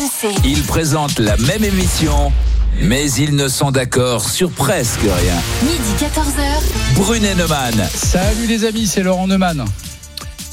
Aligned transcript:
RMC. 0.00 0.34
Ils 0.44 0.62
présentent 0.62 1.18
la 1.18 1.36
même 1.36 1.62
émission, 1.62 2.32
mais 2.80 3.10
ils 3.12 3.34
ne 3.34 3.48
sont 3.48 3.70
d'accord 3.70 4.26
sur 4.26 4.50
presque 4.50 5.02
rien. 5.02 5.34
Midi 5.62 5.92
14h. 5.98 6.94
Brunet 6.94 7.34
Neumann. 7.34 7.74
Salut 7.94 8.46
les 8.46 8.64
amis, 8.64 8.86
c'est 8.86 9.02
Laurent 9.02 9.26
Neumann. 9.26 9.66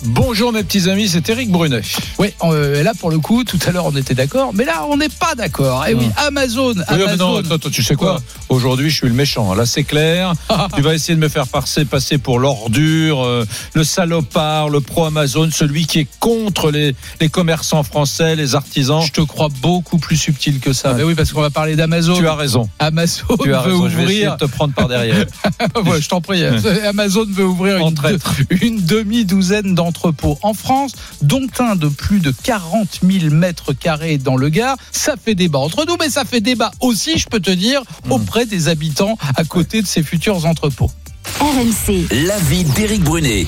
Bonjour 0.06 0.54
mes 0.54 0.64
petits 0.64 0.90
amis, 0.90 1.08
c'est 1.10 1.28
Eric 1.30 1.50
Brunet. 1.52 1.82
Oui, 2.20 2.28
euh, 2.44 2.84
là 2.84 2.94
pour 2.98 3.10
le 3.10 3.18
coup, 3.18 3.44
tout 3.44 3.58
à 3.66 3.72
l'heure 3.72 3.88
on 3.88 3.96
était 3.96 4.14
d'accord, 4.14 4.52
mais 4.54 4.64
là 4.64 4.86
on 4.90 4.96
n'est 4.98 5.10
pas 5.10 5.34
d'accord. 5.36 5.86
Et 5.88 5.96
oui, 5.96 6.08
Amazon, 6.18 6.74
Oui, 6.76 6.84
mais 6.92 7.04
Amazon. 7.04 7.42
non, 7.42 7.52
attends, 7.56 7.70
tu 7.72 7.82
sais 7.82 7.96
quoi, 7.96 8.22
Aujourd'hui, 8.50 8.90
je 8.90 8.96
suis 8.98 9.08
le 9.08 9.14
méchant. 9.14 9.54
Là, 9.56 9.66
c'est 9.66 9.84
clair. 9.84 10.34
tu 10.76 10.82
vas 10.82 10.94
essayer 10.94 11.16
de 11.16 11.20
me 11.20 11.28
faire 11.28 11.48
passer, 11.48 11.84
passer 11.84 12.18
pour 12.18 12.40
l'ordure, 12.40 13.24
euh, 13.26 13.46
le 13.74 13.84
salopard, 13.84 14.70
le 14.70 14.80
pro-Amazon, 14.82 15.50
celui 15.52 15.86
qui 15.86 16.00
est 16.00 16.08
contre 16.20 16.72
les, 16.72 16.96
les 17.20 17.28
commerçants 17.30 17.84
français, 17.84 18.36
les 18.36 18.56
artisans. 18.56 19.02
Je 19.06 19.12
te 19.12 19.22
crois 19.22 19.50
beaucoup 19.62 19.98
plus 19.98 20.16
subtil 20.16 20.60
que 20.60 20.72
ça. 20.74 20.92
Ouais. 20.92 20.98
Mais 21.00 21.04
oui, 21.04 21.16
parce 21.16 21.34
qu'on 21.34 21.42
va 21.42 21.50
parler 21.50 21.76
d'Amazon. 21.76 22.16
Tu 22.18 22.28
as 22.28 22.36
raison. 22.36 22.70
Amazon 22.80 23.26
Tu 23.44 23.54
as 23.54 23.62
veut 23.64 23.72
raison. 23.74 23.90
Je 23.90 23.98
vais 23.98 24.04
essayer 24.04 24.20
ouvrir. 24.28 24.38
de 24.38 24.46
te 24.46 24.52
prendre 24.52 24.74
par 24.74 24.88
derrière. 24.88 25.26
Ouais, 25.86 26.02
je 26.02 26.08
t'en 26.10 26.22
prie. 26.22 26.44
Amazon 26.86 27.26
veut 27.30 27.46
ouvrir 27.46 27.84
En 27.84 27.90
une, 27.90 28.18
une 28.62 28.86
demi-douzaine 28.86 29.76
d'entrepôts 29.92 30.38
en 30.42 30.54
France, 30.54 30.92
dont 31.22 31.48
un 31.60 31.76
de 31.76 31.88
plus 31.88 32.20
de 32.20 32.32
40 32.44 33.00
000 33.10 33.34
mètres 33.34 33.72
carrés 33.74 34.18
dans 34.18 34.36
le 34.36 34.50
Gard. 34.50 34.76
Ça 34.92 35.16
fait 35.24 35.34
débat 35.36 35.60
entre 35.60 35.86
nous, 35.88 35.96
mais 36.00 36.10
ça 36.10 36.26
fait 36.26 36.42
débat 36.42 36.72
aussi, 36.82 37.18
je 37.18 37.28
peux 37.28 37.40
te 37.40 37.52
dire, 37.52 37.82
Hmm. 38.06 38.12
auprès 38.14 38.46
des 38.46 38.68
habitants 38.68 39.18
à 39.36 39.44
côté 39.44 39.82
de 39.82 39.88
ces 39.88 40.04
futurs 40.04 40.46
entrepôts. 40.46 40.92
RMC. 41.40 42.08
L'avis 42.26 42.64
d'Éric 42.66 43.04
Brunet. 43.04 43.46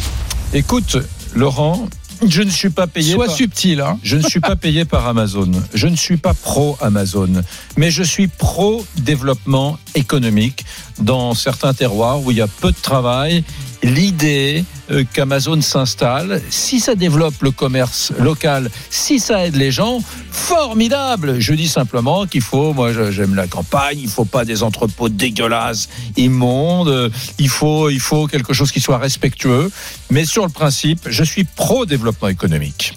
Écoute, 0.53 0.97
Laurent, 1.35 1.87
je 2.27 2.41
ne 2.41 2.49
suis 2.49 2.69
pas 2.69 2.87
payé. 2.87 3.13
Sois 3.13 3.27
par- 3.27 3.35
subtil. 3.35 3.81
Hein. 3.81 3.99
Je 4.03 4.17
ne 4.17 4.23
suis 4.27 4.39
pas 4.41 4.55
payé 4.55 4.83
par 4.85 5.07
Amazon. 5.07 5.49
Je 5.73 5.87
ne 5.87 5.95
suis 5.95 6.17
pas 6.17 6.33
pro 6.33 6.77
Amazon, 6.81 7.29
mais 7.77 7.91
je 7.91 8.03
suis 8.03 8.27
pro 8.27 8.85
développement 8.97 9.77
économique 9.95 10.65
dans 10.99 11.33
certains 11.33 11.73
terroirs 11.73 12.21
où 12.23 12.31
il 12.31 12.37
y 12.37 12.41
a 12.41 12.47
peu 12.47 12.71
de 12.71 12.77
travail. 12.81 13.43
L'idée 13.81 14.65
euh, 14.91 15.05
qu'Amazon 15.13 15.61
s'installe, 15.61 16.41
si 16.49 16.79
ça 16.79 16.95
développe 16.95 17.41
le 17.41 17.51
commerce 17.51 18.11
local, 18.19 18.69
si 18.89 19.19
ça 19.19 19.45
aide 19.45 19.55
les 19.55 19.71
gens, 19.71 20.01
formidable. 20.31 21.39
Je 21.39 21.53
dis 21.53 21.69
simplement 21.69 22.25
qu'il 22.25 22.41
faut, 22.41 22.73
moi 22.73 22.91
j'aime 23.11 23.35
la 23.35 23.47
campagne, 23.47 23.99
il 24.01 24.09
faut 24.09 24.25
pas 24.25 24.43
des 24.43 24.63
entrepôts 24.63 25.09
dégueulasses, 25.09 25.87
immondes. 26.17 27.11
Il 27.37 27.49
faut, 27.49 27.89
il 27.89 28.01
faut 28.01 28.27
quelque 28.27 28.53
chose 28.53 28.71
qui 28.71 28.81
soit 28.81 28.97
respectueux. 28.97 29.71
Mais 30.09 30.25
sur 30.25 30.45
le 30.45 30.51
principe, 30.51 31.07
je 31.09 31.23
suis 31.23 31.45
pro 31.45 31.85
développement 31.85 32.27
économique. 32.27 32.95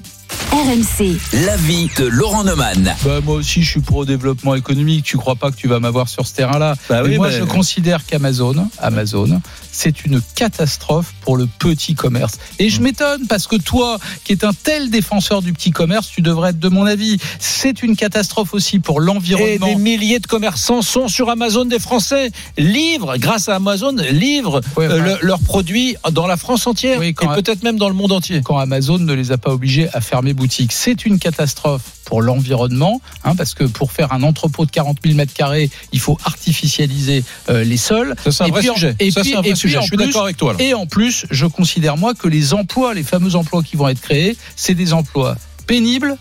RMC. 0.50 1.18
L'avis 1.46 1.88
de 1.96 2.04
Laurent 2.04 2.44
Neumann. 2.44 2.94
Bah, 3.04 3.20
moi 3.22 3.36
aussi, 3.36 3.62
je 3.62 3.70
suis 3.70 3.80
pour 3.80 4.00
le 4.00 4.06
développement 4.06 4.54
économique. 4.54 5.04
Tu 5.04 5.16
crois 5.16 5.34
pas 5.34 5.50
que 5.50 5.56
tu 5.56 5.66
vas 5.66 5.80
m'avoir 5.80 6.08
sur 6.08 6.26
ce 6.26 6.34
terrain-là 6.34 6.74
Bah 6.90 7.02
oui, 7.02 7.16
moi, 7.16 7.30
je 7.30 7.42
considère 7.44 8.04
qu'Amazon, 8.04 8.68
Amazon, 8.78 9.40
c'est 9.72 10.04
une 10.04 10.20
catastrophe 10.36 11.12
pour 11.22 11.36
le 11.36 11.46
petit 11.58 11.94
commerce. 11.94 12.34
Et 12.58 12.66
Mmh. 12.66 12.70
je 12.70 12.80
m'étonne 12.82 13.26
parce 13.26 13.46
que 13.48 13.56
toi, 13.56 13.98
qui 14.24 14.32
es 14.34 14.44
un 14.44 14.52
tel 14.52 14.90
défenseur 14.90 15.42
du 15.42 15.52
petit 15.52 15.70
commerce, 15.72 16.08
tu 16.08 16.20
devrais 16.22 16.50
être 16.50 16.60
de 16.60 16.68
mon 16.68 16.84
avis. 16.86 17.18
C'est 17.40 17.82
une 17.82 17.96
catastrophe 17.96 18.54
aussi 18.54 18.78
pour 18.78 19.02
Et 19.02 19.06
l'environnement. 19.06 19.66
des 19.66 19.74
milliers 19.76 20.18
de 20.20 20.26
commerçants 20.26 20.82
sont 20.82 21.08
sur 21.08 21.30
Amazon 21.30 21.64
des 21.64 21.78
Français, 21.78 22.30
livrent, 22.58 23.16
grâce 23.18 23.48
à 23.48 23.56
Amazon, 23.56 23.96
livrent 24.10 24.60
Ouais, 24.76 24.86
euh, 24.86 25.16
le- 25.20 25.26
leurs 25.26 25.40
produits 25.40 25.96
dans 26.12 26.26
la 26.26 26.36
France 26.36 26.66
entière 26.66 26.98
Oui, 27.00 27.14
quand- 27.14 27.32
et 27.32 27.42
peut-être 27.42 27.62
même 27.62 27.78
dans 27.78 27.88
le 27.88 27.94
monde 27.94 28.12
entier. 28.12 28.42
quand 28.44 28.58
Amazon 28.58 28.98
ne 28.98 29.12
les 29.14 29.32
a 29.32 29.38
pas 29.38 29.50
obligés 29.52 29.88
à 29.94 30.00
fermer 30.00 30.34
boutique. 30.34 30.72
C'est 30.72 31.06
une 31.06 31.18
catastrophe 31.18 31.82
pour 32.04 32.20
l'environnement, 32.20 33.00
hein, 33.24 33.34
parce 33.36 33.54
que 33.54 33.64
pour 33.64 33.90
faire 33.92 34.12
un 34.12 34.22
entrepôt 34.22 34.66
de 34.66 34.70
40 34.70 34.98
000 35.02 35.14
mètres 35.16 35.32
carrés, 35.32 35.70
il 35.92 36.00
faut 36.00 36.18
artificialiser 36.24 37.24
euh, 37.48 37.64
les 37.64 37.76
sols. 37.76 38.14
Ça, 38.22 38.30
c'est 38.32 38.42
un 38.44 38.46
Et 38.46 38.50
vrai 38.50 38.60
puis 38.60 38.70
sujet. 38.74 38.94
et 38.98 39.10
Ça, 39.10 39.22
puis- 39.22 39.32
et 39.32 39.54
puis 39.54 39.61
sujet. 39.62 39.78
Je 39.80 39.86
suis 39.86 39.96
d'accord 39.96 40.24
avec 40.24 40.36
toi. 40.36 40.52
là. 40.52 40.62
Et 40.62 40.74
en 40.74 40.86
plus, 40.86 41.26
je 41.30 41.46
considère 41.46 41.96
moi 41.96 42.14
que 42.14 42.28
les 42.28 42.52
emplois, 42.54 42.94
les 42.94 43.02
fameux 43.02 43.34
emplois 43.34 43.62
qui 43.62 43.76
vont 43.76 43.88
être 43.88 44.00
créés, 44.00 44.36
c'est 44.56 44.74
des 44.74 44.92
emplois 44.92 45.36
pénibles, 45.66 46.16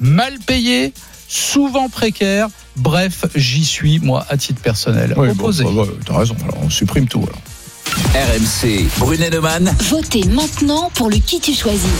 mal 0.00 0.38
payés, 0.46 0.92
souvent 1.28 1.88
précaires. 1.88 2.48
Bref, 2.76 3.26
j'y 3.34 3.64
suis 3.64 3.98
moi 4.00 4.26
à 4.28 4.36
titre 4.36 4.60
personnel. 4.60 5.14
Oui, 5.16 5.28
bon, 5.34 5.50
bah, 5.50 5.84
t'as 6.06 6.18
raison. 6.18 6.36
Alors, 6.42 6.58
on 6.62 6.70
supprime 6.70 7.06
tout. 7.06 7.20
alors. 7.20 7.40
RMC. 7.96 8.88
Brunet 8.98 9.28
Neumann. 9.30 9.70
Votez 9.90 10.24
maintenant 10.24 10.90
pour 10.94 11.10
le 11.10 11.16
qui 11.16 11.40
tu 11.40 11.52
choisis. 11.54 11.90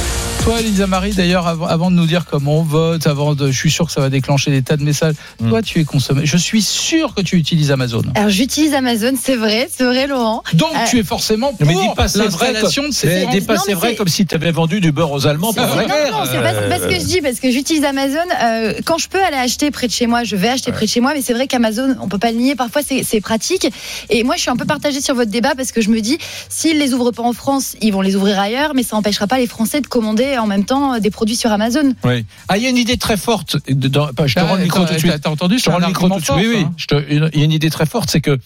Toi, 0.43 0.59
Elisa 0.59 0.87
Marie, 0.89 1.13
d'ailleurs, 1.13 1.47
avant, 1.47 1.91
de 1.91 1.95
nous 1.97 2.07
dire 2.07 2.25
comment 2.29 2.59
on 2.59 2.63
vote, 2.65 3.07
avant 3.07 3.35
de, 3.37 3.53
je 3.53 3.57
suis 3.57 3.71
sûr 3.71 3.87
que 3.87 3.93
ça 3.93 4.01
va 4.01 4.11
déclencher 4.11 4.51
des 4.51 4.63
tas 4.63 4.77
de 4.77 4.83
messages. 4.83 5.15
Mm. 5.41 5.51
Toi, 5.51 5.63
tu 5.63 5.79
es 5.81 5.85
consommé. 5.85 6.23
Je 6.25 6.37
suis 6.37 6.63
sûr 6.63 7.15
que 7.15 7.21
tu 7.21 7.37
utilises 7.37 7.71
Amazon. 7.71 8.03
Alors 8.17 8.31
j'utilise 8.31 8.75
Amazon, 8.75 9.13
c'est 9.23 9.37
vrai, 9.37 9.69
c'est 9.73 9.85
vrai 9.85 10.07
Laurent. 10.09 10.43
Donc, 10.55 10.71
Euh, 10.75 10.79
tu 10.91 10.99
es 10.99 11.05
forcément 11.05 11.53
pour 11.53 11.67
Mais 11.67 11.75
dis 11.75 11.81
pas 11.95 12.09
c'est 12.09 12.19
vrai, 12.27 12.53
l'installation 12.53 12.89
de 12.89 12.93
ces 12.93 13.27
dis 13.27 13.41
pas 13.43 13.55
Non, 13.55 13.61
c'est 13.65 13.73
mais 13.73 13.75
vrai 13.75 13.95
comme 13.95 14.09
si 14.09 14.27
tu 14.27 14.35
avais 14.35 14.51
vendu 14.51 14.81
du 14.81 14.91
beurre 14.91 15.13
aux 15.13 15.27
Allemands 15.29 15.53
pendant 15.53 15.77
la 15.77 15.83
Non, 15.83 15.89
guerre. 15.89 16.11
non, 16.13 16.25
c'est 16.25 16.41
pas, 16.43 16.55
c'est 16.55 16.69
pas 16.69 16.79
ce 16.81 16.89
que 16.89 17.01
je 17.01 17.07
dis, 17.07 17.21
parce 17.21 17.39
que 17.39 17.51
j'utilise 17.51 17.85
Amazon. 17.85 18.17
euh, 18.43 18.73
quand 18.85 18.99
je 18.99 19.09
peux 19.09 19.23
aller 19.23 19.37
acheter 19.37 19.71
près 19.71 19.87
de 19.87 19.93
chez 19.93 20.07
moi, 20.09 20.25
je 20.25 20.35
vais 20.35 20.49
acheter 20.49 20.73
près 20.73 20.87
de 20.87 20.91
chez 20.91 21.01
moi, 21.01 21.13
mais 21.15 21.23
c'est 21.23 21.35
vrai 21.35 21.47
qu'Amazon, 21.47 21.95
on 22.01 22.09
peut 22.09 22.19
pas 22.19 22.33
le 22.33 22.39
nier, 22.39 22.57
parfois 22.57 22.81
c'est 22.85 23.05
c'est 23.05 23.21
pratique. 23.21 23.69
Et 24.11 24.25
moi, 24.25 24.35
je 24.37 24.41
suis 24.41 24.51
un 24.51 24.57
peu 24.57 24.65
partagée 24.65 25.01
sur 25.01 25.15
votre 25.15 25.31
débat 25.31 25.53
parce 25.57 25.71
que 25.71 25.81
je 25.83 25.91
me 25.91 26.01
dis, 26.01 26.19
s'ils 26.49 26.79
les 26.79 26.95
ouvrent 26.95 27.11
pas 27.11 27.23
en 27.23 27.33
France, 27.33 27.77
ils 27.81 27.93
vont 27.93 28.01
les 28.01 28.17
ouvrir 28.17 28.39
ailleurs, 28.41 28.75
mais 28.75 28.83
ça 28.83 28.97
n'empêchera 28.97 29.27
pas 29.27 29.39
les 29.39 29.47
Français 29.47 29.81
de 29.81 29.87
commander 29.87 30.39
en 30.39 30.47
même 30.47 30.65
temps 30.65 30.99
des 30.99 31.11
produits 31.11 31.37
sur 31.37 31.53
Amazon. 31.53 31.95
Oui. 32.05 32.25
Ah, 32.49 32.57
il 32.57 32.63
y 32.63 32.67
a 32.67 32.71
une 32.71 32.77
idée 32.79 32.97
très 32.97 33.17
forte. 33.17 33.57
je 33.69 33.75
te 33.75 34.41
Ah, 34.41 34.45
rends 34.45 34.55
le 34.57 34.63
micro 34.63 34.81
attends, 34.83 34.89
tout 34.89 34.95
de 34.95 34.99
suite. 34.99 35.21
T'as 35.23 35.31
entendu 35.31 35.59
Je 35.59 35.65
te 35.65 35.71
rends 35.71 35.79
le 35.79 35.87
micro 35.87 36.09
tout 36.09 36.19
de 36.19 36.25
suite. 36.25 36.37
Oui, 36.37 36.67
oui. 36.91 37.03
Il 37.11 37.39
y 37.39 37.43
a 37.43 37.45
une 37.45 37.53
idée 37.53 37.71
très 37.71 37.87
forte, 37.87 38.11
c'est 38.11 38.21
que 38.21 38.39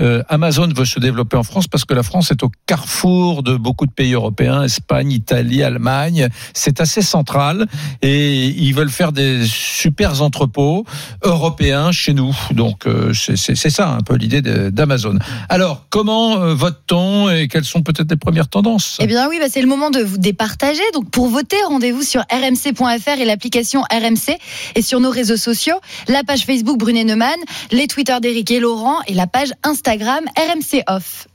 euh, 0.00 0.22
Amazon 0.28 0.68
veut 0.74 0.84
se 0.84 0.98
développer 0.98 1.36
en 1.36 1.42
France 1.42 1.68
parce 1.68 1.84
que 1.84 1.94
la 1.94 2.02
France 2.02 2.30
est 2.30 2.42
au 2.42 2.50
carrefour 2.66 3.42
de 3.42 3.56
beaucoup 3.56 3.86
de 3.86 3.92
pays 3.92 4.14
européens, 4.14 4.62
Espagne, 4.62 5.12
Italie, 5.12 5.62
Allemagne. 5.62 6.28
C'est 6.54 6.80
assez 6.80 7.02
central 7.02 7.66
et 8.00 8.46
ils 8.46 8.74
veulent 8.74 8.90
faire 8.90 9.12
des 9.12 9.44
super 9.46 10.22
entrepôts 10.22 10.84
européens 11.22 11.92
chez 11.92 12.14
nous. 12.14 12.34
Donc 12.52 12.86
euh, 12.86 13.12
c'est 13.12 13.70
ça 13.70 13.90
un 13.90 14.00
peu 14.00 14.16
l'idée 14.16 14.40
d'Amazon. 14.42 15.18
Alors 15.48 15.86
comment 15.90 16.40
euh, 16.40 16.54
vote-t-on 16.54 17.30
et 17.30 17.48
quelles 17.48 17.64
sont 17.64 17.82
peut-être 17.82 18.10
les 18.10 18.16
premières 18.16 18.48
tendances? 18.48 18.96
Eh 19.00 19.06
bien 19.06 19.28
oui, 19.28 19.38
bah, 19.40 19.46
c'est 19.50 19.62
le 19.62 19.68
moment 19.68 19.90
de 19.90 20.00
vous 20.00 20.18
départager. 20.18 20.82
Donc 20.94 21.10
pour 21.10 21.28
voter, 21.28 21.56
rendez-vous 21.68 22.02
sur 22.02 22.22
rmc.fr 22.32 23.20
et 23.20 23.24
l'application 23.24 23.82
RMC 23.82 24.38
et 24.74 24.82
sur 24.82 25.00
nos 25.00 25.10
réseaux 25.10 25.36
sociaux, 25.36 25.76
la 26.08 26.24
page 26.24 26.44
Facebook 26.44 26.78
Brunet 26.78 27.04
Neumann, 27.04 27.38
les 27.70 27.86
Twitter 27.86 28.16
d'Éric 28.22 28.50
et 28.50 28.60
Laurent 28.60 29.00
et 29.06 29.14
la 29.14 29.26
page 29.26 29.52
Instagram 29.62 29.81
RMC 29.86 30.82
Off. 30.86 31.26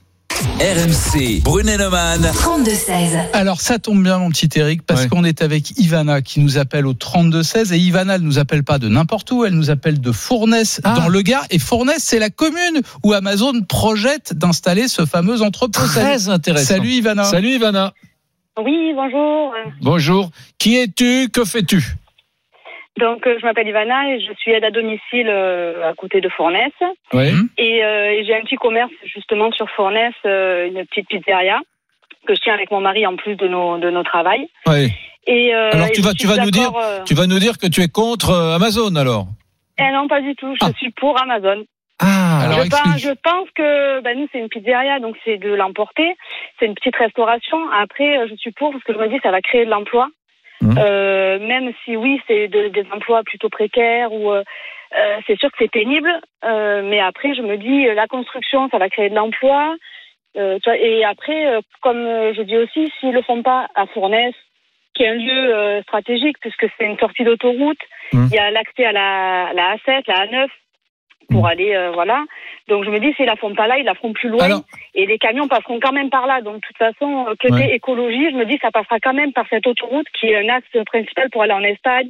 RMC. 0.59 1.41
Brunet 1.43 1.77
Neumann. 1.77 2.21
32-16. 2.21 3.17
Alors 3.33 3.59
ça 3.59 3.77
tombe 3.79 4.01
bien 4.03 4.17
mon 4.19 4.29
petit 4.29 4.49
Eric 4.55 4.83
parce 4.83 5.01
Ouais. 5.03 5.07
qu'on 5.09 5.23
est 5.23 5.41
avec 5.41 5.71
Ivana 5.79 6.21
qui 6.21 6.39
nous 6.39 6.57
appelle 6.57 6.85
au 6.85 6.93
32 6.93 7.43
16 7.43 7.73
et 7.73 7.77
Ivana 7.77 8.15
elle 8.15 8.21
nous 8.21 8.39
appelle 8.39 8.63
pas 8.63 8.77
de 8.79 8.87
n'importe 8.87 9.31
où, 9.31 9.45
elle 9.45 9.53
nous 9.53 9.69
appelle 9.69 9.99
de 9.99 10.11
Fournes 10.11 10.55
Ah. 10.83 10.93
dans 10.95 11.07
le 11.09 11.21
Gard 11.21 11.45
et 11.49 11.59
Fournes 11.59 11.91
c'est 11.97 12.19
la 12.19 12.29
commune 12.29 12.81
où 13.03 13.13
Amazon 13.13 13.61
projette 13.67 14.33
d'installer 14.33 14.87
ce 14.87 15.05
fameux 15.05 15.41
entrepôt. 15.41 15.79
Salut, 15.81 15.91
Très 15.93 16.29
intéressant. 16.29 16.67
Salut 16.75 16.89
Ivana. 16.91 17.23
Salut 17.25 17.49
Ivana. 17.55 17.93
Oui, 18.63 18.93
bonjour. 18.95 19.53
Bonjour. 19.81 20.31
Qui 20.57 20.77
es-tu? 20.77 21.29
Que 21.31 21.43
fais-tu? 21.45 21.95
Donc, 22.97 23.27
euh, 23.27 23.37
je 23.39 23.45
m'appelle 23.45 23.67
Ivana 23.67 24.09
et 24.09 24.19
je 24.19 24.33
suis 24.33 24.51
aide 24.51 24.63
à 24.63 24.71
domicile 24.71 25.27
euh, 25.29 25.87
à 25.89 25.93
côté 25.93 26.19
de 26.21 26.29
Fournes. 26.29 26.57
Oui. 27.13 27.31
Mhm. 27.31 27.49
Et, 27.57 27.83
euh, 27.83 28.11
et 28.11 28.25
j'ai 28.25 28.35
un 28.35 28.41
petit 28.41 28.55
commerce 28.55 28.91
justement 29.05 29.51
sur 29.51 29.69
Fournes, 29.71 29.97
euh, 30.25 30.67
une 30.67 30.85
petite 30.85 31.07
pizzeria 31.07 31.59
que 32.27 32.33
je 32.35 32.41
tiens 32.41 32.53
avec 32.55 32.71
mon 32.71 32.81
mari 32.81 33.05
en 33.07 33.15
plus 33.15 33.35
de 33.35 33.47
nos, 33.47 33.77
de 33.77 33.89
nos 33.89 34.03
travails. 34.03 34.47
Oui. 34.67 34.91
Et, 35.27 35.53
euh, 35.53 35.69
Alors, 35.73 35.87
et 35.87 35.91
tu 35.91 36.01
je 36.01 36.07
vas- 36.07 36.13
tu 36.13 36.27
vas 36.27 36.37
nous 36.43 36.51
dire- 36.51 36.71
euh, 36.75 37.03
Tu 37.05 37.13
vas 37.13 37.27
nous 37.27 37.39
dire 37.39 37.57
que 37.57 37.67
tu 37.67 37.81
es 37.81 37.87
contre 37.87 38.31
euh, 38.31 38.55
Amazon 38.55 38.95
alors? 38.95 39.25
Eh 39.79 39.91
non, 39.93 40.07
pas 40.07 40.21
du 40.21 40.35
tout. 40.35 40.53
Je 40.55 40.65
Ah. 40.65 40.71
suis 40.77 40.89
pour 40.91 41.21
Amazon. 41.21 41.63
Ah 41.99 42.41
Alors, 42.43 42.63
je, 42.63 42.69
pense, 42.69 42.79
explique. 42.95 43.03
je 43.09 43.13
pense 43.23 43.49
que 43.55 44.01
ben, 44.01 44.17
nous, 44.19 44.27
c'est 44.31 44.39
une 44.39 44.49
pizzeria, 44.49 44.99
donc 44.99 45.15
c'est 45.25 45.37
de 45.37 45.53
l'emporter. 45.53 46.15
C'est 46.59 46.65
une 46.65 46.75
petite 46.75 46.95
restauration. 46.95 47.57
Après, 47.73 48.27
je 48.27 48.35
suis 48.35 48.51
pour 48.51 48.71
parce 48.71 48.83
que 48.83 48.93
je 48.93 48.97
me 48.99 49.07
dis 49.07 49.19
ça 49.23 49.31
va 49.31 49.41
créer 49.41 49.65
de 49.65 49.69
l'emploi. 49.71 50.07
Mhm. 50.61 50.75
Euh, 50.79 51.39
même 51.39 51.71
si 51.83 51.95
oui, 51.95 52.19
c'est 52.27 52.47
de- 52.47 52.69
des 52.69 52.85
emplois 52.91 53.23
plutôt 53.23 53.49
précaires 53.49 54.11
ou 54.11 54.31
euh, 54.31 54.43
euh, 54.97 55.17
c'est 55.27 55.37
sûr 55.37 55.49
que 55.51 55.57
c'est 55.59 55.71
pénible. 55.71 56.11
Euh, 56.45 56.81
mais 56.83 56.99
après, 56.99 57.35
je 57.35 57.41
me 57.41 57.57
dis 57.57 57.87
euh, 57.87 57.93
la 57.93 58.07
construction, 58.07 58.69
ça 58.69 58.77
va 58.77 58.89
créer 58.89 59.09
de 59.09 59.15
l'emploi. 59.15 59.75
Euh, 60.37 60.57
et 60.79 61.03
après, 61.05 61.47
euh, 61.47 61.61
comme 61.81 62.03
je 62.33 62.41
dis 62.43 62.57
aussi, 62.57 62.91
s'ils 62.99 63.13
le 63.13 63.21
font 63.21 63.43
pas 63.43 63.67
à 63.75 63.85
Fournes, 63.87 64.31
qui 64.93 65.03
est 65.03 65.09
un 65.09 65.13
lieu 65.15 65.55
euh, 65.55 65.81
stratégique 65.83 66.37
puisque 66.41 66.65
c'est 66.77 66.85
une 66.85 66.97
sortie 66.97 67.23
d'autoroute, 67.23 67.77
Mhm. 68.13 68.29
il 68.31 68.35
y 68.35 68.39
a 68.39 68.49
l'accès 68.51 68.85
à 68.85 68.91
la, 68.91 69.51
la 69.53 69.75
A7, 69.75 70.03
la 70.07 70.25
A9 70.25 70.47
pour 71.29 71.41
Mhm. 71.43 71.49
aller 71.49 71.75
euh, 71.75 71.91
voilà. 71.91 72.23
Donc 72.67 72.83
je 72.85 72.89
me 72.89 72.99
dis 72.99 73.13
s'ils 73.13 73.25
la 73.25 73.35
font 73.35 73.53
pas 73.55 73.67
là, 73.67 73.77
ils 73.77 73.85
la 73.85 73.95
feront 73.95 74.13
plus 74.13 74.29
loin 74.29 74.43
Alors- 74.45 74.61
et 74.95 75.05
les 75.05 75.17
camions 75.17 75.47
passeront 75.47 75.79
quand 75.81 75.93
même 75.93 76.09
par 76.09 76.27
là. 76.27 76.41
Donc 76.41 76.55
de 76.55 76.61
toute 76.61 76.77
façon 76.77 77.27
euh, 77.27 77.35
côté 77.39 77.53
Ouais. 77.65 77.75
écologie, 77.75 78.31
je 78.31 78.35
me 78.35 78.45
dis 78.45 78.57
ça 78.61 78.71
passera 78.71 78.99
quand 78.99 79.13
même 79.13 79.33
par 79.33 79.45
cette 79.49 79.67
autoroute 79.67 80.07
qui 80.19 80.27
est 80.27 80.37
un 80.37 80.49
axe 80.53 80.67
principal 80.85 81.29
pour 81.29 81.41
aller 81.43 81.53
en 81.53 81.63
Espagne, 81.63 82.09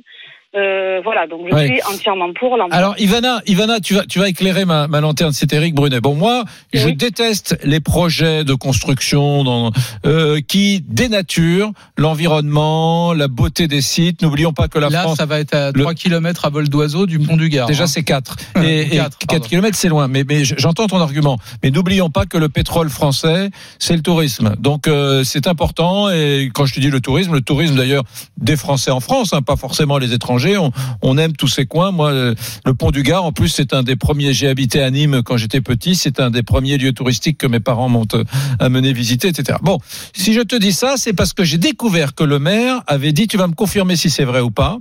Euh, 0.58 1.02
voilà, 1.04 1.28
donc 1.28 1.42
je 1.50 1.54
Ouais. 1.56 1.68
suis 1.68 1.82
entièrement 1.94 2.30
pour. 2.40 2.58
Alors 2.72 2.96
Ivana, 2.98 3.42
Ivana, 3.46 3.80
tu 3.80 3.94
vas, 3.94 4.06
tu 4.06 4.18
vas 4.20 4.28
éclairer 4.28 4.66
ma, 4.66 4.88
ma 4.88 5.02
lanterne. 5.02 5.32
C'est 5.32 5.54
Eric 5.54 5.76
Brunet. 5.76 6.00
Bon, 6.02 6.16
moi, 6.16 6.46
je 6.74 6.90
déteste 6.90 7.58
les 7.64 7.80
projets 7.80 8.44
de 8.44 8.54
construction 8.56 9.44
dans, 9.44 9.72
euh, 10.06 10.42
qui 10.48 10.84
dénaturent 10.88 11.72
l'environnement, 11.98 13.14
la 13.14 13.28
beauté 13.28 13.68
des 13.68 13.82
sites. 13.82 14.22
N'oublions 14.22 14.54
pas 14.54 14.68
que 14.68 14.80
la 14.80 14.90
Là, 14.90 15.02
France. 15.04 15.18
ça 15.18 15.26
va 15.26 15.40
être 15.40 15.54
à 15.54 15.72
le- 15.72 15.82
3 15.82 15.94
km 15.94 16.46
à 16.46 16.50
vol 16.50 16.68
d'oiseau 16.70 17.06
du 17.06 17.20
pont 17.20 17.38
du 17.38 17.50
Gard. 17.50 17.68
Déjà, 17.68 17.84
hein. 17.84 17.88
c'est 17.88 18.04
4. 18.04 18.36
Ou 18.56 18.60
Et, 18.64 18.82
et 18.82 18.90
quatre, 18.98 19.18
4 19.20 19.28
pardon. 19.28 19.46
km, 19.48 19.78
c'est 19.78 19.90
loin. 19.90 20.08
Mais, 20.08 20.24
mais 20.28 20.44
j'entends 20.44 20.88
ton 20.88 21.00
argument. 21.00 21.38
Mais 21.64 21.70
n'oublions 21.72 22.10
pas 22.10 22.26
que 22.26 22.38
le 22.38 22.50
pétrole 22.50 22.90
français, 22.90 23.50
c'est 23.80 23.96
le 23.96 24.02
tourisme. 24.02 24.56
Donc, 24.60 24.88
euh, 24.88 25.24
c'est 25.24 25.48
important. 25.48 26.10
Et 26.10 26.50
quand 26.54 26.66
je 26.66 26.74
te 26.74 26.80
dis 26.80 26.90
le 26.90 27.00
tourisme, 27.02 27.34
le 27.34 27.42
tourisme 27.42 27.76
d'ailleurs 27.76 28.04
des 28.38 28.56
Français 28.56 28.92
en 28.92 29.00
France, 29.00 29.34
hein, 29.34 29.42
pas 29.42 29.56
forcément 29.56 29.98
les 29.98 30.14
étrangers. 30.14 30.47
On, 30.56 31.18
aime 31.18 31.34
tous 31.34 31.48
ces 31.48 31.66
coins. 31.66 31.92
Moi, 31.92 32.12
euh, 32.12 32.36
le 32.66 32.74
pont 32.74 32.92
du 32.92 33.04
Gard, 33.04 33.26
en 33.26 33.32
plus, 33.32 33.50
c'est 33.50 33.74
un 33.74 33.84
des 33.84 33.96
premiers. 33.96 34.34
J'ai 34.34 34.48
habité 34.48 34.82
à 34.82 34.92
Nîmes 34.92 35.24
quand 35.24 35.36
j'étais 35.36 35.62
petit. 35.62 35.96
C'est 35.96 36.20
un 36.20 36.30
des 36.30 36.44
premiers 36.44 36.78
lieux 36.78 36.94
touristiques 36.94 37.40
que 37.40 37.48
mes 37.48 37.60
parents 37.60 37.90
m'ont 37.90 38.08
euh, 38.14 38.24
amené 38.60 38.94
visiter, 38.94 39.28
etc. 39.28 39.58
Bon, 39.62 39.80
si 40.14 40.34
je 40.34 40.42
te 40.42 40.56
dis 40.56 40.74
ça, 40.74 40.94
c'est 40.98 41.14
parce 41.14 41.34
que 41.34 41.44
j'ai 41.44 41.58
découvert 41.58 42.14
que 42.16 42.24
le 42.24 42.40
maire 42.40 42.84
avait 42.88 43.12
dit, 43.12 43.28
tu 43.28 43.38
vas 43.38 43.48
me 43.48 43.56
confirmer 43.56 43.96
si 43.96 44.10
c'est 44.10 44.26
vrai 44.26 44.42
ou 44.42 44.52
pas, 44.52 44.78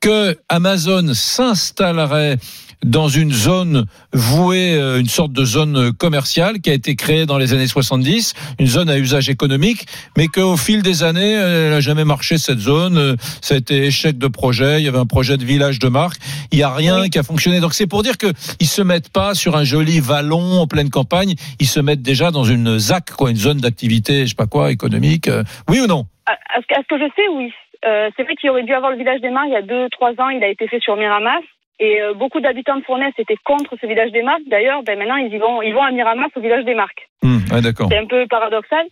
que 0.00 0.36
Amazon 0.48 1.14
s'installerait 1.14 2.38
dans 2.84 3.08
une 3.08 3.32
zone 3.32 3.86
vouée, 4.12 4.74
euh, 4.74 4.98
une 5.00 5.08
sorte 5.08 5.32
de 5.32 5.44
zone 5.44 5.92
commerciale 5.92 6.60
qui 6.60 6.70
a 6.70 6.74
été 6.74 6.96
créée 6.96 7.26
dans 7.26 7.38
les 7.38 7.52
années 7.54 7.66
70, 7.66 8.34
une 8.58 8.66
zone 8.66 8.90
à 8.90 8.98
usage 8.98 9.28
économique, 9.28 9.86
mais 10.16 10.26
qu'au 10.26 10.56
fil 10.56 10.82
des 10.82 11.02
années, 11.04 11.32
elle 11.32 11.70
n'a 11.70 11.80
jamais 11.80 12.04
marché 12.04 12.38
cette 12.38 12.58
zone. 12.58 12.96
Euh, 12.98 13.16
Ça 13.40 13.54
a 13.54 13.58
été 13.58 13.84
échec 13.86 14.18
de 14.18 14.26
projet. 14.28 14.80
Il 14.80 14.84
y 14.84 14.88
avait 14.88 14.98
un 14.98 15.06
projet 15.06 15.36
de 15.36 15.44
village 15.44 15.78
de 15.78 15.88
marque. 15.88 16.16
Il 16.50 16.56
n'y 16.58 16.64
a 16.64 16.72
rien 16.74 17.08
qui 17.08 17.18
a 17.18 17.22
fonctionné. 17.22 17.60
Donc 17.60 17.74
c'est 17.74 17.86
pour 17.86 18.02
dire 18.02 18.18
que 18.18 18.26
ils 18.60 18.66
se 18.66 18.82
mettent 18.82 19.10
pas 19.12 19.34
sur 19.34 19.56
un 19.56 19.64
joli 19.64 20.00
vallon 20.00 20.60
en 20.60 20.66
pleine 20.66 20.90
campagne. 20.90 21.34
Ils 21.60 21.66
se 21.68 21.80
mettent 21.80 22.02
déjà 22.02 22.30
dans 22.30 22.44
une 22.44 22.78
ZAC, 22.78 23.12
quoi, 23.12 23.30
une 23.30 23.36
zone 23.36 23.58
d'activité, 23.58 24.22
je 24.24 24.30
sais 24.30 24.34
pas 24.34 24.46
quoi, 24.46 24.70
économique. 24.72 25.28
Euh, 25.28 25.42
Oui 25.68 25.80
ou 25.80 25.86
non? 25.86 26.06
À, 26.26 26.32
à 26.32 26.60
ce, 26.60 26.66
que- 26.66 26.74
à 26.74 26.82
ce 26.82 26.88
que 26.88 26.98
je 26.98 27.10
sais, 27.16 27.28
oui. 27.36 27.50
Euh, 27.84 28.10
c'est 28.16 28.22
vrai 28.22 28.34
qu'il 28.36 28.48
aurait 28.50 28.62
dû 28.62 28.72
avoir 28.74 28.92
le 28.92 28.98
village 28.98 29.20
des 29.20 29.30
Marques 29.30 29.48
il 29.48 29.54
y 29.54 29.56
a 29.56 29.62
deux, 29.62 29.88
trois 29.90 30.10
ans. 30.18 30.28
Il 30.30 30.42
a 30.44 30.48
été 30.48 30.68
fait 30.68 30.80
sur 30.80 30.96
Miramas. 30.96 31.40
Et 31.82 32.00
euh, 32.00 32.14
beaucoup 32.14 32.38
d'habitants 32.38 32.76
de 32.76 32.84
Fournaise 32.84 33.12
étaient 33.18 33.42
contre 33.44 33.74
ce 33.80 33.86
village 33.86 34.12
des 34.12 34.22
Marques. 34.22 34.46
D'ailleurs, 34.46 34.84
ben, 34.84 34.96
maintenant, 34.96 35.16
ils 35.16 35.34
y 35.34 35.38
vont, 35.38 35.62
ils 35.62 35.74
vont 35.74 35.82
à 35.82 35.90
Miramas 35.90 36.28
au 36.36 36.40
village 36.40 36.64
des 36.64 36.74
Marques. 36.74 37.08
D'accord. 37.60 37.88
C'est 37.90 37.98
un 37.98 38.06
peu 38.06 38.24
paradoxal. 38.28 38.86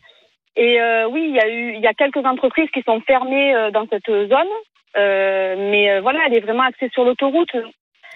Et 0.57 0.81
euh, 0.81 1.09
oui, 1.09 1.25
il 1.29 1.37
y 1.37 1.39
a 1.39 1.49
eu, 1.49 1.75
il 1.77 1.81
y 1.81 1.87
a 1.87 1.95
quelques 1.95 2.27
entreprises 2.27 2.69
qui 2.75 2.83
sont 2.83 3.01
fermées 3.03 3.55
euh, 3.55 3.71
dans 3.71 3.87
cette 3.89 4.11
zone. 4.11 4.53
Mais 4.97 6.01
voilà, 6.01 6.19
elle 6.27 6.37
est 6.37 6.41
vraiment 6.41 6.65
axée 6.65 6.91
sur 6.93 7.05
l'autoroute. 7.05 7.55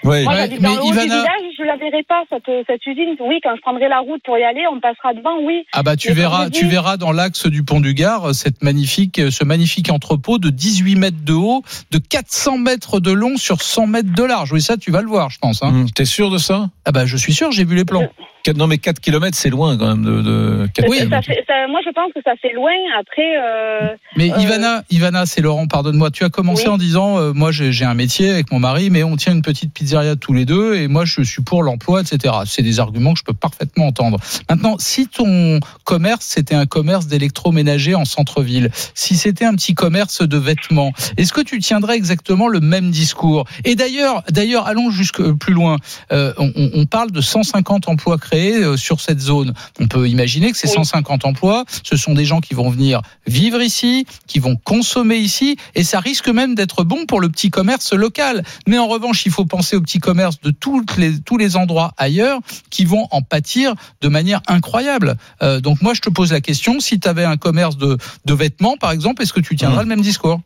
Ouais. 0.05 0.25
Moi, 0.25 0.33
Ouais, 0.35 0.39
j'habite 0.41 0.61
dans 0.63 0.69
mais 0.71 0.75
le 0.77 0.83
haut 0.83 0.87
Ivana- 0.93 1.03
du 1.03 1.09
village, 1.09 1.55
je 1.59 1.63
la 1.65 1.77
verrai 1.77 2.03
pas 2.07 2.23
cette, 2.31 2.67
cette 2.67 2.87
usine. 2.87 3.17
Oui, 3.21 3.41
quand 3.43 3.55
je 3.57 3.61
prendrai 3.63 3.89
la 3.89 4.01
route 4.01 4.21
pour 4.25 4.37
y 4.39 4.43
aller, 4.45 4.63
on 4.73 4.79
passera 4.81 5.15
devant. 5.15 5.39
Oui, 5.43 5.65
Ah 5.73 5.83
bah 5.83 5.97
tu 5.97 6.09
Mais 6.09 6.15
verras, 6.15 6.51
tu 6.51 6.67
verras 6.67 6.97
dans 6.97 7.13
l'axe 7.13 7.47
du 7.47 7.63
pont 7.65 7.81
du 7.81 7.95
Gard 7.95 8.29
euh, 8.29 8.33
cette 8.33 8.63
magnifique, 8.63 9.19
euh, 9.19 9.31
ce 9.31 9.45
magnifique 9.45 9.91
entrepôt 9.91 10.39
de 10.39 10.51
18 10.51 10.97
mètres 10.97 11.25
de 11.25 11.33
haut, 11.33 11.63
de 11.91 11.99
400 11.99 12.59
mètres 12.59 13.01
de 13.01 13.13
long 13.13 13.37
sur 13.37 13.63
100 13.63 13.87
mètres 13.87 14.13
de 14.15 14.23
large. 14.23 14.53
Oui, 14.53 14.61
ça 14.61 14.77
tu 14.77 14.91
vas 14.91 15.01
le 15.01 15.09
voir, 15.09 15.31
je 15.31 15.39
pense. 15.39 15.63
Hein. 15.63 15.69
Hum, 15.69 15.91
T'es 15.91 16.05
sûr 16.05 16.31
de 16.31 16.39
ça? 16.39 16.69
Ah 16.85 16.93
bah 16.93 17.07
je 17.07 17.17
suis 17.17 17.33
sûr, 17.33 17.51
j'ai 17.53 17.65
vu 17.65 17.75
les 17.77 17.85
plans. 17.85 18.07
Non 18.53 18.67
mais 18.67 18.77
4 18.79 19.01
km 19.01 19.37
c'est 19.37 19.49
loin 19.49 19.77
quand 19.79 19.87
même 19.89 20.05
de, 20.05 20.21
de 20.21 20.69
4 20.75 20.89
Oui. 20.89 20.99
ça 21.09 21.23
fait, 21.23 21.43
ça- 21.47 21.67
moi 21.69 21.81
je 21.85 21.91
pense 21.93 22.13
que 22.13 22.21
ça 22.25 22.33
fait 22.41 22.53
loin. 22.53 22.73
Après, 22.99 23.23
euh, 23.41 23.97
Mais 24.17 24.31
Euh, 24.31 24.37
Ivana, 24.39 24.83
Ivana, 24.91 25.25
c'est 25.25 25.41
Laurent, 25.41 25.67
pardonne-moi. 25.67 26.11
Tu 26.11 26.25
as 26.25 26.29
commencé 26.29 26.65
Oui. 26.67 26.75
en 26.75 26.77
disant, 26.77 27.19
euh, 27.19 27.33
moi 27.33 27.53
j'ai 27.53 27.73
j'ai 27.73 27.87
un 27.87 27.95
métier 27.95 28.31
avec 28.31 28.53
mon 28.53 28.59
mari, 28.59 28.91
mais 28.91 29.03
on 29.03 29.17
tient 29.17 29.33
une 29.33 29.41
petite 29.43 29.73
pizzeria 29.73 30.15
tous 30.17 30.35
les 30.35 30.45
deux, 30.45 30.75
et 30.77 30.89
moi 30.89 31.05
je 31.07 31.23
suis 31.23 31.43
pour 31.43 31.63
l'emploi, 31.63 32.03
etc. 32.03 32.35
C'est 32.45 32.63
des 32.63 32.81
arguments 32.81 33.15
que 33.15 33.21
je 33.21 33.25
peux 33.25 33.33
parfaitement 33.33 33.87
entendre. 33.87 34.19
Maintenant, 34.51 34.77
si 34.79 35.09
ton 35.09 35.61
commerce 35.85 36.27
c'était 36.27 36.55
un 36.55 36.67
commerce 36.67 37.07
d'électroménager 37.07 37.95
en 37.95 38.05
centre-ville, 38.05 38.71
si 38.95 39.17
c'était 39.17 39.47
un 39.47 39.55
petit 39.55 39.75
commerce 39.75 40.21
de 40.21 40.37
vêtements, 40.37 40.93
est-ce 41.17 41.33
que 41.33 41.41
tu 41.41 41.59
tiendrais 41.61 41.97
exactement 41.97 42.49
le 42.49 42.61
même 42.61 42.91
discours? 42.91 43.47
Et 43.65 43.75
d'ailleurs, 43.75 44.23
d'ailleurs, 44.31 44.67
allons 44.67 44.91
jusque 44.91 45.23
plus 45.33 45.55
loin. 45.55 45.79
Euh, 46.13 46.35
on- 46.39 46.53
on 46.75 46.85
parle 46.87 47.11
de 47.11 47.21
150 47.23 47.89
emplois 47.89 48.19
créés 48.19 48.34
euh, 48.35 48.77
sur 48.77 49.01
cette 49.01 49.21
zone. 49.21 49.55
On 49.81 49.89
peut 49.89 50.09
imaginer 50.09 50.53
que 50.53 50.59
ces 50.59 50.69
Oui. 50.69 50.75
150 50.75 51.25
emplois, 51.25 51.65
ce 51.83 51.97
sont 51.97 52.15
des 52.15 52.25
gens 52.25 52.41
qui 52.41 52.55
vont 52.55 52.71
venir 52.71 53.01
vivre 53.27 53.63
ici, 53.63 54.07
qui 54.27 54.39
vont 54.39 54.57
consommer 54.57 55.17
ici, 55.17 55.57
et 55.75 55.85
ça 55.85 56.01
risque 56.01 56.29
même 56.29 56.55
d'être 56.55 56.85
bon 56.85 57.07
pour 57.07 57.21
le 57.21 57.29
petit 57.29 57.51
commerce 57.51 57.93
local. 57.93 58.45
Mais 58.67 58.79
en 58.79 58.89
revanche, 58.89 59.27
il 59.27 59.33
faut 59.33 59.45
penser 59.45 59.77
au 59.77 59.81
petit 59.81 59.99
commerce 59.99 60.41
de 60.41 60.51
toutes 60.51 60.97
les, 60.97 61.21
tous 61.21 61.37
les 61.37 61.57
endroits 61.57 61.93
ailleurs 61.97 62.41
qui 62.71 62.85
vont 62.85 63.07
en 63.11 63.23
pâtir 63.23 63.75
de 64.01 64.09
manière 64.09 64.41
incroyable. 64.47 65.17
Euh, 65.43 65.61
donc 65.61 65.83
moi, 65.83 65.95
je 65.95 66.01
te 66.01 66.11
pose 66.11 66.33
la 66.33 66.41
question, 66.41 66.81
si 66.81 67.01
tu 67.01 67.09
avais 67.09 67.25
un 67.25 67.37
commerce 67.37 67.77
de, 67.77 67.99
de 68.25 68.35
vêtements, 68.35 68.77
par 68.77 68.91
exemple, 68.91 69.23
est-ce 69.23 69.33
que 69.33 69.41
tu 69.41 69.57
tiendras 69.57 69.83
le 69.83 69.89
même 69.89 70.03
discours? 70.03 70.41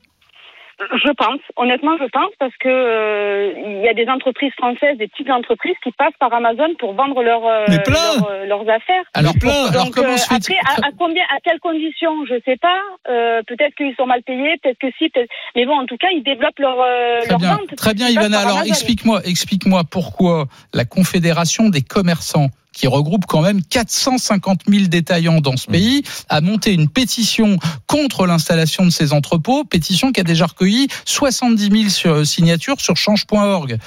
Je 0.79 1.13
pense, 1.13 1.41
honnêtement, 1.57 1.97
je 1.99 2.07
pense, 2.07 2.31
parce 2.39 2.57
que 2.59 2.69
euh, 2.69 3.53
il 3.57 3.83
y 3.85 3.89
a 3.89 3.95
des 3.95 4.09
entreprises 4.09 4.53
françaises, 4.57 4.97
des 4.97 5.09
petites 5.09 5.31
entreprises 5.31 5.75
qui 5.83 5.91
passent 5.93 6.17
par 6.21 6.33
Amazon 6.33 6.75
pour 6.79 6.95
vendre 6.95 7.23
leurs 7.23 7.45
euh, 7.45 7.67
euh, 7.69 8.47
leurs 8.47 8.69
affaires. 8.69 9.03
alors, 9.15 9.35
plein. 9.41 9.67
alors 9.71 9.91
comment 9.91 10.17
se 10.17 10.29
fait 10.29 10.37
après, 10.37 10.55
à, 10.85 10.87
à 10.87 10.91
combien, 10.97 11.25
à 11.35 11.41
quelles 11.43 11.59
conditions, 11.61 12.25
je 12.27 12.35
sais 12.45 12.57
pas. 12.57 12.79
Euh, 13.09 13.43
peut-être 13.47 13.75
qu'ils 13.75 13.95
sont 13.97 14.07
mal 14.07 14.23
payés, 14.23 14.57
peut-être 14.63 14.79
que 14.79 14.87
si, 14.99 15.09
peut-être. 15.09 15.31
Mais 15.57 15.67
bon, 15.67 15.79
en 15.79 15.87
tout 15.87 15.97
cas, 15.97 16.09
ils 16.13 16.23
développent 16.23 16.59
leur 16.59 16.81
euh, 16.81 17.19
Très 17.21 17.31
leur 17.31 17.39
bien, 17.39 17.57
vente. 17.57 17.77
très 17.77 17.95
bien, 17.95 18.09
Ivana. 18.09 18.39
Alors, 18.39 18.63
explique-moi, 18.63 19.21
explique-moi 19.25 19.83
pourquoi 19.91 20.47
la 20.75 20.85
Confédération 20.85 21.69
des 21.71 21.83
commerçants, 21.83 22.49
qui 22.79 22.87
regroupe 22.87 23.27
quand 23.27 23.43
même 23.43 23.61
450 23.63 24.61
000 24.69 24.85
détaillants 24.87 25.41
dans 25.41 25.55
Mmh. 25.55 25.57
ce 25.57 25.67
pays, 25.67 26.03
a 26.29 26.41
monté 26.41 26.73
une 26.73 26.89
pétition 26.89 27.59
contre 27.89 28.27
l'installation 28.27 28.85
de 28.85 28.91
ces 28.91 29.13
entrepôts, 29.13 29.65
pétition 29.65 30.13
qui 30.13 30.21
a 30.21 30.25
déjà 30.25 30.47
recueilli 30.47 30.87
70 31.05 31.71
000 31.71 31.89
sur- 31.91 32.25
signatures 32.27 32.81
sur 32.81 32.97
change.org. 32.97 33.79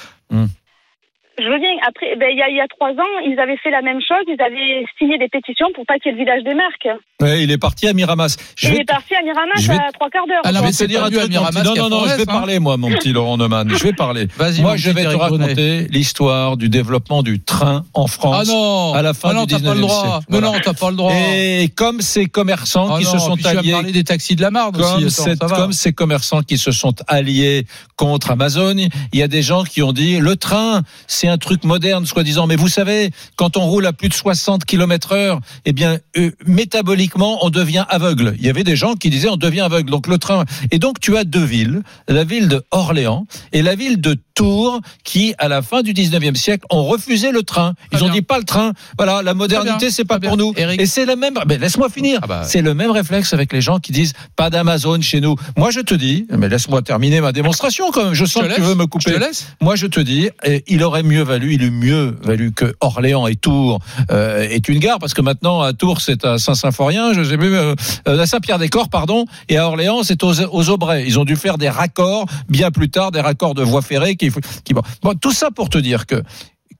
Je 1.38 1.44
veux 1.48 1.58
bien. 1.58 1.70
Après, 1.88 2.14
ben, 2.20 2.28
il 2.30 2.38
y 2.38 2.42
a, 2.42 2.48
il 2.50 2.56
y 2.56 2.60
a 2.60 2.68
trois 2.68 2.90
ans, 2.90 3.14
ils 3.26 3.38
avaient 3.40 3.56
fait 3.56 3.70
la 3.70 3.80
même 3.82 4.00
chose. 4.06 4.20
Ils 4.28 4.40
avaient 4.40 4.84
signé 4.98 5.16
des 5.18 5.28
pétitions 5.28 5.66
pour 5.74 5.84
pas 5.86 5.98
qu'il 5.98 6.12
y 6.12 6.14
ait 6.14 6.18
le 6.18 6.24
village 6.24 6.44
des 6.44 6.54
marques. 6.54 6.88
Ouais, 7.22 7.42
il 7.44 7.50
est 7.50 7.58
parti 7.58 7.88
à 7.88 7.92
Miramas. 7.94 8.36
Je 8.56 8.68
il 8.68 8.74
vais 8.74 8.80
est 8.80 8.84
parti 8.84 9.14
à 9.14 9.22
Miramas 9.22 9.54
je 9.58 9.68
vais- 9.68 9.74
à 9.78 9.90
trois 9.92 10.10
quarts 10.10 10.26
d'heure. 10.26 10.42
Ah 10.44 10.52
non, 10.52 10.58
je 10.58 10.60
mais 10.60 10.66
vais 10.66 10.72
te 10.72 10.76
c'est 10.76 10.86
dire 10.88 11.04
un 11.04 11.10
truc, 11.10 11.28
Miramas 11.30 11.62
Non, 11.64 11.74
non, 11.76 11.88
non, 11.88 12.04
je 12.06 12.14
vais 12.16 12.22
hein. 12.22 12.26
parler, 12.26 12.58
moi, 12.58 12.76
mon 12.76 12.90
petit 12.90 13.12
Laurent 13.12 13.36
Neumann. 13.38 13.68
Je 13.70 13.82
vais 13.82 13.92
parler. 13.92 14.26
Vas-y, 14.36 14.60
Moi, 14.60 14.76
je 14.76 14.90
vais 14.90 15.04
te 15.04 15.08
raconter 15.16 15.86
l'histoire 15.90 16.56
du 16.56 16.68
développement 16.68 17.22
du 17.22 17.40
train 17.42 17.84
en 17.94 18.04
Ah 18.04 18.08
France. 18.08 18.48
non, 18.48 18.92
à 18.94 19.02
la 19.02 19.14
fin 19.14 19.30
ah 19.30 19.34
non, 19.34 19.44
du 19.46 19.54
t'as 19.54 19.60
pas 19.60 19.74
le 19.74 19.80
19e 19.80 19.80
droit. 19.80 20.00
siècle. 20.02 20.26
Mais 20.28 20.38
Voilà. 20.40 20.46
non, 20.58 20.62
t'as 20.62 20.74
pas 20.74 20.90
le 20.90 20.96
droit. 20.96 21.12
Et 21.14 21.68
comme 21.74 22.00
ces 22.02 22.26
commerçants 22.26 22.94
Ah 22.94 22.98
qui 22.98 23.04
non, 23.04 23.12
se 23.12 23.18
sont 23.18 23.36
tu 23.36 23.46
alliés 23.46 23.72
parler 23.72 23.92
des 23.92 24.04
taxis 24.04 24.36
de 24.36 24.42
la 24.42 24.50
Marne 24.50 24.76
aussi. 24.80 25.10
Cette- 25.10 25.38
comme 25.38 25.72
ces 25.72 25.92
commerçants 25.92 26.42
qui 26.42 26.58
se 26.58 26.72
sont 26.72 26.94
alliés 27.08 27.66
contre 27.96 28.32
Amazon, 28.32 28.74
il 28.76 29.18
y 29.18 29.22
a 29.22 29.28
des 29.28 29.42
gens 29.42 29.62
qui 29.64 29.82
ont 29.82 29.92
dit 29.92 30.18
le 30.18 30.36
train, 30.36 30.82
c'est 31.22 31.28
un 31.28 31.38
truc 31.38 31.62
moderne, 31.62 32.04
soi-disant. 32.04 32.48
Mais 32.48 32.56
vous 32.56 32.66
savez, 32.66 33.12
quand 33.36 33.56
on 33.56 33.64
roule 33.68 33.86
à 33.86 33.92
plus 33.92 34.08
de 34.08 34.14
60 34.14 34.64
km 34.64 35.12
heure, 35.12 35.38
bien, 35.64 35.98
euh, 36.16 36.32
métaboliquement, 36.46 37.44
on 37.46 37.50
devient 37.50 37.84
aveugle. 37.88 38.34
Il 38.40 38.44
y 38.44 38.50
avait 38.50 38.64
des 38.64 38.74
gens 38.74 38.94
qui 38.94 39.08
disaient 39.08 39.28
on 39.28 39.36
devient 39.36 39.60
aveugle. 39.60 39.88
Donc 39.88 40.08
le 40.08 40.18
train. 40.18 40.44
Et 40.72 40.80
donc 40.80 40.98
tu 40.98 41.16
as 41.16 41.22
deux 41.22 41.44
villes, 41.44 41.82
la 42.08 42.24
ville 42.24 42.48
de 42.48 42.64
Orléans 42.72 43.24
et 43.52 43.62
la 43.62 43.76
ville 43.76 44.00
de 44.00 44.16
Tours, 44.34 44.80
qui 45.04 45.34
à 45.38 45.48
la 45.48 45.62
fin 45.62 45.82
du 45.82 45.92
19e 45.92 46.34
siècle 46.34 46.66
ont 46.70 46.84
refusé 46.84 47.30
le 47.32 47.42
train. 47.42 47.74
Ils 47.92 47.96
Très 47.98 48.02
ont 48.02 48.06
bien. 48.06 48.14
dit 48.14 48.22
pas 48.22 48.38
le 48.38 48.44
train. 48.44 48.72
Voilà, 48.96 49.22
la 49.22 49.34
modernité, 49.34 49.90
c'est 49.90 50.04
pas 50.04 50.18
très 50.18 50.28
pour 50.28 50.36
bien. 50.36 50.46
nous. 50.46 50.52
Eric. 50.56 50.80
Et 50.80 50.86
c'est 50.86 51.04
le 51.06 51.16
même. 51.16 51.34
Mais 51.46 51.58
laisse-moi 51.58 51.88
finir. 51.90 52.20
Ah 52.22 52.26
bah. 52.26 52.42
C'est 52.44 52.62
le 52.62 52.74
même 52.74 52.90
réflexe 52.90 53.32
avec 53.32 53.52
les 53.52 53.60
gens 53.60 53.78
qui 53.78 53.92
disent 53.92 54.12
pas 54.36 54.50
d'Amazon 54.50 55.00
chez 55.00 55.20
nous. 55.20 55.36
Moi, 55.56 55.70
je 55.70 55.80
te 55.80 55.94
dis, 55.94 56.26
mais 56.36 56.48
laisse-moi 56.48 56.82
terminer 56.82 57.20
ma 57.20 57.32
démonstration 57.32 57.90
quand 57.92 58.04
même. 58.04 58.14
Je 58.14 58.24
Je 58.24 58.30
sens 58.30 58.44
que 58.48 58.54
tu 58.54 58.60
veux 58.60 58.74
me 58.76 58.82
Je 58.82 58.86
couper. 58.86 59.12
te 59.14 59.18
laisse. 59.18 59.46
Moi, 59.60 59.76
je 59.76 59.86
te 59.86 60.00
dis, 60.00 60.30
il 60.68 60.82
aurait 60.84 61.02
mieux 61.02 61.22
valu, 61.22 61.54
il 61.54 61.62
eût 61.62 61.70
mieux 61.70 62.16
valu 62.22 62.52
que 62.52 62.74
Orléans 62.80 63.26
et 63.26 63.34
Tours 63.36 63.80
euh, 64.10 64.42
est 64.48 64.68
une 64.68 64.78
gare, 64.78 64.98
parce 65.00 65.12
que 65.12 65.20
maintenant 65.20 65.60
à 65.60 65.72
Tours 65.72 66.00
c'est 66.00 66.24
à 66.24 66.38
Saint-Symphorien, 66.38 67.12
je 67.12 67.22
sais 67.24 67.36
plus, 67.36 67.54
euh, 67.54 67.74
euh, 68.08 68.20
à 68.20 68.26
Saint-Pierre-des-Corps, 68.26 68.88
pardon, 68.88 69.24
et 69.48 69.56
à 69.58 69.66
Orléans 69.66 70.02
c'est 70.04 70.22
aux, 70.22 70.32
aux 70.40 70.68
Aubrais. 70.70 71.04
Ils 71.06 71.18
ont 71.18 71.24
dû 71.24 71.36
faire 71.36 71.58
des 71.58 71.68
raccords 71.68 72.26
bien 72.48 72.70
plus 72.70 72.88
tard, 72.90 73.10
des 73.10 73.20
raccords 73.20 73.54
de 73.54 73.62
voies 73.62 73.82
ferrées 73.82 74.14
qui 74.64 74.74
bon. 74.74 74.82
Tout 75.20 75.32
ça 75.32 75.50
pour 75.50 75.68
te 75.70 75.78
dire 75.78 76.06
que 76.06 76.22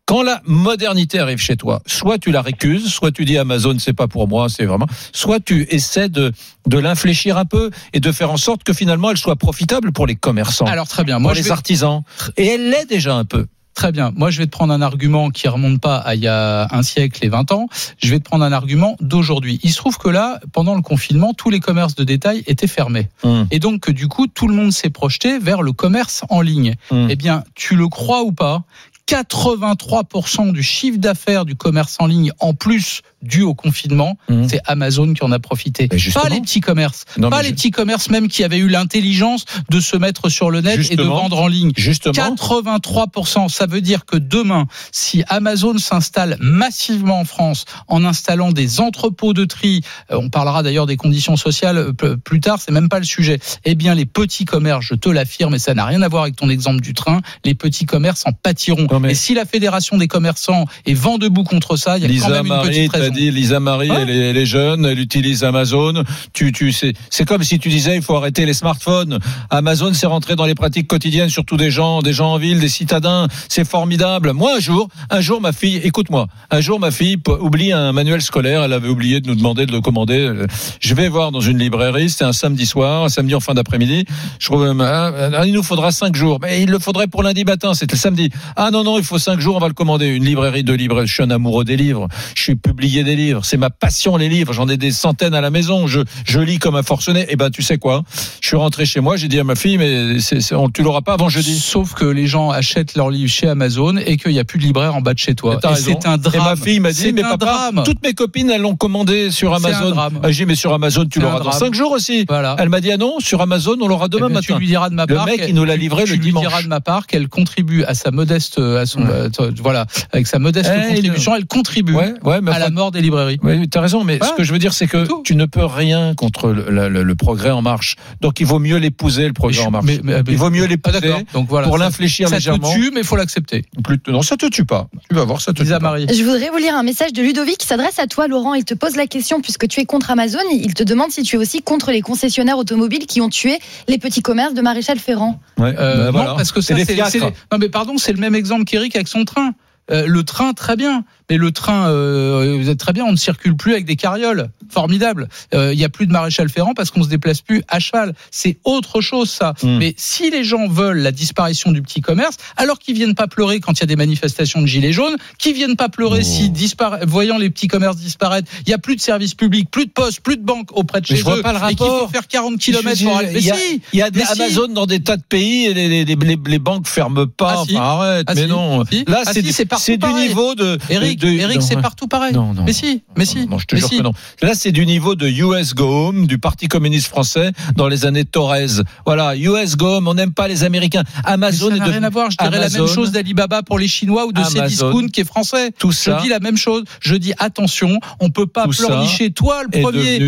quand 0.05 0.23
la 0.23 0.43
modernité 0.47 1.21
arrive 1.21 1.39
chez 1.39 1.57
toi, 1.57 1.81
soit 1.87 2.19
tu 2.19 2.33
la 2.33 2.43
récuses, 2.43 2.89
soit 2.93 3.13
tu 3.13 3.25
dis 3.25 3.39
Amazon 3.39 3.77
c'est 3.79 3.93
pas 3.93 4.09
pour 4.09 4.27
moi, 4.29 4.49
c'est 4.49 4.65
vraiment, 4.67 4.87
soit 5.13 5.39
tu 5.41 5.67
essaies 5.71 6.09
de 6.09 6.33
de 6.67 6.79
l'infléchir 6.79 7.39
un 7.39 7.45
peu 7.45 7.71
et 7.93 8.01
de 8.01 8.11
faire 8.13 8.31
en 8.31 8.37
sorte 8.37 8.65
que 8.65 8.73
finalement 8.73 9.11
elle 9.11 9.17
soit 9.17 9.37
profitable 9.37 9.93
pour 9.93 10.07
les 10.07 10.17
commerçants 10.17 10.67
Alors 10.67 10.89
très 10.89 11.05
bien. 11.05 11.17
pour 11.17 11.23
Moi, 11.23 11.33
je 11.35 11.39
les 11.39 11.45
vais- 11.45 11.51
artisans. 11.53 12.03
Et 12.37 12.47
elle 12.47 12.71
l'est 12.71 12.87
déjà 12.87 13.15
un 13.15 13.25
peu. 13.25 13.47
Très 13.75 13.91
bien. 13.91 14.13
Moi, 14.15 14.31
je 14.31 14.39
vais 14.39 14.47
te 14.47 14.51
prendre 14.51 14.73
un 14.73 14.83
argument 14.83 15.31
qui 15.31 15.49
remonte 15.49 15.81
pas 15.81 15.97
à 15.97 16.15
il 16.15 16.21
y 16.21 16.29
a 16.29 16.69
un 16.71 16.83
siècle 16.83 17.25
et 17.25 17.29
20 17.29 17.53
ans. 17.53 17.69
Je 17.99 18.11
vais 18.11 18.19
te 18.19 18.25
prendre 18.25 18.45
un 18.45 18.53
argument 18.53 18.97
d'aujourd'hui. 19.01 19.61
Il 19.63 19.71
se 19.71 19.79
trouve 19.79 19.97
que 19.97 20.09
là, 20.09 20.41
pendant 20.53 20.75
le 20.75 20.83
confinement, 20.83 21.33
tous 21.33 21.49
les 21.49 21.61
commerces 21.61 21.95
de 21.95 22.05
détail 22.05 22.43
étaient 22.47 22.67
fermés. 22.67 23.09
Hum. 23.23 23.47
Et 23.51 23.59
donc, 23.59 23.81
que 23.81 23.93
du 23.93 24.09
coup, 24.09 24.27
tout 24.27 24.47
le 24.47 24.55
monde 24.55 24.73
s'est 24.73 24.91
projeté 24.91 25.39
vers 25.39 25.63
le 25.63 25.73
commerce 25.73 26.23
en 26.29 26.43
ligne. 26.43 26.75
Hum. 26.91 27.09
Eh 27.11 27.17
bien, 27.17 27.45
tu 27.55 27.77
le 27.77 27.89
crois 27.89 28.23
ou 28.23 28.33
pas 28.33 28.63
83% 29.09 30.53
du 30.53 30.63
chiffre 30.63 30.99
d'affaires 30.99 31.45
du 31.45 31.57
commerce 31.57 31.97
en 31.99 32.07
ligne, 32.07 32.33
en 32.39 32.55
plus 32.55 33.03
dû 33.23 33.43
au 33.43 33.55
confinement, 33.55 34.17
Hum. 34.29 34.49
c'est 34.49 34.61
Amazon 34.67 35.13
qui 35.15 35.23
en 35.25 35.33
a 35.33 35.39
profité. 35.39 35.89
Pas 35.89 36.29
les 36.29 36.41
petits 36.41 36.61
commerces. 36.61 37.05
Non, 37.19 37.31
pas 37.31 37.43
les 37.43 37.53
petits 37.53 37.71
commerces 37.71 38.11
même 38.11 38.29
qui 38.29 38.45
avaient 38.45 38.59
eu 38.59 38.69
l'intelligence 38.69 39.45
de 39.71 39.81
se 39.81 39.97
mettre 39.97 40.29
sur 40.29 40.51
le 40.51 40.61
net 40.61 40.79
et 40.91 40.97
de 40.97 41.03
vendre 41.03 41.41
en 41.41 41.47
ligne. 41.49 41.73
Justement. 41.77 42.13
83%, 42.13 43.49
ça 43.49 43.67
veut 43.67 43.81
dire 43.81 44.05
que 44.05 44.17
demain, 44.17 44.67
si 44.91 45.23
Amazon 45.29 45.79
s'installe 45.79 46.37
massivement 46.41 47.21
en 47.21 47.25
France 47.25 47.65
en 47.89 48.05
installant 48.05 48.53
des 48.53 48.81
entrepôts 48.81 49.33
de 49.33 49.45
tri, 49.45 49.83
euh, 50.11 50.17
on 50.19 50.29
parlera 50.31 50.63
d'ailleurs 50.63 50.87
des 50.87 50.97
conditions 50.97 51.37
sociales 51.37 51.93
euh, 52.03 52.17
plus 52.17 52.41
tard, 52.41 52.59
c'est 52.61 52.73
même 52.73 52.89
pas 52.89 52.99
le 52.99 53.05
sujet. 53.05 53.39
Eh 53.65 53.75
bien, 53.75 53.95
les 53.95 54.07
petits 54.07 54.45
commerces, 54.45 54.85
je 54.87 54.95
te 54.95 55.09
l'affirme, 55.09 55.55
et 55.55 55.59
ça 55.59 55.75
n'a 55.75 55.85
rien 55.85 56.03
à 56.03 56.09
voir 56.09 56.23
avec 56.25 56.37
ton 56.37 56.49
exemple 56.49 56.81
du 56.81 56.95
train, 56.95 57.21
les 57.45 57.55
petits 57.55 57.87
commerces 57.87 58.23
en 58.27 58.33
pâtiront. 58.33 58.87
Mais- 59.01 59.13
Et 59.13 59.15
si 59.15 59.35
la 59.35 59.45
fédération 59.45 59.97
des 59.97 60.09
commerçants 60.09 60.67
est 60.87 60.95
vent 60.95 61.19
debout 61.19 61.45
contre 61.45 61.77
ça, 61.77 61.99
il 61.99 62.03
y 62.03 62.05
a 62.05 62.09
quand 62.09 62.15
Lisa 62.15 62.29
même 62.29 62.47
une 62.47 62.49
Marie, 62.49 62.69
petite 62.69 62.93
raison. 62.93 63.12
Dit 63.13 63.31
Lisa 63.31 63.61
Marie, 63.61 63.91
Ouais. 63.91 63.99
elle, 64.03 64.11
est, 64.11 64.31
elle 64.31 64.37
est 64.37 64.47
jeune, 64.47 64.85
elle 64.87 64.99
utilise 64.99 65.45
Amazon. 65.45 66.03
Tu, 66.33 66.53
tu, 66.53 66.73
c'est, 66.73 66.95
comme 67.27 67.43
si 67.43 67.59
tu 67.59 67.69
disais 67.69 67.97
il 67.97 68.03
faut 68.03 68.17
arrêter 68.17 68.47
les 68.47 68.55
smartphones. 68.55 69.19
Amazon 69.51 69.93
c'est 69.95 70.07
rentré 70.07 70.37
dans 70.37 70.47
les 70.47 70.55
pratiques 70.55 70.89
quotidiennes, 70.89 71.29
surtout 71.29 71.57
des 71.57 71.71
gens, 71.71 72.03
des 72.03 72.13
gens 72.13 72.33
en 72.33 72.39
ville, 72.39 72.61
des 72.61 72.69
citadins. 72.69 73.29
C'est 73.49 73.67
formidable. 73.67 74.33
Moi 74.33 74.57
un 74.57 74.61
jour, 74.61 74.89
un 75.11 75.21
jour 75.21 75.41
ma 75.41 75.53
fille, 75.53 75.77
écoute-moi, 75.85 76.27
un 76.51 76.61
jour 76.61 76.81
ma 76.81 76.91
fille 76.91 77.17
oublie 77.41 77.73
un 77.73 77.93
manuel 77.93 78.23
scolaire. 78.23 78.63
Elle 78.65 78.73
avait 78.73 78.89
oublié 78.89 79.21
de 79.21 79.29
nous 79.29 79.35
demander 79.35 79.67
de 79.67 79.73
le 79.73 79.81
commander. 79.81 80.19
Euh, 80.21 80.47
Je 80.81 80.95
vais 80.95 81.09
voir 81.09 81.33
dans 81.33 81.41
une 81.41 81.59
librairie. 81.59 82.11
C'était 82.11 82.25
un 82.25 82.33
samedi 82.33 82.67
soir, 82.67 83.05
un 83.05 83.09
samedi 83.09 83.35
en 83.35 83.41
fin 83.41 83.55
d'après-midi. 83.55 84.05
Je 84.39 84.47
trouve, 84.47 84.63
euh, 84.65 84.75
ah, 84.81 85.11
ah, 85.39 85.47
il 85.47 85.53
nous 85.53 85.63
faudra 85.63 85.93
cinq 85.93 86.17
jours. 86.17 86.39
Mais 86.41 86.63
il 86.63 86.71
le 86.71 86.79
faudrait 86.79 87.07
pour 87.07 87.23
lundi 87.23 87.45
matin. 87.45 87.75
C'était 87.75 87.97
le 87.97 88.01
samedi. 88.01 88.31
Ah 88.57 88.71
non 88.73 88.85
non, 88.85 88.99
il 88.99 89.05
faut 89.05 89.19
cinq 89.19 89.41
jours. 89.41 89.57
On 89.57 89.61
va 89.61 89.69
le 89.69 89.75
commander. 89.75 90.07
Une 90.07 90.25
librairie 90.25 90.65
de 90.65 90.73
livres. 90.73 91.05
Je 91.05 91.13
suis 91.13 91.23
un 91.23 91.31
amoureux 91.31 91.65
des 91.65 91.77
livres. 91.77 92.09
Je 92.35 92.43
suis 92.43 92.57
publié 92.57 93.02
des 93.05 93.17
livres. 93.17 93.45
C'est 93.45 93.57
ma 93.57 93.71
passion 93.71 94.17
les 94.17 94.29
livres. 94.29 94.53
J'en 94.53 94.69
ai 94.69 94.77
des 94.77 94.93
centaines 94.93 95.35
à 95.35 95.41
la 95.41 95.51
maison. 95.51 95.87
Je, 95.87 96.01
je 96.25 96.41
lis 96.41 96.59
comme 96.59 96.75
un 96.77 96.83
forcené. 96.83 97.27
Et 97.31 97.37
ben 97.37 97.51
tu 97.51 97.63
sais 97.63 97.79
quoi? 97.79 98.03
Je 98.41 98.49
suis 98.49 98.57
rentré 98.57 98.85
chez 98.87 99.01
moi. 99.01 99.17
J'ai 99.17 99.29
dit 99.29 99.39
à 99.41 99.45
ma 99.45 99.55
fille, 99.55 99.79
mais 99.79 100.21
c'est- 100.21 100.55
on, 100.55 100.69
tu 100.69 100.83
l'auras 100.83 101.01
pas 101.03 101.15
avant 101.15 101.29
jeudi. 101.29 101.59
Sauf 101.59 101.95
que 101.95 102.05
les 102.05 102.27
gens 102.27 102.51
achètent 102.51 102.95
leurs 102.97 103.11
livres 103.11 103.31
chez 103.33 103.49
Amazon 103.49 103.97
et 103.97 104.17
qu'il 104.17 104.33
n'y 104.33 104.39
a 104.39 104.45
plus 104.45 104.59
de 104.59 104.65
libraire 104.65 104.95
en 104.95 105.01
bas 105.01 105.15
de 105.15 105.19
chez 105.19 105.35
toi. 105.35 105.59
C'est 105.77 106.07
un 106.07 106.19
drame. 106.19 106.35
Et 106.35 106.45
ma 106.45 106.57
fille 106.57 106.81
m'a 106.81 106.93
dit, 106.93 107.13
mais 107.13 107.23
papa, 107.23 107.37
drame. 107.37 107.83
toutes 107.85 108.03
mes 108.03 108.15
copines, 108.15 108.51
elles 108.51 108.61
l'ont 108.61 108.77
commandé 108.77 109.31
sur 109.31 109.55
Amazon. 109.55 109.95
Ah, 109.97 110.31
J'ai 110.31 110.45
dit, 110.45 110.47
mais 110.49 110.55
sur 110.55 110.73
Amazon, 110.73 111.07
tu 111.11 111.21
l'auras 111.21 111.39
dans 111.39 111.45
drame. 111.47 111.59
cinq 111.59 111.75
jours 111.75 111.93
aussi. 111.93 112.25
Voilà. 112.29 112.57
Elle 112.59 112.69
m'a 112.69 112.81
dit, 112.81 112.91
ah 112.93 112.97
non, 112.97 113.19
sur 113.21 113.41
Amazon, 113.41 113.77
on 113.81 113.89
l'aura 113.89 114.09
demain 114.09 114.27
Eh 114.27 114.29
ben, 114.29 114.35
matin. 114.35 114.55
Tu 114.55 114.61
lui 114.61 114.67
diras 114.67 114.89
de 114.91 114.95
ma 114.95 115.07
Le 115.07 115.15
part. 115.15 115.27
mec, 115.27 115.37
qu'elle- 115.39 115.49
il 115.51 115.55
nous 115.55 115.65
l'a 115.65 115.75
tu- 115.75 115.81
livré 115.81 116.05
tu 116.05 116.11
le 116.11 116.17
lui 116.17 116.27
dimanche. 116.27 116.43
diras 116.47 116.63
de 116.63 116.69
ma 116.69 116.81
part 116.81 117.07
qu'elle 117.07 117.29
contribue 117.29 117.85
à 117.85 117.95
sa 117.95 118.11
modeste, 118.11 118.59
à 118.59 118.87
son, 118.87 119.01
Ouais. 119.03 119.09
euh, 119.41 119.51
voilà, 119.61 119.87
avec 120.13 120.27
sa 120.27 120.39
modeste 120.39 120.71
Eh, 120.75 120.89
contribution, 120.95 121.35
elle 121.35 121.47
contribue 121.47 121.95
Ouais, 121.95 122.15
ouais, 122.23 122.41
mais 122.41 122.53
à 122.53 122.59
la 122.59 122.71
mort 122.71 122.91
des 122.93 123.01
librairies. 123.01 123.39
Oui, 123.43 123.69
tu 123.69 123.77
as 123.77 123.81
raison, 123.81 124.05
mais 124.05 124.19
ce 124.23 124.33
que 124.37 124.45
je 124.45 124.53
veux 124.53 124.59
dire, 124.61 124.73
c'est 124.73 124.87
que 124.87 125.07
Tout. 125.07 125.23
tu 125.25 125.35
ne 125.35 125.47
peux 125.47 125.65
rien 125.65 126.15
contre 126.15 126.49
le, 126.53 126.71
le- 126.71 126.89
le- 126.89 127.03
le 127.03 127.15
progrès 127.17 127.51
en 127.51 127.63
marche. 127.63 127.97
Donc 128.21 128.39
il 128.41 128.47
vaut 128.47 128.59
mieux 128.61 128.77
l'épouser, 128.77 129.27
le 129.27 129.33
progrès 129.33 129.61
je- 129.63 129.67
en 129.67 129.71
marche. 129.71 129.85
mais- 129.87 130.01
mais- 130.05 130.21
il 130.29 130.37
vaut 130.37 130.51
mieux 130.51 130.65
Ah, 130.65 130.69
l'épouser 130.69 131.01
d'accord. 131.01 131.21
Donc 131.33 131.49
voilà. 131.49 131.67
pour 131.69 131.79
ça- 131.79 131.85
l'infléchir 131.85 132.29
ça 132.29 132.37
légèrement. 132.37 132.71
te 132.73 132.75
tue, 132.79 132.91
mais 132.95 133.01
il 133.01 133.07
faut 133.07 133.17
l'accepter. 133.17 133.65
Plus- 133.83 133.99
Non, 134.09 134.23
ça 134.23 134.37
te 134.37 134.47
tue 134.47 134.65
pas. 134.65 134.89
Tu 135.09 135.17
vas 135.17 135.25
voir, 135.25 135.41
ça 135.41 135.53
te 135.53 135.57
tue 135.59 135.63
Lisa 135.65 135.79
pas. 135.81 135.91
Marie. 135.91 136.07
Je 136.09 136.23
voudrais 136.23 136.51
vous 136.51 136.59
lire 136.59 136.77
un 136.77 136.83
message 136.85 137.13
de 137.13 137.23
Ludovic 137.23 137.59
qui 137.59 137.67
s'adresse 137.67 137.99
à 137.99 138.07
toi, 138.07 138.29
Laurent. 138.29 138.55
Il 138.55 138.65
te 138.65 138.75
pose 138.75 138.97
la 138.97 139.07
question, 139.07 139.41
puisque 139.41 139.67
tu 139.69 139.81
es 139.81 139.85
contre 139.85 140.11
Amazon, 140.11 140.39
il 140.53 140.75
te 140.75 140.83
demande 140.83 141.11
si 141.11 141.23
tu 141.23 141.37
es 141.37 141.39
aussi 141.39 141.63
contre 141.63 141.91
les 141.91 142.01
concessionnaires 142.03 142.59
automobiles 142.59 143.07
qui 143.07 143.21
ont 143.21 143.29
tué 143.29 143.59
les 143.89 143.99
petits 143.99 144.23
commerces 144.23 144.55
de 144.55 144.61
Maréchal 144.63 144.99
Ferrand. 144.99 145.41
Ouais, 145.59 145.75
Euh, 145.79 146.05
ben 146.07 146.11
voilà. 146.11 146.31
Non, 146.31 146.37
parce 146.37 146.53
que 146.53 146.61
ça, 146.61 146.75
c'est 146.85 147.21
Non, 147.21 147.59
mais 147.59 147.69
pardon, 147.69 147.97
c'est 147.99 148.13
le 148.13 148.19
même 148.21 148.35
exemple 148.35 148.65
qu'Eric 148.65 148.95
avec 148.97 149.09
son 149.09 149.25
train. 149.25 149.53
Euh, 149.91 150.05
le 150.07 150.23
train, 150.23 150.53
très 150.53 150.77
bien. 150.77 151.05
Mais 151.31 151.37
le 151.37 151.51
train, 151.53 151.89
euh, 151.89 152.57
vous 152.61 152.69
êtes 152.69 152.79
très 152.79 152.93
bien, 152.93 153.05
on 153.05 153.13
ne 153.13 153.17
circule 153.17 153.57
plus 153.57 153.73
avec 153.73 153.85
des 153.85 153.97
carrioles. 153.97 154.51
Formidable. 154.71 155.29
Euh, 155.55 155.73
Il 155.73 155.79
y 155.81 155.85
a 155.85 155.89
plus 155.89 156.07
de 156.07 156.13
maréchal 156.13 156.49
Ferrand 156.49 156.75
parce 156.75 156.91
qu'on 156.91 157.03
se 157.03 157.09
déplace 157.09 157.41
plus 157.41 157.63
à 157.69 157.79
cheval. 157.79 158.15
C'est 158.31 158.59
autre 158.65 159.01
chose, 159.01 159.31
ça. 159.31 159.55
Mm. 159.63 159.79
Mais 159.79 159.95
si 159.99 160.31
les 160.31 160.45
gens 160.45 160.67
veulent 160.69 160.99
la 160.99 161.13
disparition 161.13 161.73
du 161.73 161.83
petit 161.83 162.01
commerce, 162.01 162.37
alors 162.57 162.79
qu'ils 162.79 162.95
viennent 162.95 163.15
pas 163.15 163.27
pleurer 163.27 163.61
quand 163.61 163.73
il 163.73 163.81
y 163.81 163.83
a 163.83 163.87
des 163.87 163.97
manifestations 163.97 164.61
de 164.63 164.67
gilets 164.67 164.93
jaunes, 164.93 165.17
qu'ils 165.39 165.55
viennent 165.55 165.77
pas 165.77 165.89
pleurer 165.89 166.21
Oh. 166.23 166.25
si 166.25 166.51
dispara- 166.51 167.05
voyant 167.07 167.39
les 167.39 167.51
petits 167.51 167.69
commerces 167.69 167.97
disparaître, 167.97 168.51
il 168.67 168.71
y 168.71 168.73
a 168.73 168.79
plus 168.79 168.97
de 168.97 169.01
services 169.01 169.35
publics, 169.35 169.71
plus 169.71 169.87
de 169.87 169.91
postes, 169.91 170.21
plus 170.21 170.37
de 170.37 170.43
banques 170.45 170.71
auprès 170.77 171.01
de 171.01 171.07
Mais 171.11 171.17
chez 171.17 171.21
je 171.21 171.25
vois 171.25 171.37
eux, 171.39 171.43
pas 171.43 171.53
le 171.53 171.59
et 171.59 171.75
qu'il 171.75 171.79
faut 171.79 171.85
rapport. 171.93 172.11
faire 172.11 172.27
40 172.29 172.61
Je 172.61 172.73
veux 172.73 172.79
km 172.79 172.97
dire, 172.97 173.09
pour 173.09 173.19
aller. 173.19 173.31
Mais 173.33 173.41
il 173.41 173.47
y 173.47 173.51
a- 173.51 173.57
si 173.57 173.81
Il 173.93 173.99
y 173.99 174.03
a 174.03 174.11
des 174.11 174.21
si. 174.25 174.33
Amazon 174.43 174.69
dans 174.69 174.87
des 174.87 175.01
tas 175.01 175.17
de 175.17 175.23
pays 175.23 175.67
et 175.67 175.75
les, 175.75 175.89
les, 175.89 176.05
les, 176.05 176.39
les 176.47 176.59
banques 176.59 176.87
ferment 176.87 177.27
pas. 177.27 177.57
Ah, 177.59 177.65
si. 177.67 177.77
Enfin, 177.77 177.85
arrête, 177.85 178.25
Ah, 178.29 178.35
mais 178.35 178.47
non. 178.47 178.85
Si. 178.91 179.05
Là, 179.07 179.23
Ah, 179.27 179.33
c'est 179.33 179.97
du, 179.99 180.13
niveau 180.13 180.55
de. 180.55 180.79
Eric, 180.91 181.12
de- 181.17 181.29
Eric, 181.29 181.63
c'est 181.63 181.81
partout 181.81 182.07
pareil. 182.09 182.33
Non, 182.33 182.53
non. 182.55 182.65
Mais 182.65 182.73
si, 182.73 183.03
mais 183.17 183.25
si. 183.25 183.47
Non, 183.47 183.59
je 183.59 183.67
te 183.67 183.75
mais 183.75 183.81
jure 183.81 183.89
si. 183.89 183.99
que 183.99 184.03
non. 184.03 184.13
Là, 184.43 184.53
c'est 184.55 184.73
du 184.73 184.87
niveau 184.87 185.15
de 185.15 185.29
US 185.29 185.75
Go 185.75 185.85
Home, 186.09 186.27
du 186.27 186.39
Parti 186.39 186.69
communiste 186.69 187.09
français 187.09 187.53
dans 187.77 187.89
les 187.89 188.05
années 188.07 188.25
Torres. 188.25 188.83
Voilà, 189.07 189.37
US 189.37 189.77
Go 189.77 189.97
Home, 189.97 190.09
on 190.09 190.15
n'aime 190.15 190.33
pas 190.33 190.49
les 190.49 190.65
Américains. 190.65 191.03
Mais 191.25 191.33
Amazon 191.33 191.71
ça 191.71 191.77
est 191.77 191.79
n'a 191.79 191.87
de- 191.87 191.91
rien 191.91 192.03
à 192.03 192.11
voir. 192.11 192.31
Je 192.31 192.37
dirais 192.37 192.59
la 192.61 192.69
même 192.69 192.87
chose 192.87 193.13
d'Alibaba 193.13 193.63
pour 193.63 193.79
les 193.79 193.89
Chinois 193.89 194.27
ou 194.27 194.33
de. 194.33 194.43
Cdiscount 194.43 195.09
qui 195.09 195.21
est 195.21 195.25
français. 195.25 195.71
Tout 195.79 195.93
Je 195.93 195.97
ça. 195.97 196.21
dis 196.23 196.29
la 196.29 196.41
même 196.41 196.57
chose. 196.57 196.85
Je 197.01 197.15
dis 197.15 197.33
attention, 197.39 197.99
on 198.21 198.31
peut 198.31 198.47
pas 198.47 198.67
ça 198.73 198.87
pleurnicher. 198.87 199.31
Toi, 199.31 199.63
le 199.65 199.81
premier 199.83 200.19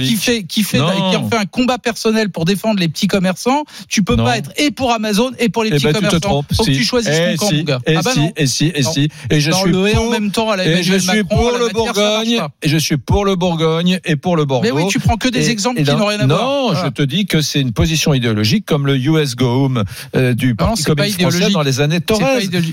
qui, 0.00 0.16
fait 0.16 0.42
qui 0.44 0.62
fait 0.62 0.78
qui 0.78 1.16
en 1.16 1.28
fait 1.28 1.36
un 1.36 1.44
combat 1.46 1.78
personnel 1.78 2.30
pour 2.30 2.44
défendre 2.44 2.80
les 2.80 2.88
petits 2.88 3.06
commerçants, 3.06 3.64
tu 3.88 4.02
peux 4.02 4.16
Non. 4.16 4.24
pas 4.24 4.38
être 4.38 4.50
et 4.56 4.70
pour 4.70 4.92
Amazon 4.92 5.30
et 5.38 5.48
pour 5.48 5.62
les 5.64 5.70
Eh 5.70 5.74
petits 5.74 5.84
ben, 5.86 5.92
tu 5.92 5.94
te 5.94 5.98
commerçants. 6.06 6.20
trompes. 6.20 6.46
Faut 6.56 6.64
si. 6.64 6.72
que 6.72 6.76
tu 6.76 6.84
choisisses 6.84 7.12
Eh, 7.14 7.36
ton 7.36 7.46
camp, 7.48 7.54
mon 7.56 7.62
gars. 7.62 7.78
Et 7.86 7.96
ah 7.96 8.02
bah 8.02 8.10
si, 8.14 8.30
et 8.36 8.46
si, 8.46 8.72
et 8.74 8.82
si. 8.82 9.08
Et 9.30 9.40
je 9.40 9.50
suis 9.50 9.74
en 9.76 9.92
pour, 9.94 10.10
même 10.28 10.32
temps 10.32 10.50
à 10.50 10.56
la 10.56 10.66
et 10.66 10.82
je 10.82 10.96
suis 10.98 11.18
Macron, 11.18 11.36
pour 11.36 11.58
le 11.58 11.68
Bourgogne, 11.72 12.40
et 12.62 12.68
je 12.68 12.76
suis 12.78 12.96
pour 12.96 13.24
le 13.24 13.36
Bourgogne 13.36 13.98
et 14.04 14.16
pour 14.16 14.36
le 14.36 14.44
Bordeaux. 14.44 14.64
Mais 14.64 14.70
oui, 14.70 14.88
tu 14.90 14.98
prends 14.98 15.16
que 15.16 15.28
des 15.28 15.48
Et- 15.48 15.50
exemples 15.50 15.80
et 15.80 15.84
qui 15.84 15.90
non, 15.90 15.98
n'ont 15.98 16.06
rien 16.06 16.20
à 16.20 16.26
non, 16.26 16.36
voir. 16.36 16.68
je 16.70 16.74
Voilà. 16.74 16.90
te 16.90 17.02
dis 17.02 17.26
que 17.26 17.40
c'est 17.40 17.60
une 17.60 17.72
position 17.72 18.14
idéologique 18.14 18.64
comme 18.66 18.86
le 18.86 18.96
US 18.96 19.36
Go 19.36 19.46
Home 19.64 19.84
euh, 20.16 20.34
du 20.34 20.54
Parti 20.54 20.82
pas 20.84 20.94
communiste 20.94 21.20
français 21.20 21.50
dans 21.50 21.62
les 21.62 21.80
années 21.80 22.00
Torres. 22.00 22.20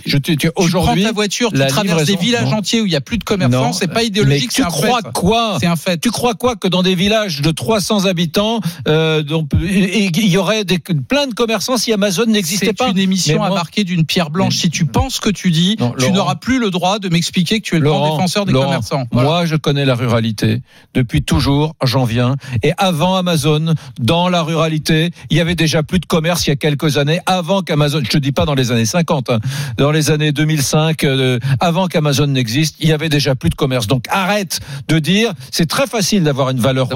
Je 0.06 0.18
te 0.18 0.32
Tu 0.34 0.50
prends 0.52 0.64
aujourd'hui 0.64 1.04
ta 1.04 1.12
voiture, 1.12 1.52
tu 1.52 1.60
traverses 1.68 2.06
des 2.06 2.16
villages 2.16 2.50
non. 2.50 2.58
entiers 2.58 2.82
où 2.82 2.86
il 2.86 2.92
y 2.92 2.96
a 2.96 3.02
plus 3.02 3.18
de 3.18 3.24
commerçants, 3.24 3.68
Non, 3.68 3.74
c'est 3.74 3.88
pas 3.88 4.04
idéologique, 4.04 4.50
tu 4.50 4.62
c'est 4.62 4.68
un 4.68 4.70
crois 4.72 5.02
fait. 5.04 5.12
quoi? 5.14 5.58
C'est 5.60 5.68
un 5.68 5.76
fait. 5.76 6.00
Tu 6.00 6.12
crois 6.12 6.34
quoi 6.34 6.56
que 6.56 6.68
dans 6.68 6.84
des 6.84 6.96
villages 6.96 7.42
de 7.42 7.52
300 7.52 8.06
habitants, 8.06 8.60
euh, 8.88 9.22
donc, 9.24 9.50
il 9.62 10.28
y 10.28 10.38
aurait 10.38 10.64
des, 10.66 10.80
plein 10.80 11.28
de 11.28 11.34
commerçants 11.34 11.78
si 11.78 11.94
Amazon 11.94 12.26
n'existait 12.26 12.74
pas? 12.74 12.86
C'est 12.86 12.92
une 12.92 12.98
émission 13.00 13.44
à 13.44 13.50
marquer 13.50 13.84
d'une 13.84 14.06
pierre 14.06 14.30
blanche. 14.30 14.56
Si 14.56 14.70
tu 14.70 14.86
penses 14.86 15.20
que 15.20 15.30
tu 15.30 15.52
dis, 15.52 15.76
Non, 15.80 15.94
tu 15.98 16.12
n'auras 16.12 16.36
plus 16.36 16.60
le 16.60 16.72
droit 16.72 17.00
de 17.00 17.10
m'expliquer 17.10 17.45
que 17.46 17.66
tu 17.66 17.76
es 17.76 17.80
le 17.80 17.86
grand 17.90 18.00
Laurent, 18.00 18.16
défenseur 18.18 18.46
des 18.46 18.52
Laurent, 18.52 18.66
commerçants. 18.66 19.06
Voilà. 19.12 19.30
Moi, 19.30 19.46
je 19.46 19.56
connais 19.56 19.86
la 19.86 19.96
ruralité 19.96 20.62
depuis 20.94 21.24
toujours. 21.24 21.76
J'en 21.84 22.04
viens. 22.04 22.36
Et 22.64 22.74
avant 22.78 23.16
Amazon, 23.16 23.74
dans 24.00 24.28
la 24.30 24.42
ruralité, 24.44 25.12
il 25.30 25.38
y 25.38 25.42
avait 25.42 25.56
déjà 25.56 25.84
plus 25.84 26.00
de 26.00 26.06
commerce 26.06 26.46
il 26.48 26.50
y 26.50 26.54
a 26.54 26.56
quelques 26.56 26.98
années. 26.98 27.20
Avant 27.26 27.62
qu'Amazon, 27.62 28.02
je 28.04 28.10
te 28.10 28.18
dis 28.18 28.32
pas 28.32 28.46
dans 28.46 28.56
les 28.56 28.72
années 28.72 28.86
50, 28.86 29.30
hein, 29.30 29.40
dans 29.78 29.92
les 29.92 30.12
années 30.12 30.32
2005, 30.32 31.04
euh, 31.04 31.40
avant 31.60 31.88
qu'Amazon 31.88 32.28
n'existe, 32.28 32.76
il 32.80 32.90
y 32.90 32.92
avait 32.94 33.10
déjà 33.10 33.36
plus 33.36 33.50
de 33.50 33.56
commerce. 33.56 33.88
Donc 33.88 34.06
arrête 34.10 34.60
de 34.88 35.00
dire. 35.00 35.34
C'est 35.52 35.68
très 35.68 35.88
facile 35.88 36.24
d'avoir 36.24 36.50
une 36.50 36.60
valeur 36.60 36.88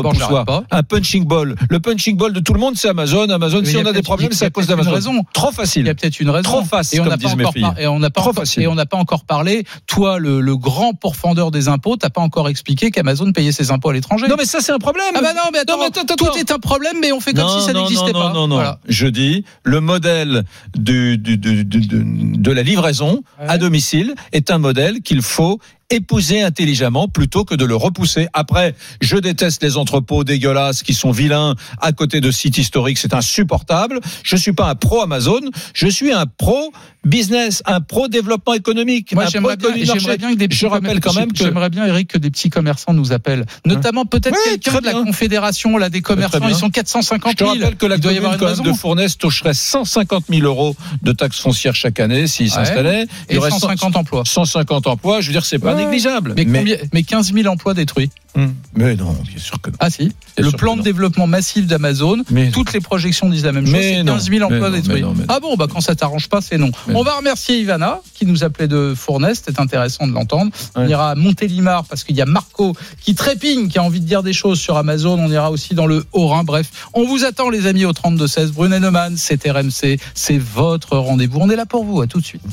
pas. 0.45 0.63
Un 0.71 0.83
punching 0.83 1.25
ball. 1.25 1.55
Le 1.69 1.79
punching 1.79 2.17
ball 2.17 2.33
de 2.33 2.39
tout 2.39 2.53
le 2.53 2.59
monde, 2.59 2.75
c'est 2.75 2.89
Amazon. 2.89 3.29
Amazon. 3.29 3.59
Mais 3.61 3.65
si 3.65 3.73
il 3.73 3.77
a 3.79 3.81
on 3.83 3.85
a 3.85 3.93
des 3.93 4.01
problèmes, 4.01 4.29
il 4.31 4.35
c'est 4.37 4.45
à 4.45 4.49
cause 4.49 4.67
d'Amazon. 4.67 4.91
raison. 4.91 5.23
Trop 5.33 5.49
Il 5.51 5.55
facile. 5.55 5.85
y 5.85 5.89
a 5.89 5.95
peut-être 5.95 6.19
une 6.19 6.29
raison. 6.29 6.43
Trop 6.43 6.63
face, 6.63 6.93
et 6.93 6.99
on 6.99 7.05
n'a 7.05 7.17
pas 7.17 7.29
encore 7.29 7.53
par- 7.53 7.79
et 7.79 7.87
on 7.87 7.99
pas 7.99 8.09
Trop 8.09 8.29
encore 8.29 8.35
facile. 8.35 8.63
et 8.63 8.67
on 8.67 8.75
n'a 8.75 8.85
pas 8.85 8.97
encore 8.97 9.23
parlé. 9.25 9.63
Toi, 9.87 10.19
le, 10.19 10.38
le 10.39 10.57
grand 10.57 10.93
pourfendeur 10.93 11.51
des 11.51 11.67
impôts, 11.67 11.95
t'as 11.97 12.09
pas 12.09 12.21
encore 12.21 12.49
expliqué 12.49 12.91
qu'Amazon 12.91 13.31
payait 13.31 13.51
ses 13.51 13.71
impôts 13.71 13.89
à 13.89 13.93
l'étranger. 13.93 14.27
Non, 14.27 14.35
mais 14.37 14.45
ça, 14.45 14.59
c'est 14.61 14.71
un 14.71 14.79
problème. 14.79 15.05
ah 15.15 15.21
bah 15.21 15.33
non, 15.33 15.41
mais 15.53 15.59
attends, 15.59 15.73
Non, 15.77 15.79
mais 15.83 15.85
attends, 15.87 16.01
attends, 16.13 16.15
tout 16.33 16.37
est 16.37 16.51
un 16.51 16.59
problème, 16.59 16.97
mais 17.01 17.11
on 17.11 17.19
fait 17.19 17.33
comme 17.33 17.43
non, 17.45 17.59
si 17.59 17.65
ça 17.65 17.73
n'existait 17.73 18.11
pas. 18.13 18.29
Non, 18.29 18.33
non, 18.33 18.47
non. 18.47 18.55
Voilà. 18.55 18.79
Je 18.87 19.07
dis, 19.07 19.43
le 19.63 19.79
modèle 19.81 20.43
du, 20.77 21.17
du- 21.17 21.37
du- 21.37 21.65
du- 21.65 21.85
du- 21.87 22.37
de 22.37 22.51
la 22.51 22.63
livraison 22.63 23.21
Ouais. 23.39 23.45
à 23.47 23.57
domicile 23.57 24.13
est 24.31 24.51
un 24.51 24.57
modèle 24.57 25.01
qu'il 25.01 25.21
faut 25.21 25.59
épouser 25.89 26.41
intelligemment 26.41 27.07
plutôt 27.07 27.45
que 27.45 27.55
de 27.55 27.65
le 27.65 27.75
repousser. 27.75 28.27
Après, 28.33 28.75
je 29.01 29.17
déteste 29.17 29.63
les 29.63 29.77
entrepôts 29.77 30.23
dégueulasses 30.23 30.83
qui 30.83 30.93
sont 30.93 31.11
vilains 31.11 31.55
à 31.81 31.91
côté 31.91 32.21
de 32.21 32.31
sites 32.31 32.57
historiques, 32.57 32.97
c'est 32.97 33.13
insupportable. 33.13 33.99
Je 34.23 34.35
suis 34.35 34.53
pas 34.53 34.69
un 34.69 34.75
pro 34.75 35.01
Amazon, 35.01 35.41
je 35.73 35.87
suis 35.87 36.11
un 36.11 36.25
pro 36.25 36.71
business, 37.05 37.63
un 37.65 37.81
pro 37.81 38.07
développement 38.07 38.53
économique. 38.53 39.13
Moi, 39.13 39.25
j'aimerais 39.27 39.55
bien, 39.57 39.71
bien 39.71 40.33
que 40.33 40.35
des 40.35 40.47
petits 40.47 40.57
Je 40.59 40.67
rappelle 40.67 40.99
quand 40.99 41.13
même 41.13 41.31
que 41.31 41.37
j'aimerais 41.37 41.69
bien, 41.69 41.85
Eric, 41.85 42.09
que 42.09 42.17
des 42.17 42.29
petits 42.29 42.49
commerçants 42.49 42.93
nous 42.93 43.13
appellent. 43.13 43.45
Notamment 43.65 44.05
peut-être 44.05 44.35
Oui, 44.51 44.59
quelqu'un 44.59 44.79
de 44.81 44.85
la. 44.85 44.93
Confédération, 44.99 45.77
là, 45.77 45.89
des 45.89 46.01
commerçants. 46.01 46.47
Ils 46.47 46.55
sont 46.55 46.67
je 46.67 46.71
450 46.71 47.35
te 47.35 47.43
000. 47.43 47.49
rappelle 47.55 47.75
que 47.77 47.85
la 47.85 47.97
doit 47.97 48.11
y 48.13 48.17
avoir 48.17 48.33
une 48.33 48.63
de 48.63 48.73
Fournaise 48.73 49.17
toucherait 49.17 49.53
150 49.53 50.25
000 50.29 50.45
euros 50.45 50.75
de 51.01 51.11
taxes 51.13 51.39
foncières 51.39 51.73
chaque 51.75 51.99
année 51.99 52.27
s'il 52.27 52.45
Ouais. 52.47 52.51
s'installait. 52.51 53.07
Il 53.29 53.33
y 53.33 53.35
Et 53.35 53.37
aurait 53.39 53.49
150 53.49 53.95
emplois. 53.95 54.23
150 54.25 54.87
emplois. 54.87 55.21
Je 55.21 55.27
veux 55.27 55.33
dire, 55.33 55.45
c'est 55.45 55.57
pas 55.59 55.73
Ouais. 55.73 55.78
Négligeable. 55.85 56.33
Mais, 56.35 56.45
combien- 56.45 56.77
mais 56.93 57.03
15 57.03 57.33
000 57.33 57.47
emplois 57.47 57.73
détruits. 57.73 58.09
Hum. 58.35 58.53
Mais 58.75 58.95
non, 58.95 59.11
bien 59.27 59.39
sûr 59.39 59.59
que 59.59 59.71
non. 59.71 59.75
Ah 59.79 59.89
si. 59.89 60.11
Le 60.37 60.51
plan 60.51 60.77
de 60.77 60.83
développement 60.83 61.25
massif 61.25 61.65
d'Amazon, 61.65 62.17
toutes 62.53 62.73
les 62.73 62.79
projections 62.79 63.27
disent 63.27 63.43
la 63.43 63.51
même 63.51 63.65
chose. 63.65 63.73
Mais 63.73 63.95
C'est 63.95 64.03
non, 64.03 64.13
15 64.13 64.29
000 64.29 64.37
mais 64.37 64.43
emplois 64.55 64.69
non, 64.69 64.75
détruits. 64.75 64.95
mais 64.95 65.01
non, 65.01 65.13
mais 65.15 65.21
non. 65.25 65.25
Ah 65.29 65.39
bon, 65.39 65.55
bah 65.55 65.65
quand 65.71 65.81
ça 65.81 65.95
t'arrange 65.95 66.29
pas, 66.29 66.39
c'est 66.39 66.57
non. 66.59 66.69
Mais 66.87 66.93
On 66.93 66.99
non. 66.99 67.03
va 67.03 67.15
remercier 67.15 67.59
Ivana 67.59 68.01
qui 68.13 68.27
nous 68.27 68.43
appelait 68.43 68.67
de 68.67 68.93
Fournaise. 68.95 69.41
C'était 69.43 69.59
intéressant 69.59 70.05
de 70.07 70.13
l'entendre. 70.13 70.51
On 70.75 70.87
ira 70.87 71.09
à 71.11 71.15
Montélimar 71.15 71.85
parce 71.85 72.03
qu'il 72.03 72.15
y 72.15 72.21
a 72.21 72.25
Marco 72.27 72.75
qui 73.01 73.15
trépigne, 73.15 73.67
qui 73.67 73.79
a 73.79 73.83
envie 73.83 73.99
de 73.99 74.05
dire 74.05 74.21
des 74.21 74.33
choses 74.33 74.59
sur 74.59 74.77
Amazon. 74.77 75.17
On 75.19 75.31
ira 75.31 75.49
aussi 75.49 75.73
dans 75.73 75.87
le 75.87 76.05
Haut-Rhin. 76.13 76.43
Bref, 76.43 76.69
on 76.93 77.05
vous 77.07 77.25
attend 77.25 77.49
les 77.49 77.65
amis 77.65 77.85
au 77.85 77.91
32-16. 77.93 78.51
Brunet-Neumann, 78.51 79.15
c'est 79.17 79.49
RMC. 79.49 79.97
C'est 80.13 80.37
votre 80.37 80.97
rendez-vous. 80.97 81.39
On 81.41 81.49
est 81.49 81.55
là 81.55 81.65
pour 81.65 81.83
vous. 81.83 82.01
À 82.01 82.07
tout 82.07 82.19
de 82.21 82.25
suite. 82.25 82.43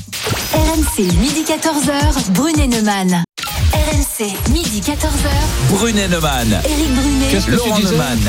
RMC, 0.53 1.03
midi 1.19 1.43
14h, 1.47 2.31
Brunet-Neumann. 2.31 3.16
RMC, 3.77 4.25
midi 4.51 4.81
14h, 4.81 5.69
Brunet 5.69 6.07
Neumann. 6.07 6.47
Éric 6.65 6.91
Brunet. 6.95 7.27
Qu'est-ce 7.29 7.45
que 7.45 7.51
tu 7.51 7.57
Laurent 7.57 7.75
disais 7.79 7.91
Neumann. 7.91 8.19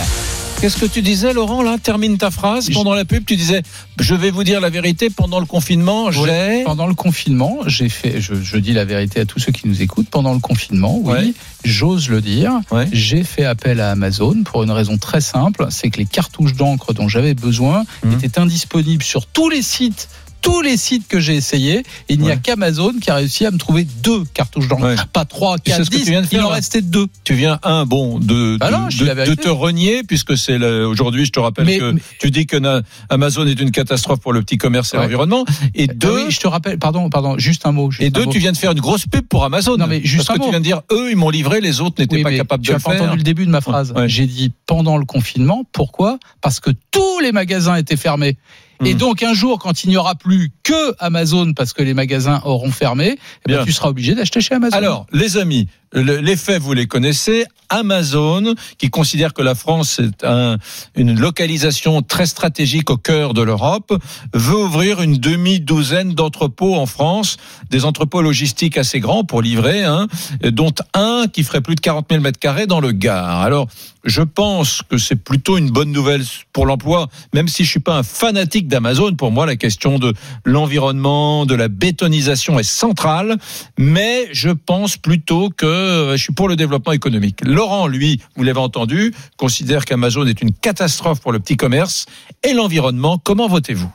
Qu'est-ce 0.61 0.77
que 0.77 0.85
tu 0.87 1.01
disais, 1.01 1.33
Laurent, 1.33 1.63
là? 1.63 1.77
Termine 1.83 2.19
ta 2.19 2.31
phrase. 2.31 2.69
Pendant 2.71 2.93
la 2.93 3.07
pub, 3.07 3.25
tu 3.25 3.35
disais 3.37 3.63
Je 3.99 4.15
vais 4.15 4.31
vous 4.31 4.45
dire 4.45 4.61
la 4.61 4.69
vérité. 4.69 5.09
Pendant 5.09 5.41
le 5.41 5.47
confinement, 5.47 6.11
j'ai. 6.11 6.65
Pendant 6.67 6.87
le 6.87 6.93
confinement, 6.95 7.61
j'ai 7.67 7.89
fait, 7.89 8.21
je, 8.21 8.35
je 8.35 8.57
dis 8.59 8.75
la 8.75 8.85
vérité 8.85 9.21
à 9.21 9.25
tous 9.25 9.39
ceux 9.39 9.51
qui 9.53 9.67
nous 9.69 9.81
écoutent, 9.81 10.11
pendant 10.11 10.35
le 10.35 10.41
confinement, 10.41 10.99
oui, 11.03 11.13
Ouais. 11.13 11.33
j'ose 11.65 12.11
le 12.11 12.21
dire, 12.21 12.53
Ouais. 12.71 12.87
j'ai 12.93 13.25
fait 13.25 13.45
appel 13.47 13.81
à 13.81 13.91
Amazon 13.93 14.43
pour 14.45 14.63
une 14.65 14.71
raison 14.73 14.99
très 14.99 15.23
simple, 15.23 15.69
c'est 15.71 15.89
que 15.89 15.97
les 15.99 16.07
cartouches 16.07 16.55
d'encre 16.55 16.93
dont 16.93 17.09
j'avais 17.09 17.33
besoin 17.35 17.85
Mhm. 18.05 18.19
étaient 18.23 18.39
indisponibles 18.39 19.03
sur 19.05 19.25
tous 19.27 19.49
les 19.49 19.63
sites. 19.63 20.09
Tous 20.41 20.63
les 20.63 20.77
sites 20.77 21.07
que 21.09 21.21
j'ai 21.21 21.35
essayés, 21.35 21.83
il 22.09 22.21
n'y 22.21 22.31
a 22.31 22.35
Ouais. 22.35 22.41
qu'Amazon 22.43 22.93
qui 23.01 23.11
a 23.11 23.17
réussi 23.17 23.45
à 23.45 23.51
me 23.51 23.59
trouver 23.59 23.85
deux 24.03 24.25
cartouches 24.35 24.69
d'encre. 24.69 24.83
Ouais. 24.85 24.95
Pas 25.13 25.25
trois, 25.25 25.59
Tu 25.59 25.71
quatre, 25.71 25.89
tu 25.91 25.99
dix. 25.99 26.05
viens 26.05 26.23
de 26.23 26.29
Il 26.33 26.41
en 26.41 26.49
restait 26.49 26.81
deux. 26.81 27.07
Tu 27.25 27.35
viens, 27.35 27.59
un, 27.63 27.85
bon, 27.87 28.19
de, 28.19 28.57
Bah 28.59 28.71
non, 28.71 28.87
de- 28.87 29.25
de 29.27 29.35
te 29.35 29.49
renier, 29.49 30.03
puisque 30.05 30.37
c'est 30.39 30.57
aujourd'hui, 30.63 31.25
je 31.27 31.33
te 31.33 31.41
rappelle 31.41 31.67
Mais- 31.67 31.79
que 31.79 31.91
mais- 31.93 32.01
tu 32.21 32.31
dis 32.31 32.47
que 32.47 32.57
na- 32.57 32.83
Amazon 33.11 33.47
est 33.47 33.61
une 33.61 33.71
catastrophe 33.73 34.21
pour 34.21 34.33
le 34.33 34.43
petit 34.43 34.57
commerce 34.59 34.95
et 34.95 34.97
Ouais. 34.97 35.03
l'environnement. 35.05 35.45
Et 35.75 35.87
Ah 35.91 35.95
deux, 35.95 36.25
oui, 36.27 36.31
je 36.31 36.41
te 36.41 36.47
rappelle, 36.47 36.79
pardon, 36.79 37.11
pardon, 37.11 37.37
juste 37.39 37.67
un 37.67 37.73
mot. 37.73 37.91
juste 37.91 38.03
et 38.03 38.11
deux, 38.11 38.25
mot. 38.25 38.33
tu 38.33 38.39
viens 38.39 38.53
de 38.53 38.57
faire 38.57 38.73
une 38.73 38.81
grosse 38.81 39.07
pub 39.07 39.27
pour 39.27 39.45
Amazon. 39.45 39.77
Non, 39.77 39.87
mais 39.87 40.01
juste 40.05 40.27
parce 40.27 40.31
un 40.31 40.35
que 40.35 40.39
mot. 40.39 40.45
tu 40.47 40.51
viens 40.51 40.61
de 40.61 40.65
dire, 40.65 40.81
eux, 40.93 41.11
ils 41.11 41.17
m'ont 41.17 41.31
livré, 41.31 41.61
les 41.61 41.81
autres 41.81 41.97
n'étaient 41.99 42.17
Oui, 42.17 42.23
pas 42.23 42.35
capables 42.37 42.63
tu 42.63 42.69
de 42.71 42.75
as 42.75 42.79
le 42.79 42.83
faire. 42.83 43.03
entendu 43.03 43.17
le 43.19 43.23
début 43.25 43.45
de 43.45 43.51
ma 43.51 43.61
phrase. 43.61 43.93
J'ai 44.07 44.27
dit 44.27 44.53
pendant 44.67 44.97
le 44.97 45.05
confinement. 45.05 45.65
Pourquoi? 45.73 46.19
Parce 46.41 46.61
que 46.61 46.71
tous 46.91 47.21
les 47.21 47.33
magasins 47.33 47.77
étaient 47.77 47.97
fermés. 47.97 48.37
Et 48.85 48.95
Hmm. 48.95 48.99
donc 48.99 49.23
un 49.23 49.35
jour, 49.35 49.59
quand 49.59 49.85
il 49.85 49.91
n'y 49.91 49.97
aura 49.97 50.15
plus 50.15 50.51
que 50.63 50.95
Amazon, 51.01 51.53
parce 51.53 51.73
que 51.73 51.83
les 51.83 51.95
magasins 51.95 52.41
auront 52.45 52.71
fermé, 52.71 53.19
eh 53.49 53.53
ben, 53.53 53.65
tu 53.65 53.73
seras 53.73 53.89
obligé 53.89 54.15
d'acheter 54.15 54.41
chez 54.41 54.55
Amazon. 54.55 54.77
Alors, 54.77 55.07
les 55.13 55.37
amis, 55.37 55.67
le- 55.93 56.19
les 56.19 56.37
faits, 56.37 56.61
vous 56.61 56.75
les 56.75 56.87
connaissez. 56.87 57.45
Amazon, 57.71 58.55
qui 58.79 58.89
considère 58.89 59.35
que 59.35 59.43
la 59.43 59.55
France 59.55 59.99
est 59.99 60.25
un- 60.25 60.57
une 60.97 61.21
localisation 61.21 62.01
très 62.01 62.25
stratégique 62.25 62.89
au 62.89 62.97
cœur 62.97 63.35
de 63.35 63.43
l'Europe, 63.43 63.93
veut 64.33 64.57
ouvrir 64.57 65.03
une 65.03 65.19
demi-douzaine 65.19 66.15
d'entrepôts 66.15 66.77
en 66.77 66.87
France, 66.87 67.37
des 67.69 67.85
entrepôts 67.85 68.23
logistiques 68.23 68.79
assez 68.79 69.01
grands 69.01 69.23
pour 69.25 69.43
livrer, 69.43 69.85
hein, 69.85 70.09
dont 70.43 70.73
un 70.95 71.27
qui 71.31 71.43
ferait 71.43 71.61
plus 71.61 71.75
de 71.75 71.81
40 71.81 72.07
000 72.11 72.23
mètres 72.23 72.39
carrés 72.39 72.67
dans 72.67 72.81
le 72.81 72.93
Gard. 72.93 73.43
Alors, 73.43 73.69
je 74.05 74.23
pense 74.23 74.81
que 74.89 74.97
c'est 74.97 75.17
plutôt 75.17 75.59
une 75.59 75.69
bonne 75.71 75.93
nouvelle 75.93 76.25
pour 76.55 76.65
l'emploi, 76.65 77.09
même 77.35 77.49
si 77.49 77.65
je 77.65 77.71
suis 77.71 77.81
pas 77.81 77.99
un 77.99 78.03
fanatique 78.03 78.67
d'Amazon. 78.69 79.15
Pour 79.15 79.31
moi, 79.31 79.45
la 79.45 79.57
question 79.57 79.99
de 79.99 80.15
l'environnement, 80.47 81.45
de 81.45 81.55
la 81.55 81.69
bétonisation 81.69 82.59
est 82.59 82.63
centrale, 82.63 83.37
mais 83.77 84.27
je 84.33 84.49
pense 84.49 84.97
plutôt 84.97 85.51
que 85.51 85.78
euh, 85.79 86.17
je 86.17 86.23
suis 86.23 86.33
pour 86.33 86.49
le 86.49 86.57
développement 86.57 86.93
économique. 86.93 87.41
Laurent, 87.45 87.87
lui, 87.87 88.21
vous 88.37 88.43
l'avez 88.43 88.61
entendu, 88.61 89.15
considère 89.37 89.85
qu'Amazon 89.85 90.27
est 90.27 90.43
une 90.43 90.53
catastrophe 90.53 91.21
pour 91.21 91.33
le 91.33 91.39
petit 91.39 91.57
commerce 91.57 92.07
et 92.43 92.53
l'environnement. 92.53 93.19
Comment 93.19 93.49
votez-vous? 93.49 93.91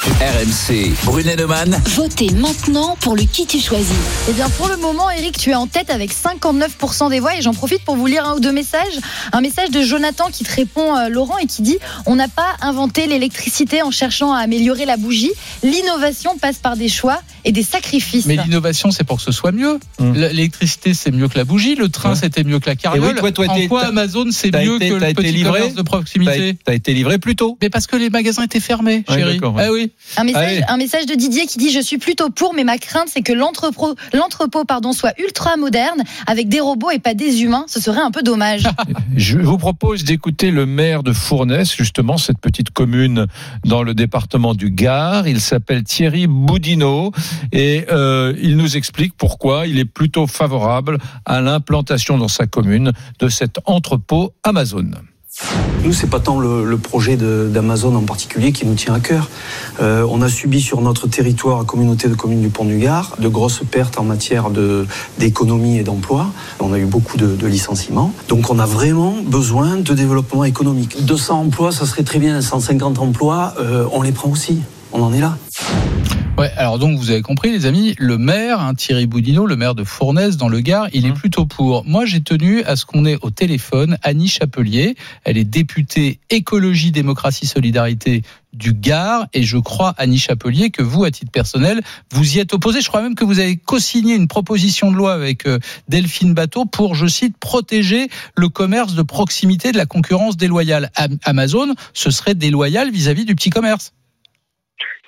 RMC, 0.00 0.94
Brunet 1.04 1.34
Neumann. 1.34 1.76
Votez 1.86 2.30
maintenant 2.30 2.96
pour 3.00 3.16
le 3.16 3.22
qui 3.22 3.46
tu 3.46 3.58
choisis. 3.58 3.96
Eh 4.28 4.32
bien, 4.32 4.48
pour 4.50 4.68
le 4.68 4.76
moment, 4.76 5.10
Eric, 5.10 5.36
tu 5.36 5.50
es 5.50 5.54
en 5.56 5.66
tête 5.66 5.90
avec 5.90 6.12
59% 6.12 7.10
des 7.10 7.18
voix 7.18 7.34
et 7.36 7.42
j'en 7.42 7.52
profite 7.52 7.84
pour 7.84 7.96
vous 7.96 8.06
lire 8.06 8.24
un 8.24 8.36
ou 8.36 8.40
deux 8.40 8.52
messages. 8.52 8.98
Un 9.32 9.40
message 9.40 9.70
de 9.70 9.82
Jonathan 9.82 10.30
qui 10.30 10.44
te 10.44 10.54
répond, 10.54 10.96
euh, 10.96 11.08
Laurent, 11.08 11.38
et 11.38 11.46
qui 11.46 11.62
dit 11.62 11.78
On 12.06 12.14
n'a 12.14 12.28
pas 12.28 12.56
inventé 12.60 13.06
l'électricité 13.08 13.82
en 13.82 13.90
cherchant 13.90 14.32
à 14.32 14.38
améliorer 14.38 14.86
la 14.86 14.96
bougie. 14.96 15.32
L'innovation 15.64 16.38
passe 16.38 16.58
par 16.58 16.76
des 16.76 16.88
choix 16.88 17.20
et 17.48 17.52
des 17.52 17.62
sacrifices. 17.62 18.26
Mais 18.26 18.36
l'innovation, 18.36 18.90
c'est 18.90 19.04
pour 19.04 19.16
que 19.16 19.22
ce 19.22 19.32
soit 19.32 19.52
mieux. 19.52 19.78
Hum. 19.98 20.14
L'électricité, 20.14 20.92
c'est 20.94 21.10
mieux 21.10 21.28
que 21.28 21.38
la 21.38 21.44
bougie. 21.44 21.74
Le 21.74 21.88
train, 21.88 22.10
Ouais. 22.10 22.16
c'était 22.16 22.44
mieux 22.44 22.58
que 22.60 22.66
la 22.68 22.76
carriole. 22.76 23.14
oui, 23.14 23.18
toi, 23.18 23.32
toi, 23.32 23.46
en 23.48 23.66
quoi 23.66 23.86
Amazon, 23.86 24.26
c'est 24.30 24.54
mieux 24.54 24.76
été- 24.76 24.88
que 24.90 24.94
le 24.94 25.14
petit 25.14 25.32
livré 25.32 25.58
commerce 25.60 25.74
de 25.74 25.82
proximité 25.82 26.56
t'as 26.64 26.74
été 26.74 26.92
livré 26.94 27.18
plus 27.18 27.36
tôt 27.36 27.56
Mais 27.62 27.70
parce 27.70 27.86
que 27.86 27.96
les 27.96 28.10
magasins 28.10 28.42
étaient 28.44 28.60
fermés, 28.60 29.04
chérie. 29.08 29.38
ouais. 29.40 29.52
Ah 29.58 29.72
oui. 29.72 29.90
Un 30.16 30.24
message, 30.24 30.42
Allez. 30.58 30.62
un 30.68 30.76
message 30.76 31.06
de 31.06 31.14
Didier 31.14 31.46
qui 31.46 31.58
dit 31.58 31.70
Je 31.72 31.80
suis 31.80 31.98
plutôt 31.98 32.28
pour, 32.30 32.54
mais 32.54 32.64
ma 32.64 32.76
crainte, 32.78 33.08
c'est 33.12 33.22
que 33.22 33.32
l'entrepôt 33.32 33.94
l'entrepôt, 34.12 34.64
pardon, 34.64 34.92
soit 34.92 35.12
ultra 35.18 35.56
moderne, 35.56 36.02
avec 36.26 36.48
des 36.48 36.60
robots 36.60 36.90
et 36.90 36.98
pas 36.98 37.14
des 37.14 37.42
humains. 37.42 37.64
Ce 37.68 37.80
serait 37.80 38.00
un 38.00 38.10
peu 38.10 38.22
dommage. 38.22 38.64
Je 39.16 39.38
vous 39.38 39.56
propose 39.58 40.04
d'écouter 40.04 40.50
le 40.50 40.66
maire 40.66 41.02
de 41.02 41.12
Fournaise, 41.12 41.72
justement, 41.76 42.18
cette 42.18 42.38
petite 42.38 42.70
commune 42.70 43.26
dans 43.64 43.82
le 43.82 43.94
département 43.94 44.54
du 44.54 44.70
Gard. 44.70 45.26
Il 45.28 45.40
s'appelle 45.40 45.82
Thierry 45.84 46.26
Boudinot 46.26 47.12
et 47.52 47.86
euh, 47.90 48.34
il 48.40 48.56
nous 48.56 48.76
explique 48.76 49.14
pourquoi 49.16 49.66
il 49.66 49.78
est 49.78 49.84
plutôt 49.84 50.26
favorable 50.26 50.98
à 51.24 51.40
l'implantation 51.40 52.18
dans 52.18 52.28
sa 52.28 52.46
commune 52.46 52.92
de 53.18 53.28
cet 53.28 53.58
entrepôt 53.66 54.32
Amazon. 54.42 54.90
Nous, 55.84 55.92
c'est 55.92 56.08
pas 56.08 56.20
tant 56.20 56.40
le, 56.40 56.76
projet 56.76 57.16
d'Amazon 57.16 57.94
en 57.94 58.02
particulier 58.02 58.52
qui 58.52 58.66
nous 58.66 58.74
tient 58.74 58.94
à 58.94 59.00
cœur. 59.00 59.28
Euh, 59.80 60.06
on 60.10 60.22
a 60.22 60.28
subi 60.28 60.60
sur 60.60 60.80
notre 60.80 61.06
territoire, 61.06 61.64
communauté 61.64 62.08
de 62.08 62.14
communes 62.14 62.40
du 62.40 62.48
Pont 62.48 62.64
du 62.64 62.78
Gard, 62.78 63.16
de 63.18 63.28
grosses 63.28 63.62
pertes 63.70 63.98
en 63.98 64.04
matière 64.04 64.50
d'économie 65.18 65.78
et 65.78 65.84
d'emploi. 65.84 66.26
On 66.60 66.72
a 66.72 66.78
eu 66.78 66.86
beaucoup 66.86 67.16
de, 67.16 67.36
de 67.36 67.46
licenciements. 67.46 68.12
Donc, 68.28 68.50
on 68.50 68.58
a 68.58 68.66
vraiment 68.66 69.14
besoin 69.24 69.76
de 69.76 69.94
développement 69.94 70.44
économique. 70.44 71.04
200 71.04 71.40
emplois, 71.40 71.72
ça 71.72 71.86
serait 71.86 72.02
très 72.04 72.18
bien. 72.18 72.40
150 72.40 72.98
emplois, 72.98 73.54
euh, 73.60 73.86
on 73.92 74.02
les 74.02 74.12
prend 74.12 74.30
aussi. 74.30 74.60
On 74.92 75.02
en 75.02 75.12
est 75.12 75.20
là. 75.20 75.36
Ouais, 76.38 76.52
alors 76.56 76.78
donc 76.78 76.96
vous 76.96 77.10
avez 77.10 77.20
compris 77.20 77.50
les 77.50 77.66
amis, 77.66 77.96
le 77.98 78.16
maire, 78.16 78.60
hein, 78.60 78.74
Thierry 78.74 79.06
Boudinot, 79.06 79.44
le 79.46 79.56
maire 79.56 79.74
de 79.74 79.82
Fournaise 79.82 80.36
dans 80.36 80.48
le 80.48 80.60
Gard, 80.60 80.86
il 80.92 81.04
est 81.04 81.10
Mmh. 81.10 81.14
plutôt 81.14 81.46
pour. 81.46 81.84
Moi 81.84 82.04
j'ai 82.06 82.20
tenu 82.20 82.62
à 82.62 82.76
ce 82.76 82.86
qu'on 82.86 83.04
ait 83.06 83.18
au 83.22 83.30
téléphone 83.30 83.98
Annie 84.04 84.28
Chapelier, 84.28 84.94
elle 85.24 85.36
est 85.36 85.42
députée 85.44 86.20
écologie, 86.30 86.92
démocratie, 86.92 87.46
solidarité 87.46 88.22
du 88.52 88.72
Gard 88.72 89.26
et 89.34 89.42
je 89.42 89.58
crois 89.58 89.94
Annie 89.98 90.18
Chapelier 90.18 90.70
que 90.70 90.80
vous 90.82 91.02
à 91.04 91.10
titre 91.10 91.32
personnel 91.32 91.80
vous 92.12 92.36
y 92.36 92.38
êtes 92.38 92.54
opposé. 92.54 92.82
Je 92.82 92.88
crois 92.88 93.02
même 93.02 93.16
que 93.16 93.24
vous 93.24 93.40
avez 93.40 93.56
co-signé 93.56 94.14
une 94.14 94.28
proposition 94.28 94.92
de 94.92 94.96
loi 94.96 95.14
avec 95.14 95.44
euh, 95.46 95.58
Delphine 95.88 96.34
Bateau 96.34 96.66
pour, 96.66 96.94
je 96.94 97.08
cite, 97.08 97.36
protéger 97.36 98.08
le 98.36 98.48
commerce 98.48 98.94
de 98.94 99.02
proximité 99.02 99.72
de 99.72 99.76
la 99.76 99.86
concurrence 99.86 100.36
déloyale. 100.36 100.90
Am- 100.94 101.18
Amazon, 101.24 101.74
ce 101.94 102.10
serait 102.12 102.36
déloyal 102.36 102.92
vis-à-vis 102.92 103.24
du 103.24 103.34
petit 103.34 103.50
commerce. 103.50 103.92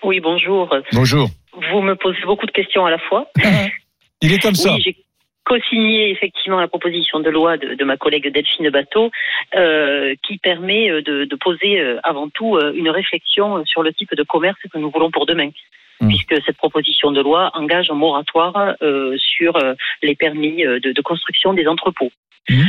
Oui, 0.03 0.21
bonjour. 0.21 0.75
Bonjour. 0.93 1.29
Vous 1.71 1.81
me 1.83 1.95
posez 1.95 2.23
beaucoup 2.25 2.47
de 2.47 2.53
questions 2.53 2.87
à 2.87 2.91
la 2.91 2.99
fois. 2.99 3.31
Il 4.23 4.33
est 4.33 4.39
comme 4.39 4.55
ça. 4.55 4.73
Oui, 4.73 4.83
j'ai 4.83 4.97
co-signé 5.45 6.11
effectivement 6.11 6.61
la 6.61 6.69
proposition 6.69 7.21
de 7.21 7.31
loi 7.31 7.57
de, 7.57 7.75
de 7.75 7.85
ma 7.85 7.97
collègue 7.97 8.33
Delphine 8.33 8.71
Bateau 8.71 9.11
euh, 9.57 10.15
qui 10.27 10.39
permet 10.39 10.91
euh, 10.91 11.03
de, 11.03 11.25
de 11.25 11.37
poser 11.37 11.81
euh, 11.81 11.99
avant 12.05 12.29
tout 12.29 12.57
euh, 12.57 12.73
une 12.75 12.89
réflexion 12.89 13.65
sur 13.67 13.83
le 13.83 13.93
type 13.93 14.15
de 14.15 14.23
commerce 14.23 14.59
que 14.73 14.79
nous 14.79 14.91
voulons 14.91 15.11
pour 15.11 15.27
demain. 15.27 15.51
Mm. 16.01 16.09
Puisque 16.09 16.43
cette 16.47 16.57
proposition 16.57 17.11
de 17.11 17.21
loi 17.21 17.51
engage 17.55 17.91
un 17.91 17.95
moratoire 17.95 18.77
euh, 18.81 19.17
sur 19.19 19.59
les 20.03 20.15
permis 20.15 20.63
de, 20.63 20.93
de 20.93 21.03
construction 21.03 21.53
des 21.53 21.67
entrepôts. 21.67 22.13
Mhm. 22.49 22.65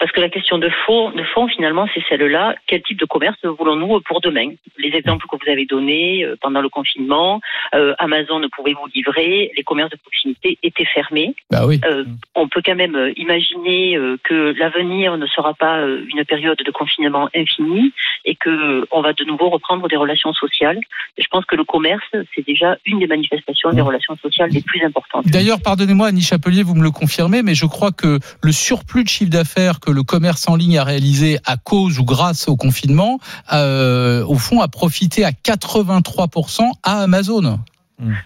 Parce 0.00 0.12
que 0.12 0.20
la 0.20 0.30
question 0.30 0.56
de 0.56 0.70
fond, 0.86 1.10
de 1.10 1.22
fond 1.22 1.46
finalement, 1.46 1.86
c'est 1.94 2.02
celle-là. 2.08 2.54
Quel 2.66 2.82
type 2.82 2.98
de 2.98 3.04
commerce 3.04 3.36
voulons-nous 3.44 4.00
pour 4.00 4.22
demain 4.22 4.48
Les 4.78 4.96
exemples 4.96 5.26
que 5.30 5.36
vous 5.36 5.50
avez 5.50 5.66
donnés 5.66 6.24
euh, 6.24 6.36
pendant 6.40 6.62
le 6.62 6.70
confinement, 6.70 7.40
euh, 7.74 7.94
Amazon 7.98 8.40
ne 8.40 8.48
pouvait 8.48 8.72
vous 8.72 8.86
livrer, 8.94 9.52
les 9.54 9.62
commerces 9.62 9.90
de 9.90 9.98
proximité 9.98 10.58
étaient 10.62 10.86
fermés. 10.86 11.34
Bah 11.50 11.66
oui. 11.66 11.80
Euh, 11.84 12.04
on 12.34 12.48
peut 12.48 12.62
quand 12.64 12.74
même 12.74 12.96
euh, 12.96 13.12
imaginer 13.16 13.96
euh, 13.96 14.16
que 14.24 14.54
l'avenir 14.58 15.18
ne 15.18 15.26
sera 15.26 15.52
pas 15.52 15.80
euh, 15.80 16.02
une 16.14 16.24
période 16.24 16.58
de 16.58 16.70
confinement 16.70 17.28
infini 17.36 17.92
et 18.24 18.34
que 18.34 18.50
euh, 18.50 18.86
on 18.90 19.02
va 19.02 19.12
de 19.12 19.24
nouveau 19.24 19.50
reprendre 19.50 19.88
des 19.88 19.96
relations 19.96 20.32
sociales. 20.32 20.78
Je 21.18 21.26
pense 21.30 21.44
que 21.44 21.56
le 21.56 21.64
commerce, 21.64 22.04
c'est 22.34 22.46
déjà 22.46 22.76
une 22.86 22.98
des 22.98 23.06
manifestations 23.06 23.70
des 23.72 23.80
relations 23.80 24.16
sociales 24.16 24.50
les 24.50 24.62
plus 24.62 24.82
importantes. 24.84 25.26
D'ailleurs, 25.26 25.60
pardonnez-moi, 25.60 26.08
Annie 26.08 26.22
Chapelier, 26.22 26.62
vous 26.62 26.74
me 26.74 26.82
le 26.82 26.90
confirmez, 26.90 27.42
mais 27.42 27.54
je 27.54 27.66
crois 27.66 27.92
que 27.92 28.18
le 28.42 28.52
surplus 28.52 29.04
de 29.04 29.08
chiffre 29.08 29.30
d'affaires 29.30 29.80
que 29.80 29.90
le 29.90 30.02
commerce 30.02 30.48
en 30.48 30.56
ligne 30.56 30.78
a 30.78 30.84
réalisé 30.84 31.38
à 31.46 31.56
cause 31.56 31.98
ou 31.98 32.04
grâce 32.04 32.48
au 32.48 32.56
confinement, 32.56 33.18
euh, 33.52 34.24
au 34.24 34.36
fond, 34.36 34.60
a 34.60 34.68
profité 34.68 35.24
à 35.24 35.30
83% 35.30 36.70
à 36.82 37.02
Amazon. 37.02 37.58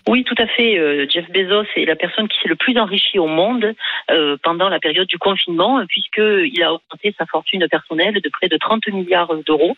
Oui, 0.08 0.24
tout 0.24 0.34
à 0.38 0.46
fait. 0.46 0.78
Euh, 0.78 1.06
Jeff 1.08 1.30
Bezos 1.30 1.66
est 1.76 1.84
la 1.84 1.96
personne 1.96 2.28
qui 2.28 2.38
s'est 2.40 2.48
le 2.48 2.56
plus 2.56 2.76
enrichie 2.78 3.18
au 3.18 3.26
monde 3.26 3.74
euh, 4.10 4.37
pendant 4.42 4.68
la 4.68 4.78
période 4.78 5.06
du 5.06 5.18
confinement, 5.18 5.84
puisqu'il 5.87 6.62
a 6.62 6.72
augmenté 6.72 7.14
sa 7.18 7.26
fortune 7.26 7.66
personnelle 7.68 8.20
de 8.20 8.28
près 8.28 8.48
de 8.48 8.56
30 8.56 8.88
milliards 8.88 9.34
d'euros, 9.46 9.76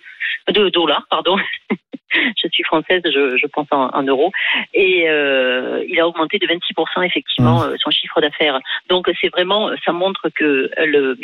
de 0.49 0.69
dollars, 0.69 1.07
pardon. 1.11 1.37
je 2.13 2.49
suis 2.51 2.65
française, 2.65 3.03
je, 3.05 3.37
je 3.37 3.47
pense 3.47 3.67
en, 3.71 3.89
en, 3.89 4.03
euros. 4.03 4.33
Et 4.75 5.09
euh, 5.09 5.85
il 5.89 5.99
a 6.01 6.07
augmenté 6.07 6.39
de 6.39 6.47
26% 6.47 7.05
effectivement 7.05 7.67
mmh. 7.67 7.77
son 7.79 7.91
chiffre 7.91 8.21
d'affaires. 8.21 8.61
Donc 8.89 9.11
c'est 9.21 9.29
vraiment, 9.29 9.71
ça 9.85 9.93
montre 9.93 10.29
que 10.35 10.71
le 10.85 11.19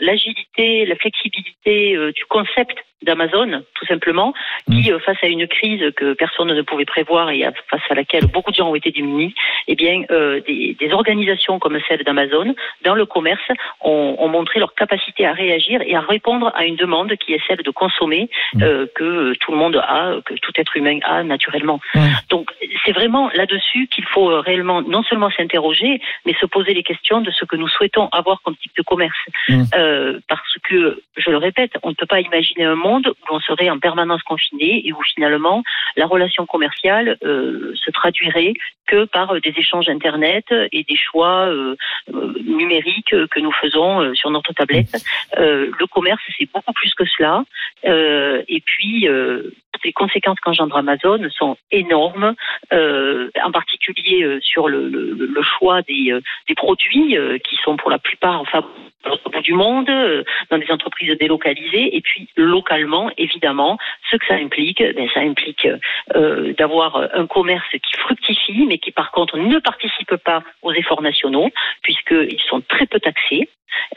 l'agilité, 0.00 0.86
la 0.86 0.96
flexibilité 0.96 1.96
euh, 1.96 2.12
du 2.12 2.24
concept 2.26 2.78
d'Amazon, 3.02 3.62
tout 3.74 3.86
simplement, 3.86 4.34
qui, 4.70 4.92
euh, 4.92 4.98
face 4.98 5.18
à 5.22 5.28
une 5.28 5.46
crise 5.46 5.92
que 5.96 6.14
personne 6.14 6.52
ne 6.52 6.62
pouvait 6.62 6.84
prévoir 6.84 7.30
et 7.30 7.44
face 7.70 7.82
à 7.90 7.94
laquelle 7.94 8.26
beaucoup 8.26 8.50
de 8.50 8.56
gens 8.56 8.70
ont 8.70 8.74
été 8.74 8.90
démunis, 8.90 9.34
eh 9.68 9.76
bien, 9.76 10.02
euh, 10.10 10.40
des, 10.46 10.76
des, 10.78 10.92
organisations 10.92 11.58
comme 11.58 11.78
celle 11.86 12.02
d'Amazon, 12.02 12.54
dans 12.84 12.94
le 12.94 13.06
commerce, 13.06 13.48
ont, 13.82 14.16
ont, 14.18 14.28
montré 14.28 14.58
leur 14.58 14.74
capacité 14.74 15.26
à 15.26 15.32
réagir 15.32 15.80
et 15.82 15.94
à 15.94 16.00
répondre 16.00 16.50
à 16.54 16.64
une 16.64 16.76
demande 16.76 17.14
qui 17.16 17.34
est 17.34 17.40
celle 17.46 17.62
de 17.62 17.70
consommer, 17.70 18.28
euh, 18.60 18.86
que 18.94 19.34
tout 19.34 19.52
le 19.52 19.58
monde 19.58 19.76
a, 19.76 20.16
que 20.24 20.34
tout 20.34 20.52
être 20.56 20.76
humain 20.76 20.98
a 21.04 21.22
naturellement. 21.22 21.80
Donc, 22.30 22.50
c'est 22.84 22.92
vraiment 22.92 23.30
là-dessus 23.34 23.86
qu'il 23.88 24.04
faut 24.06 24.26
réellement 24.40 24.82
non 24.82 25.02
seulement 25.04 25.30
s'interroger, 25.30 26.00
mais 26.26 26.34
se 26.40 26.46
poser 26.46 26.74
les 26.74 26.82
questions 26.82 27.20
de 27.20 27.30
ce 27.30 27.44
que 27.44 27.56
nous 27.56 27.68
souhaitons 27.68 28.08
avoir 28.10 28.42
comme 28.42 28.56
type 28.56 28.72
de 28.76 28.82
commerce. 28.82 29.18
Euh, 29.74 29.87
parce 30.28 30.54
que, 30.64 31.00
je 31.16 31.30
le 31.30 31.36
répète, 31.36 31.72
on 31.82 31.90
ne 31.90 31.94
peut 31.94 32.06
pas 32.06 32.20
imaginer 32.20 32.64
un 32.64 32.74
monde 32.74 33.08
où 33.08 33.32
l'on 33.32 33.40
serait 33.40 33.70
en 33.70 33.78
permanence 33.78 34.22
confiné 34.22 34.86
et 34.86 34.92
où 34.92 35.00
finalement 35.14 35.62
la 35.96 36.06
relation 36.06 36.46
commerciale 36.46 37.16
euh, 37.24 37.72
se 37.74 37.90
traduirait 37.90 38.54
que 38.86 39.04
par 39.04 39.40
des 39.40 39.54
échanges 39.56 39.88
Internet 39.88 40.46
et 40.72 40.84
des 40.84 40.96
choix 40.96 41.46
euh, 41.46 41.76
numériques 42.44 43.14
que 43.30 43.40
nous 43.40 43.52
faisons 43.52 44.14
sur 44.14 44.30
notre 44.30 44.52
tablette. 44.54 44.96
le 45.36 45.86
commerce, 45.86 46.22
c'est 46.38 46.50
beaucoup 46.52 46.72
plus 46.72 46.94
que 46.94 47.04
cela. 47.04 47.44
et 47.84 48.62
puis, 48.64 49.06
les 49.84 49.92
conséquences 49.92 50.40
qu'engendre 50.40 50.76
Amazon 50.76 51.28
sont 51.30 51.56
énormes, 51.70 52.34
euh, 52.72 53.30
en 53.42 53.52
particulier 53.52 54.22
euh, 54.22 54.40
sur 54.40 54.68
le, 54.68 54.88
le, 54.88 55.14
le 55.14 55.42
choix 55.42 55.82
des, 55.82 56.12
euh, 56.12 56.20
des, 56.48 56.54
produits 56.54 57.16
qui 57.44 57.56
sont 57.62 57.76
pour 57.76 57.90
la 57.90 57.98
plupart 57.98 58.40
enfin, 58.40 58.64
au 59.04 59.30
bout 59.30 59.40
du 59.40 59.52
monde, 59.52 59.77
dans 59.82 60.58
des 60.58 60.70
entreprises 60.70 61.16
délocalisées, 61.18 61.96
et 61.96 62.00
puis 62.00 62.28
localement, 62.36 63.10
évidemment, 63.16 63.78
ce 64.10 64.16
que 64.16 64.26
ça 64.26 64.34
implique, 64.34 64.82
ben, 64.82 65.08
ça 65.12 65.20
implique 65.20 65.66
euh, 66.14 66.52
d'avoir 66.54 67.08
un 67.14 67.26
commerce 67.26 67.70
qui 67.70 67.98
fructifie, 67.98 68.66
mais 68.66 68.78
qui 68.78 68.90
par 68.90 69.10
contre 69.10 69.36
ne 69.38 69.58
participe 69.58 70.16
pas 70.16 70.42
aux 70.62 70.72
efforts 70.72 71.02
nationaux, 71.02 71.50
puisqu'ils 71.82 72.40
sont 72.48 72.60
très 72.60 72.86
peu 72.86 73.00
taxés. 73.00 73.48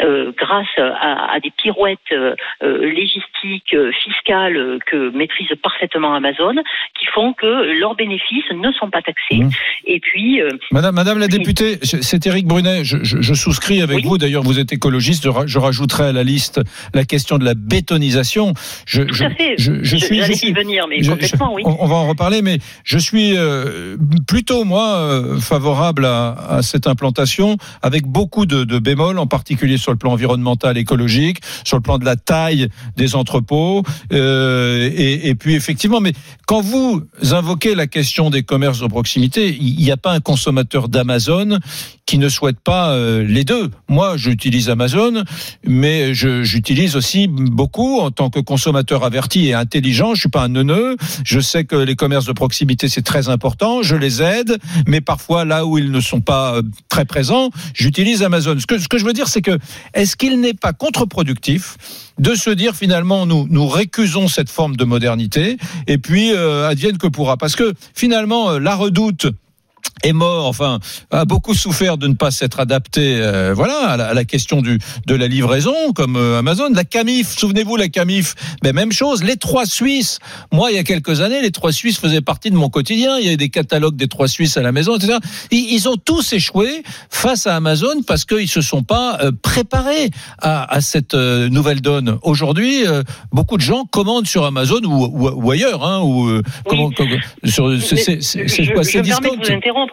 Euh, 0.01 0.31
grâce 0.37 0.67
à, 0.77 1.33
à, 1.33 1.39
des 1.39 1.51
pirouettes 1.51 1.99
euh, 2.11 2.35
légistiques, 2.61 3.75
fiscales 4.03 4.79
que 4.85 5.09
maîtrise 5.15 5.47
parfaitement 5.61 6.13
Amazon, 6.13 6.55
qui 6.99 7.05
font 7.07 7.33
que 7.33 7.79
leurs 7.79 7.95
bénéfices 7.95 8.49
ne 8.51 8.71
sont 8.73 8.89
pas 8.89 9.01
taxés. 9.01 9.43
Mmh. 9.43 9.49
Et 9.85 9.99
puis, 9.99 10.41
euh, 10.41 10.49
Madame, 10.71 10.95
Madame 10.95 11.19
la 11.19 11.27
députée, 11.27 11.77
c'est 11.81 12.25
Éric 12.25 12.47
Brunet. 12.47 12.83
Je, 12.83 12.97
je, 13.03 13.21
je 13.21 13.33
souscris 13.33 13.81
avec 13.81 13.97
oui. 13.97 14.03
vous. 14.03 14.17
D'ailleurs, 14.17 14.43
vous 14.43 14.59
êtes 14.59 14.71
écologiste. 14.73 15.27
Je, 15.45 15.59
rajouterai 15.71 16.07
à 16.07 16.11
la 16.11 16.23
liste 16.23 16.59
la 16.93 17.05
question 17.05 17.37
de 17.37 17.45
la 17.45 17.53
bétonisation. 17.53 18.53
Je, 18.85 19.03
Tout 19.03 19.23
à 19.23 19.29
fait. 19.29 19.55
Je, 19.57 19.83
je 19.83 19.97
suis. 19.97 20.17
J'allais 20.17 20.35
y 20.35 20.51
venir, 20.51 20.85
mais 20.89 21.01
complètement, 21.01 21.53
oui. 21.53 21.63
On, 21.65 21.87
va 21.87 21.95
en 21.95 22.07
reparler, 22.07 22.41
mais 22.41 22.59
je 22.83 22.97
suis 22.97 23.37
euh, 23.37 23.95
plutôt 24.27 24.65
moi 24.65 24.97
euh, 24.97 25.39
favorable 25.39 26.05
à, 26.05 26.33
à, 26.49 26.61
cette 26.61 26.87
implantation, 26.87 27.57
avec 27.81 28.05
beaucoup 28.05 28.45
de, 28.45 28.65
de 28.65 28.79
bémols, 28.79 29.17
en 29.17 29.27
particulier 29.27 29.77
sur 29.77 29.91
le 29.91 29.97
plan 29.97 30.11
environnemental, 30.11 30.77
écologique, 30.77 31.39
sur 31.63 31.77
le 31.77 31.81
plan 31.81 31.97
de 31.97 32.05
la 32.05 32.17
taille 32.17 32.67
des 32.97 33.15
entrepôts, 33.15 33.83
euh, 34.11 34.89
et, 34.93 35.29
et, 35.29 35.35
puis 35.35 35.55
effectivement, 35.55 36.01
mais 36.01 36.13
quand 36.47 36.61
vous 36.61 37.03
invoquez 37.31 37.75
la 37.75 37.87
question 37.87 38.29
des 38.29 38.43
commerces 38.43 38.81
de 38.81 38.87
proximité, 38.87 39.55
il 39.59 39.77
n'y 39.77 39.91
a 39.91 39.97
pas 39.97 40.11
un 40.11 40.19
consommateur 40.19 40.89
d'Amazon 40.89 41.59
qui 42.05 42.17
ne 42.17 42.27
souhaite 42.27 42.59
pas 42.59 42.97
les 43.21 43.45
deux. 43.45 43.71
Moi, 43.87 44.17
j'utilise 44.17 44.69
Amazon, 44.69 45.23
mais 45.65 46.13
j'utilise 46.13 46.95
aussi 46.95 47.27
beaucoup 47.27 47.99
en 47.99 48.11
tant 48.11 48.29
que 48.29 48.39
consommateur 48.39 49.03
averti 49.03 49.47
et 49.47 49.53
intelligent. 49.53 50.15
Je 50.15 50.21
suis 50.21 50.29
pas 50.29 50.43
un 50.43 50.49
neuneu. 50.49 50.97
Je 51.23 51.39
sais 51.39 51.65
que 51.65 51.75
les 51.75 51.95
commerces 51.95 52.25
de 52.25 52.33
proximité 52.33 52.89
c'est 52.89 53.01
très 53.01 53.29
important. 53.29 53.83
Je 53.83 53.95
les 53.95 54.21
aide, 54.21 54.57
mais 54.87 55.01
parfois 55.01 55.45
là 55.45 55.65
où 55.65 55.77
ils 55.77 55.91
ne 55.91 55.99
sont 55.99 56.21
pas 56.21 56.55
euh, 56.55 56.61
très 56.89 57.05
présents, 57.05 57.49
j'utilise 57.73 58.23
Amazon. 58.23 58.57
Ce 58.59 58.65
que, 58.65 58.77
ce 58.77 58.87
que 58.87 58.97
je 58.97 59.05
veux 59.05 59.13
dire, 59.13 59.27
c'est 59.27 59.41
que 59.41 59.57
est-ce 59.93 60.15
qu'il 60.15 60.39
n'est 60.39 60.53
pas 60.53 60.73
contre-productif 60.73 61.77
de 62.19 62.35
se 62.35 62.49
dire 62.49 62.75
finalement 62.75 63.25
nous 63.25 63.47
nous 63.49 63.67
récusons 63.67 64.27
cette 64.27 64.49
forme 64.49 64.75
de 64.75 64.83
modernité 64.83 65.57
et 65.87 65.97
puis 65.97 66.33
euh, 66.33 66.67
advienne 66.67 66.97
que 66.97 67.07
pourra? 67.07 67.37
Parce 67.37 67.55
que 67.55 67.73
finalement 67.93 68.57
la 68.57 68.75
redoute 68.75 69.27
est 70.03 70.13
mort, 70.13 70.47
enfin, 70.47 70.79
a 71.11 71.25
beaucoup 71.25 71.53
souffert 71.53 71.97
de 71.97 72.07
ne 72.07 72.13
pas 72.13 72.31
s'être 72.31 72.59
adapté, 72.59 73.15
euh, 73.21 73.53
voilà, 73.53 73.89
à 73.89 73.97
la, 73.97 74.07
à 74.07 74.13
la, 74.13 74.25
question 74.25 74.61
du 74.61 74.79
de 75.05 75.15
la 75.15 75.27
livraison, 75.27 75.93
comme 75.93 76.15
euh, 76.15 76.39
Amazon. 76.39 76.69
La 76.73 76.83
Camif, 76.83 77.37
souvenez-vous, 77.37 77.75
la 77.75 77.89
Camif, 77.89 78.35
ben, 78.61 78.73
même 78.73 78.91
chose. 78.91 79.23
Les 79.23 79.37
trois 79.37 79.65
Suisses, 79.65 80.19
moi, 80.51 80.71
il 80.71 80.75
y 80.75 80.79
a 80.79 80.83
quelques 80.83 81.21
années, 81.21 81.41
les 81.41 81.51
trois 81.51 81.71
Suisses 81.71 81.97
faisaient 81.97 82.21
partie 82.21 82.51
de 82.51 82.55
mon 82.55 82.69
quotidien. 82.69 83.17
Il 83.17 83.25
y 83.25 83.27
avait 83.27 83.37
des 83.37 83.49
catalogues 83.49 83.95
des 83.95 84.07
trois 84.07 84.27
Suisses 84.27 84.57
à 84.57 84.61
la 84.61 84.71
maison, 84.71 84.95
etc. 84.95 85.17
Ils, 85.51 85.73
ils 85.73 85.89
ont 85.89 85.97
tous 85.97 86.33
échoué 86.33 86.83
face 87.09 87.47
à 87.47 87.55
Amazon 87.55 88.01
parce 88.05 88.25
qu'ils 88.25 88.47
se 88.47 88.61
sont 88.61 88.83
pas 88.83 89.17
euh, 89.21 89.31
préparés 89.41 90.09
à, 90.39 90.71
à 90.73 90.81
cette 90.81 91.13
euh, 91.13 91.49
nouvelle 91.49 91.81
donne. 91.81 92.17
Aujourd'hui, 92.23 92.85
euh, 92.85 93.03
beaucoup 93.31 93.57
de 93.57 93.61
gens 93.61 93.85
commandent 93.85 94.27
sur 94.27 94.45
Amazon 94.45 94.81
ou, 94.83 95.05
ou, 95.05 95.29
ou 95.29 95.51
ailleurs, 95.51 95.83
hein, 95.85 96.01
ou 96.01 96.29
oui. 96.29 96.41
comment, 96.67 96.89
comment, 96.91 97.15
sur, 97.43 97.71
c'est 97.81 98.19
quoi, 98.73 98.83
c'est 98.83 99.01
discount 99.01 99.37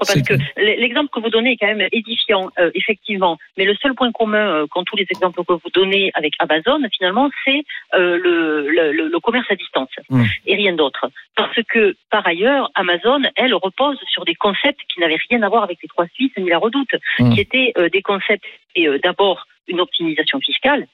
parce 0.07 0.23
que 0.23 0.35
l'exemple 0.57 1.11
que 1.13 1.21
vous 1.21 1.31
donnez 1.31 1.53
est 1.53 1.57
quand 1.57 1.67
même 1.75 1.89
édifiant, 1.93 2.51
euh, 2.59 2.71
effectivement. 2.75 3.39
Mais 3.57 3.65
le 3.65 3.75
seul 3.77 3.95
point 3.95 4.11
commun 4.13 4.49
euh, 4.49 4.67
qu'ont 4.67 4.85
tous 4.85 4.97
les 4.97 5.07
exemples 5.11 5.45
que 5.45 5.53
vous 5.53 5.71
donnez 5.75 6.11
avec 6.15 6.35
Amazon, 6.39 6.81
finalement, 6.97 7.31
c'est 7.45 7.65
euh, 7.95 8.19
le, 8.19 8.69
le, 8.69 9.09
le, 9.09 9.21
commerce 9.21 9.51
à 9.51 9.57
distance 9.57 9.91
mmh. 10.09 10.25
et 10.47 10.55
rien 10.55 10.73
d'autre. 10.73 11.11
Parce 11.37 11.59
que, 11.69 11.97
par 12.11 12.27
ailleurs, 12.27 12.71
Amazon, 12.75 13.23
elle, 13.37 13.55
repose 13.55 13.99
sur 14.09 14.25
des 14.25 14.35
concepts 14.35 14.81
qui 14.93 15.01
n'avaient 15.01 15.19
rien 15.29 15.43
à 15.43 15.49
voir 15.49 15.63
avec 15.63 15.79
les 15.83 15.89
trois 15.89 16.07
Suisses 16.15 16.33
ni 16.39 16.49
la 16.49 16.59
redoute, 16.59 16.95
mmh. 17.19 17.35
qui 17.35 17.41
étaient 17.41 17.73
des 17.93 18.03
concepts, 18.03 18.45
d'abord, 19.03 19.47
une 19.67 19.81
optimisation 19.81 20.41
fiscale, 20.41 20.87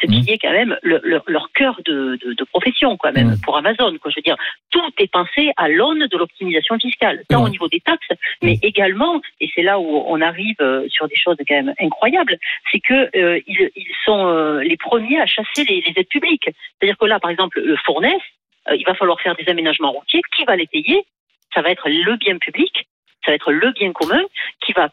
ce 0.00 0.06
qui 0.06 0.20
mmh. 0.20 0.28
est 0.28 0.38
quand 0.38 0.52
même 0.52 0.76
le, 0.82 1.00
le, 1.02 1.20
leur 1.26 1.50
cœur 1.52 1.80
de, 1.84 2.18
de, 2.24 2.32
de, 2.32 2.44
profession, 2.44 2.96
quoi, 2.96 3.12
même 3.12 3.32
mmh. 3.32 3.40
pour 3.42 3.56
Amazon. 3.56 3.96
Quoi. 3.98 4.10
Je 4.10 4.16
veux 4.16 4.22
dire, 4.22 4.36
tout 4.70 4.92
est 4.98 5.10
pensé 5.10 5.52
à 5.56 5.68
l'aune 5.68 6.06
de 6.06 6.16
l'optimisation 6.16 6.78
fiscale, 6.78 7.24
tant 7.28 7.40
mmh. 7.40 7.44
au 7.44 7.48
niveau 7.48 7.68
des 7.68 7.80
taxes, 7.80 8.08
mais 8.42 8.58
également, 8.62 9.20
et 9.40 9.50
c'est 9.54 9.62
là 9.62 9.78
où 9.78 10.04
on 10.06 10.20
arrive 10.20 10.56
euh, 10.60 10.88
sur 10.88 11.08
des 11.08 11.16
choses 11.16 11.36
quand 11.46 11.54
même 11.54 11.74
incroyables, 11.80 12.38
c'est 12.70 12.80
que 12.80 13.16
euh, 13.16 13.40
ils, 13.46 13.70
ils, 13.74 13.94
sont 14.04 14.26
euh, 14.26 14.62
les 14.62 14.76
premiers 14.76 15.20
à 15.20 15.26
chasser 15.26 15.64
les, 15.64 15.80
les 15.80 15.92
aides 15.96 16.08
publiques. 16.08 16.48
C'est-à-dire 16.48 16.96
que 16.98 17.06
là, 17.06 17.18
par 17.18 17.30
exemple, 17.30 17.60
le 17.60 17.76
Fournès, 17.76 18.20
euh, 18.68 18.76
il 18.76 18.84
va 18.84 18.94
falloir 18.94 19.20
faire 19.20 19.34
des 19.34 19.48
aménagements 19.48 19.92
routiers. 19.92 20.22
Qui 20.36 20.44
va 20.44 20.56
les 20.56 20.66
payer? 20.66 21.04
Ça 21.54 21.62
va 21.62 21.70
être 21.70 21.88
le 21.88 22.16
bien 22.16 22.38
public 22.38 22.86
ça 23.24 23.32
va 23.32 23.34
être 23.34 23.52
le 23.52 23.72
bien 23.72 23.92
commun 23.92 24.22
qui 24.64 24.72
va 24.72 24.88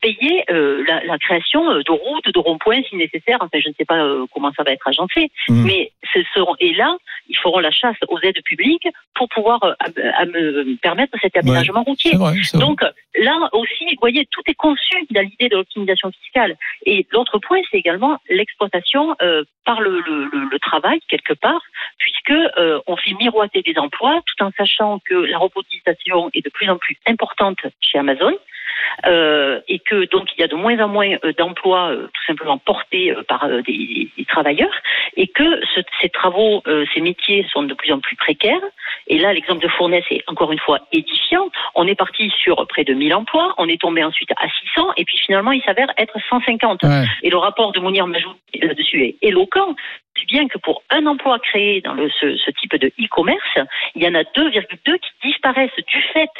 payer 0.00 0.44
euh, 0.50 0.84
la, 0.86 1.04
la, 1.04 1.18
création 1.18 1.62
de 1.62 1.90
routes, 1.90 2.32
de 2.32 2.38
ronds-points 2.38 2.82
si 2.88 2.96
nécessaire. 2.96 3.38
Enfin, 3.40 3.58
je 3.60 3.68
ne 3.68 3.74
sais 3.74 3.84
pas 3.84 4.02
euh, 4.02 4.26
comment 4.32 4.52
ça 4.56 4.62
va 4.62 4.72
être 4.72 4.86
agencé, 4.86 5.30
mmh. 5.48 5.64
mais 5.64 5.92
ce 6.12 6.20
seront 6.34 6.54
et 6.60 6.74
là, 6.74 6.96
ils 7.28 7.36
feront 7.36 7.58
la 7.58 7.70
chasse 7.70 7.96
aux 8.08 8.18
aides 8.22 8.42
publiques 8.44 8.88
pour 9.14 9.28
pouvoir 9.28 9.62
euh, 9.64 9.72
à, 9.80 10.20
à 10.20 10.24
me 10.26 10.76
permettre 10.76 11.16
cet 11.20 11.36
aménagement 11.36 11.80
ouais, 11.80 11.86
routier. 11.86 12.16
Vrai, 12.16 12.34
Donc, 12.54 12.82
là 13.18 13.48
aussi, 13.52 13.84
vous 13.84 14.00
voyez, 14.00 14.26
tout 14.30 14.42
est 14.46 14.54
conçu 14.54 14.94
dans 15.10 15.22
l'idée 15.22 15.48
de 15.48 15.56
l'optimisation 15.56 16.10
fiscale. 16.10 16.56
Et 16.86 17.06
l'autre 17.12 17.38
point, 17.38 17.60
c'est 17.70 17.78
également 17.78 18.18
l'exploitation 18.28 19.14
euh, 19.22 19.44
par 19.64 19.80
le, 19.80 20.00
le, 20.00 20.24
le, 20.32 20.48
le 20.50 20.58
travail 20.58 21.00
quelque 21.08 21.34
part, 21.34 21.62
puisque 21.98 22.30
euh, 22.30 22.80
on 22.86 22.96
fait 22.96 23.14
miroiter 23.14 23.62
des 23.62 23.78
emplois, 23.78 24.20
tout 24.26 24.44
en 24.44 24.50
sachant 24.56 24.98
que 25.04 25.14
la 25.14 25.38
robotisation 25.38 26.30
est 26.34 26.44
de 26.44 26.50
plus 26.50 26.68
en 26.68 26.76
plus 26.76 26.96
importante 27.06 27.58
chez 27.80 27.98
Amazon. 27.98 28.32
Euh, 29.06 29.60
et 29.68 29.78
que 29.78 30.08
donc 30.10 30.28
il 30.36 30.40
y 30.40 30.44
a 30.44 30.48
de 30.48 30.54
moins 30.54 30.78
en 30.80 30.88
moins 30.88 31.16
euh, 31.24 31.32
d'emplois 31.38 31.90
euh, 31.90 32.06
tout 32.06 32.24
simplement 32.26 32.58
portés 32.58 33.14
par 33.28 33.48
des, 33.66 34.08
des 34.16 34.24
travailleurs 34.24 34.74
et 35.16 35.26
que 35.26 35.60
ce- 35.74 35.80
ces 36.00 36.08
travaux, 36.08 36.62
ces 36.94 37.00
métiers 37.00 37.46
sont 37.52 37.62
de 37.64 37.74
plus 37.74 37.92
en 37.92 38.00
plus 38.00 38.16
précaires. 38.16 38.60
Et 39.08 39.18
là, 39.18 39.32
l'exemple 39.32 39.62
de 39.62 39.68
Fournaise 39.68 40.04
est 40.10 40.22
encore 40.28 40.52
une 40.52 40.58
fois 40.58 40.78
édifiant. 40.92 41.48
On 41.74 41.86
est 41.86 41.94
parti 41.94 42.30
sur 42.42 42.64
près 42.68 42.84
de 42.84 42.94
1000 42.94 43.14
emplois, 43.14 43.54
on 43.58 43.68
est 43.68 43.80
tombé 43.80 44.02
ensuite 44.04 44.30
à 44.36 44.46
600 44.74 44.92
et 44.96 45.04
puis 45.04 45.18
finalement 45.18 45.52
il 45.52 45.62
s'avère 45.62 45.88
être 45.98 46.16
150. 46.28 46.82
Ouais. 46.84 47.04
Et 47.22 47.30
le 47.30 47.36
rapport 47.38 47.72
de 47.72 47.80
Mounir 47.80 48.06
Majou 48.06 48.30
là-dessus 48.60 49.02
est 49.04 49.16
éloquent. 49.22 49.74
Bien 50.28 50.46
que 50.46 50.58
pour 50.58 50.82
un 50.90 51.06
emploi 51.06 51.38
créé 51.40 51.80
dans 51.80 51.94
le, 51.94 52.08
ce, 52.20 52.36
ce 52.36 52.50
type 52.52 52.76
de 52.76 52.88
e-commerce, 53.00 53.58
il 53.96 54.02
y 54.02 54.06
en 54.06 54.14
a 54.14 54.22
2,2 54.22 54.98
qui 54.98 55.28
disparaissent 55.28 55.70
du 55.88 56.00
fait 56.12 56.30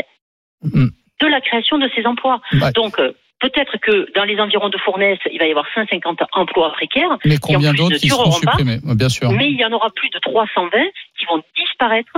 Mm. 0.62 0.90
De 1.20 1.26
la 1.26 1.40
création 1.40 1.78
de 1.78 1.88
ces 1.94 2.06
emplois. 2.06 2.40
Ouais. 2.52 2.72
Donc, 2.72 2.98
euh, 2.98 3.12
peut-être 3.40 3.76
que 3.78 4.12
dans 4.14 4.24
les 4.24 4.38
environs 4.40 4.68
de 4.68 4.78
Fournaise, 4.78 5.18
il 5.30 5.38
va 5.38 5.46
y 5.46 5.50
avoir 5.50 5.66
150 5.74 6.20
emplois 6.32 6.72
précaires, 6.72 7.18
Mais 7.24 7.36
combien 7.38 7.74
d'autres 7.74 7.96
qui 7.96 8.08
seront 8.08 8.30
supprimés? 8.30 8.78
Bien 8.82 9.08
sûr. 9.08 9.30
mais 9.32 9.50
il 9.50 9.58
y 9.58 9.64
en 9.64 9.72
aura 9.72 9.90
plus 9.90 10.10
de 10.10 10.18
320 10.18 10.70
qui 11.18 11.26
vont 11.26 11.42
disparaître 11.56 12.12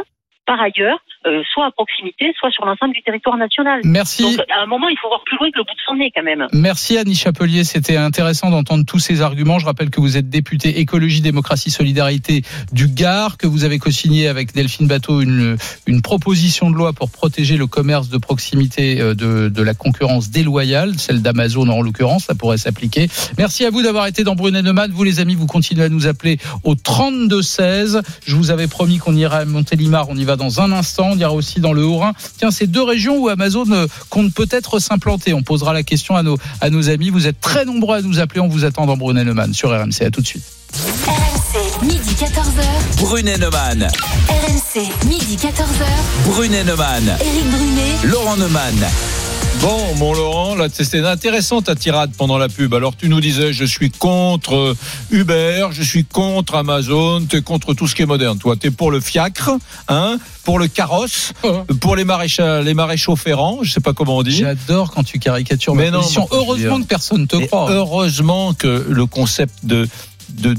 par 0.46 0.60
ailleurs, 0.60 0.98
euh, 1.26 1.42
soit 1.52 1.66
à 1.66 1.70
proximité, 1.70 2.32
soit 2.38 2.50
sur 2.50 2.66
l'ensemble 2.66 2.92
du 2.92 3.02
territoire 3.02 3.36
national. 3.36 3.80
Merci. 3.84 4.22
Donc, 4.22 4.44
à 4.50 4.62
un 4.62 4.66
moment, 4.66 4.88
il 4.88 4.98
faut 4.98 5.08
voir 5.08 5.22
plus 5.24 5.38
loin 5.38 5.50
que 5.50 5.58
le 5.58 5.64
bout 5.64 5.72
de 5.72 5.80
son 5.86 5.96
nez, 5.96 6.12
quand 6.14 6.22
même. 6.22 6.46
Merci 6.52 6.98
Annie 6.98 7.14
Chapelier, 7.14 7.64
c'était 7.64 7.96
intéressant 7.96 8.50
d'entendre 8.50 8.84
tous 8.86 8.98
ces 8.98 9.22
arguments. 9.22 9.58
Je 9.58 9.64
rappelle 9.64 9.90
que 9.90 10.00
vous 10.00 10.16
êtes 10.16 10.28
député 10.28 10.80
écologie, 10.80 11.22
démocratie, 11.22 11.70
solidarité 11.70 12.42
du 12.72 12.88
Gard, 12.88 13.38
que 13.38 13.46
vous 13.46 13.64
avez 13.64 13.78
co-signé 13.78 14.28
avec 14.28 14.54
Delphine 14.54 14.86
Bateau 14.86 15.22
une, 15.22 15.56
une 15.86 16.02
proposition 16.02 16.70
de 16.70 16.76
loi 16.76 16.92
pour 16.92 17.10
protéger 17.10 17.56
le 17.56 17.66
commerce 17.66 18.10
de 18.10 18.18
proximité 18.18 19.00
euh, 19.00 19.14
de, 19.14 19.48
de 19.48 19.62
la 19.62 19.72
concurrence 19.72 20.30
déloyale, 20.30 20.98
celle 20.98 21.22
d'Amazon 21.22 21.68
en 21.68 21.80
l'occurrence, 21.80 22.24
ça 22.24 22.34
pourrait 22.34 22.58
s'appliquer. 22.58 23.08
Merci 23.38 23.64
à 23.64 23.70
vous 23.70 23.82
d'avoir 23.82 24.06
été 24.06 24.24
dans 24.24 24.34
Brunet 24.34 24.62
Neumann. 24.62 24.90
Vous 24.90 25.04
les 25.04 25.20
amis, 25.20 25.34
vous 25.34 25.46
continuez 25.46 25.84
à 25.84 25.88
nous 25.88 26.06
appeler 26.06 26.38
au 26.64 26.74
32 26.74 27.40
16. 27.40 28.02
Je 28.26 28.36
vous 28.36 28.50
avais 28.50 28.66
promis 28.66 28.98
qu'on 28.98 29.16
irait 29.16 29.38
à 29.38 29.44
Montélimar, 29.44 30.08
on 30.10 30.16
y 30.16 30.24
va 30.24 30.33
dans 30.36 30.60
un 30.60 30.72
instant. 30.72 31.10
On 31.12 31.18
ira 31.18 31.32
aussi 31.32 31.60
dans 31.60 31.72
le 31.72 31.84
Haut-Rhin. 31.84 32.12
Tiens, 32.38 32.50
c'est 32.50 32.66
deux 32.66 32.82
régions 32.82 33.16
où 33.18 33.28
Amazon 33.28 33.64
euh, 33.70 33.86
compte 34.10 34.32
peut-être 34.32 34.78
s'implanter. 34.78 35.34
On 35.34 35.42
posera 35.42 35.72
la 35.72 35.82
question 35.82 36.16
à 36.16 36.22
nos, 36.22 36.38
à 36.60 36.70
nos 36.70 36.88
amis. 36.88 37.10
Vous 37.10 37.26
êtes 37.26 37.40
très 37.40 37.64
nombreux 37.64 37.96
à 37.96 38.02
nous 38.02 38.18
appeler. 38.20 38.40
On 38.40 38.48
vous 38.48 38.64
attend 38.64 38.86
dans 38.86 38.96
Brunet 38.96 39.24
Neumann 39.24 39.52
sur 39.54 39.70
RMC. 39.70 40.02
À 40.02 40.10
tout 40.10 40.20
de 40.20 40.26
suite. 40.26 40.44
RMC, 41.06 41.84
midi 41.84 42.16
14h. 42.18 43.00
Brunet 43.00 43.38
Neumann. 43.38 43.88
RMC, 44.28 45.06
midi 45.06 45.36
14h. 45.36 45.84
Brunet 46.26 46.64
Neumann. 46.64 47.16
Éric 47.20 47.50
Brunet. 47.50 47.94
Laurent 48.04 48.36
Neumann. 48.36 48.74
Bon, 49.64 49.94
mon 49.96 50.12
Laurent, 50.12 50.54
là, 50.56 50.66
c'était 50.70 51.00
intéressant 51.00 51.62
ta 51.62 51.74
tirade 51.74 52.10
pendant 52.18 52.36
la 52.36 52.50
pub. 52.50 52.74
Alors, 52.74 52.94
tu 52.94 53.08
nous 53.08 53.22
disais, 53.22 53.54
je 53.54 53.64
suis 53.64 53.90
contre 53.90 54.54
euh, 54.54 54.76
Uber, 55.10 55.68
je 55.70 55.82
suis 55.82 56.04
contre 56.04 56.56
Amazon, 56.56 57.24
tu 57.26 57.36
es 57.36 57.40
contre 57.40 57.72
tout 57.72 57.88
ce 57.88 57.94
qui 57.94 58.02
est 58.02 58.06
moderne. 58.06 58.36
Toi, 58.36 58.56
tu 58.56 58.66
es 58.66 58.70
pour 58.70 58.90
le 58.90 59.00
fiacre, 59.00 59.52
hein, 59.88 60.18
pour 60.44 60.58
le 60.58 60.68
carrosse, 60.68 61.32
pour 61.80 61.96
les 61.96 62.04
maréchaux, 62.04 62.60
les 62.60 62.74
maréchaux 62.74 63.16
ferrants, 63.16 63.60
je 63.62 63.72
sais 63.72 63.80
pas 63.80 63.94
comment 63.94 64.18
on 64.18 64.22
dit. 64.22 64.36
J'adore 64.36 64.90
quand 64.90 65.02
tu 65.02 65.18
caricatures 65.18 65.74
Mais 65.74 65.86
ma 65.86 65.92
non, 65.92 66.00
position. 66.02 66.28
Heureusement 66.30 66.82
que 66.82 66.86
personne 66.86 67.26
te 67.26 67.36
Et 67.36 67.46
croit. 67.46 67.70
heureusement 67.70 68.52
que 68.52 68.84
le 68.86 69.06
concept 69.06 69.64
de, 69.64 69.88
de 70.28 70.54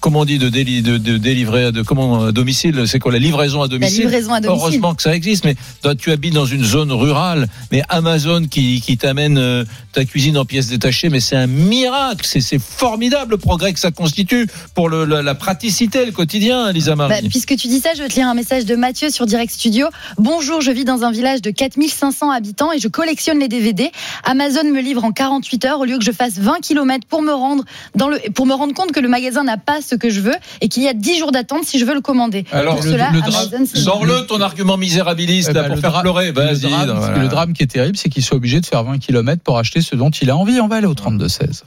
comment 0.00 0.20
on 0.20 0.24
dit 0.24 0.38
de, 0.38 0.48
déli- 0.50 0.82
de, 0.82 0.98
de 0.98 1.16
délivrer 1.18 1.72
de 1.72 1.82
comment 1.82 2.24
à 2.26 2.32
domicile, 2.32 2.84
c'est 2.86 2.98
quoi 2.98 3.12
la 3.12 3.18
livraison 3.18 3.60
à 3.60 3.64
La 3.64 3.68
domicile 3.68 4.00
livraison 4.02 4.32
à 4.32 4.40
domicile. 4.40 4.62
Heureusement 4.66 4.94
que 4.94 5.02
ça 5.02 5.14
existe, 5.14 5.44
mais 5.44 5.54
toi, 5.82 5.94
tu 5.94 6.10
habites 6.10 6.34
dans 6.34 6.46
une 6.46 6.64
zone 6.64 6.90
rurale, 6.92 7.48
mais 7.70 7.82
Amazon 7.88 8.46
qui, 8.50 8.80
qui 8.80 8.96
t'amène 8.96 9.38
euh, 9.38 9.64
ta 9.92 10.04
cuisine 10.04 10.38
en 10.38 10.44
pièces 10.44 10.68
détachées, 10.68 11.08
mais 11.10 11.20
c'est 11.20 11.36
un 11.36 11.46
miracle, 11.46 12.24
c'est 12.26 12.58
formidable 12.60 13.32
le 13.32 13.36
progrès 13.38 13.72
que 13.72 13.78
ça 13.80 13.90
constitue 13.90 14.46
pour 14.74 14.88
le, 14.88 15.04
la, 15.04 15.22
la 15.22 15.34
praticité, 15.34 16.04
le 16.06 16.12
quotidien, 16.12 16.72
Lisa 16.72 16.96
Bah, 16.96 17.08
Marie. 17.08 17.28
puisque 17.28 17.56
tu 17.56 17.68
dis 17.68 17.80
ça, 17.80 17.90
je 17.96 18.02
vais 18.02 18.08
te 18.08 18.14
lire 18.14 18.28
un 18.28 18.34
message 18.34 18.64
de 18.64 18.76
Mathieu 18.76 19.10
sur 19.10 19.26
Direct 19.26 19.52
Studio. 19.52 19.86
Bonjour, 20.18 20.60
je 20.60 20.70
vis 20.70 20.84
dans 20.84 21.02
un 21.02 21.10
village 21.12 21.42
de 21.42 21.50
4500 21.50 22.30
habitants 22.30 22.72
et 22.72 22.78
je 22.78 22.88
collectionne 22.88 23.38
les 23.38 23.48
DVD. 23.48 23.90
Amazon 24.24 24.64
me 24.64 24.80
livre 24.80 25.04
en 25.04 25.12
48 25.12 25.64
heures 25.66 25.80
au 25.80 25.84
lieu 25.84 25.98
que 25.98 26.04
je 26.04 26.12
fasse 26.12 26.38
20 26.38 26.60
km 26.62 27.06
pour 27.06 27.22
me 27.22 27.32
rendre 27.32 27.64
dans 27.94 28.08
le, 28.08 28.18
pour 28.34 28.46
me 28.46 28.54
rendre 28.54 28.74
compte 28.74 28.92
que 28.92 29.00
le 29.00 29.08
magasin 29.08 29.44
n'a 29.44 29.56
pas 29.58 29.80
ce 29.90 29.96
que 29.96 30.08
je 30.10 30.20
veux 30.20 30.34
et 30.60 30.68
qu'il 30.68 30.82
y 30.82 30.88
a 30.88 30.94
10 30.94 31.18
jours 31.18 31.32
d'attente 31.32 31.64
si 31.64 31.78
je 31.78 31.84
veux 31.84 31.94
le 31.94 32.00
commander. 32.00 32.44
Alors, 32.52 32.76
pour 32.76 32.84
le- 32.84 32.90
cela, 32.92 33.10
le 33.12 33.18
Amazon, 33.22 33.64
c'est- 33.66 33.78
Sors-le 33.80 34.26
ton 34.26 34.40
argument 34.40 34.76
misérabiliste 34.76 35.48
Eh 35.50 35.54
là, 35.54 35.62
ben, 35.62 35.66
pour 35.68 35.76
le 35.76 35.80
faire 35.82 35.90
dra- 35.90 36.00
pleurer. 36.02 36.26
Le 36.28 36.32
Vas-y. 36.32 36.60
drame, 36.70 36.90
voilà. 36.96 37.18
le 37.18 37.28
drame 37.28 37.52
qui 37.52 37.62
est 37.64 37.66
terrible, 37.66 37.96
c'est 37.96 38.08
qu'il 38.08 38.22
soit 38.22 38.36
obligé 38.36 38.60
de 38.60 38.66
faire 38.66 38.84
20 38.84 38.98
km 38.98 39.42
pour 39.42 39.58
acheter 39.58 39.80
ce 39.82 39.96
dont 39.96 40.10
il 40.10 40.30
a 40.30 40.36
envie. 40.36 40.60
On 40.60 40.68
va 40.68 40.76
aller 40.76 40.86
au 40.86 40.94
32-16. 40.94 41.64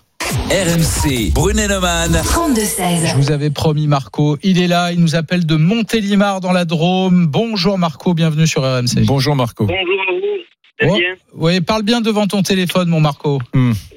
RMC. 0.49 1.31
Brunet 1.33 1.67
Neumann. 1.67 2.11
32-16. 2.23 3.07
Je 3.11 3.15
vous 3.15 3.31
avais 3.31 3.49
promis 3.49 3.87
Marco. 3.87 4.37
Il 4.43 4.59
est 4.61 4.67
là. 4.67 4.91
Il 4.91 4.99
nous 4.99 5.15
appelle 5.15 5.45
de 5.45 5.55
Montélimar 5.55 6.39
dans 6.41 6.51
la 6.51 6.65
Drôme. 6.65 7.27
Bonjour 7.27 7.77
Marco, 7.77 8.13
bienvenue 8.13 8.47
sur 8.47 8.61
RMC. 8.63 9.05
Bonjour 9.05 9.35
Marco. 9.35 9.65
Bonjour 9.65 10.01
à 10.09 10.11
vous. 10.13 10.89
Oh. 10.91 10.97
bien 10.97 11.15
Oui, 11.35 11.61
parle 11.61 11.83
bien 11.83 12.01
devant 12.01 12.27
ton 12.27 12.41
téléphone, 12.41 12.89
mon 12.89 12.99
Marco. 12.99 13.39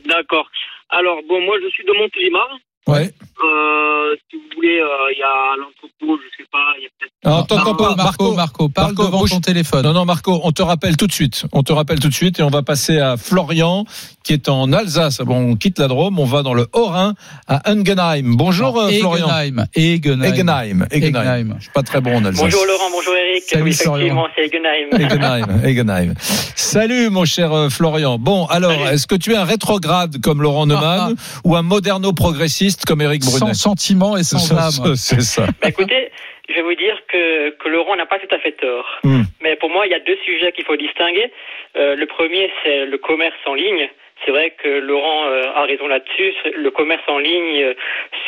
D'accord. 0.09 0.47
Alors, 0.91 1.17
bon, 1.29 1.41
moi, 1.45 1.57
je 1.65 1.69
suis 1.71 1.85
de 1.85 1.93
Montélimar. 1.99 2.47
Ouais. 2.88 3.12
Euh, 3.44 4.14
si 4.31 4.37
vous 4.37 4.42
voulez, 4.55 4.79
euh, 4.81 5.12
il 5.12 5.18
y 5.18 5.22
a 5.22 5.57
l'entrepôt, 5.59 6.18
je 6.22 6.37
sais 6.37 6.49
pas, 6.51 6.59
il 6.79 6.85
y 6.85 6.87
a 6.87 6.88
peut-être. 6.99 7.12
Alors, 7.25 7.46
t'entends 7.46 7.75
pas, 7.75 7.96
Marco, 7.96 8.35
Marco, 8.35 8.68
parle 8.68 8.92
Marco, 8.94 9.05
devant 9.07 9.18
bouge. 9.18 9.31
ton 9.31 9.40
téléphone. 9.40 9.83
Non, 9.85 9.92
non, 9.92 10.05
Marco, 10.05 10.40
on 10.44 10.53
te 10.53 10.62
rappelle 10.62 10.96
tout 10.96 11.09
de 11.09 11.12
suite. 11.12 11.44
On 11.53 11.64
te 11.64 11.72
rappelle 11.72 11.99
tout 11.99 12.09
de 12.09 12.14
suite 12.14 12.38
et 12.38 12.42
on 12.44 12.49
va 12.51 12.62
passer 12.62 12.99
à 13.01 13.16
Florian, 13.16 13.85
qui 14.22 14.33
est 14.33 14.49
en 14.49 14.72
Alsace. 14.72 15.18
Bon, 15.18 15.51
on 15.51 15.57
quitte 15.57 15.81
la 15.81 15.88
Drôme, 15.88 16.18
on 16.20 16.25
va 16.25 16.42
dans 16.42 16.55
le 16.55 16.68
Haut-Rhin, 16.72 17.14
à 17.49 17.68
Engenheim. 17.70 18.37
Bonjour, 18.37 18.79
euh, 18.79 18.90
Florian. 19.01 19.27
Egenheim. 19.27 19.66
Egenheim. 19.75 20.22
Egenheim. 20.25 20.87
Egenheim. 20.92 21.14
Egenheim. 21.16 21.55
Je 21.59 21.62
suis 21.64 21.72
pas 21.72 21.83
très 21.83 22.01
bon 22.01 22.16
en 22.16 22.25
Alsace. 22.25 22.40
Bonjour 22.40 22.64
Laurent, 22.66 22.90
bonjour 22.92 23.14
Eric. 23.16 23.42
Salut, 23.49 23.62
oui, 23.64 23.70
effectivement, 23.70 24.27
c'est 24.37 24.46
Egenheim. 24.46 24.88
Egenheim, 24.92 25.61
Egenheim. 25.64 26.14
Salut, 26.55 27.11
mon 27.11 27.25
cher 27.25 27.51
Florian. 27.70 28.18
Bon, 28.18 28.46
alors, 28.46 28.70
Salut. 28.70 28.94
est-ce 28.94 29.07
que 29.09 29.16
tu 29.16 29.33
es 29.33 29.37
un 29.37 29.44
rétrograde 29.44 30.20
comme 30.22 30.40
Laurent 30.40 30.66
Neumann 30.66 31.16
ou 31.44 31.57
un 31.57 31.62
moderno-progressiste 31.62 32.76
comme 32.85 33.01
Éric 33.01 33.23
Brunet 33.23 33.55
Sans 33.55 33.71
sentiment 33.71 34.17
et 34.17 34.23
sans 34.23 34.39
Ça, 34.39 34.55
âme. 34.55 34.95
C'est 34.97 35.23
ça. 35.23 35.47
Bah, 35.61 35.69
écoutez, 35.69 36.11
je 36.49 36.55
vais 36.55 36.62
vous 36.62 36.75
dire 36.75 36.99
que, 37.09 37.51
que 37.51 37.69
Laurent 37.69 37.97
n'a 37.97 38.07
pas 38.07 38.19
tout 38.19 38.33
à 38.35 38.39
fait 38.39 38.53
tort. 38.53 38.87
Hmm. 39.05 39.23
Mais 39.43 39.57
pour 39.57 39.71
moi, 39.71 39.87
il 39.87 39.93
y 39.93 39.95
a 39.95 40.01
deux 40.01 40.19
sujets 40.25 40.53
qu'il 40.53 40.65
faut 40.65 40.77
distinguer. 40.77 41.31
Euh, 41.77 41.97
le 41.97 42.07
premier, 42.07 42.51
c'est 42.62 42.87
le 42.87 42.99
commerce 42.99 43.37
en 43.47 43.55
ligne. 43.55 43.89
C'est 44.25 44.31
vrai 44.31 44.55
que 44.62 44.69
Laurent 44.69 45.27
euh, 45.27 45.43
a 45.55 45.65
raison 45.65 45.87
là-dessus. 45.89 46.33
Le 46.57 46.71
commerce 46.71 47.03
en 47.07 47.19
ligne 47.19 47.62
euh, 47.62 47.75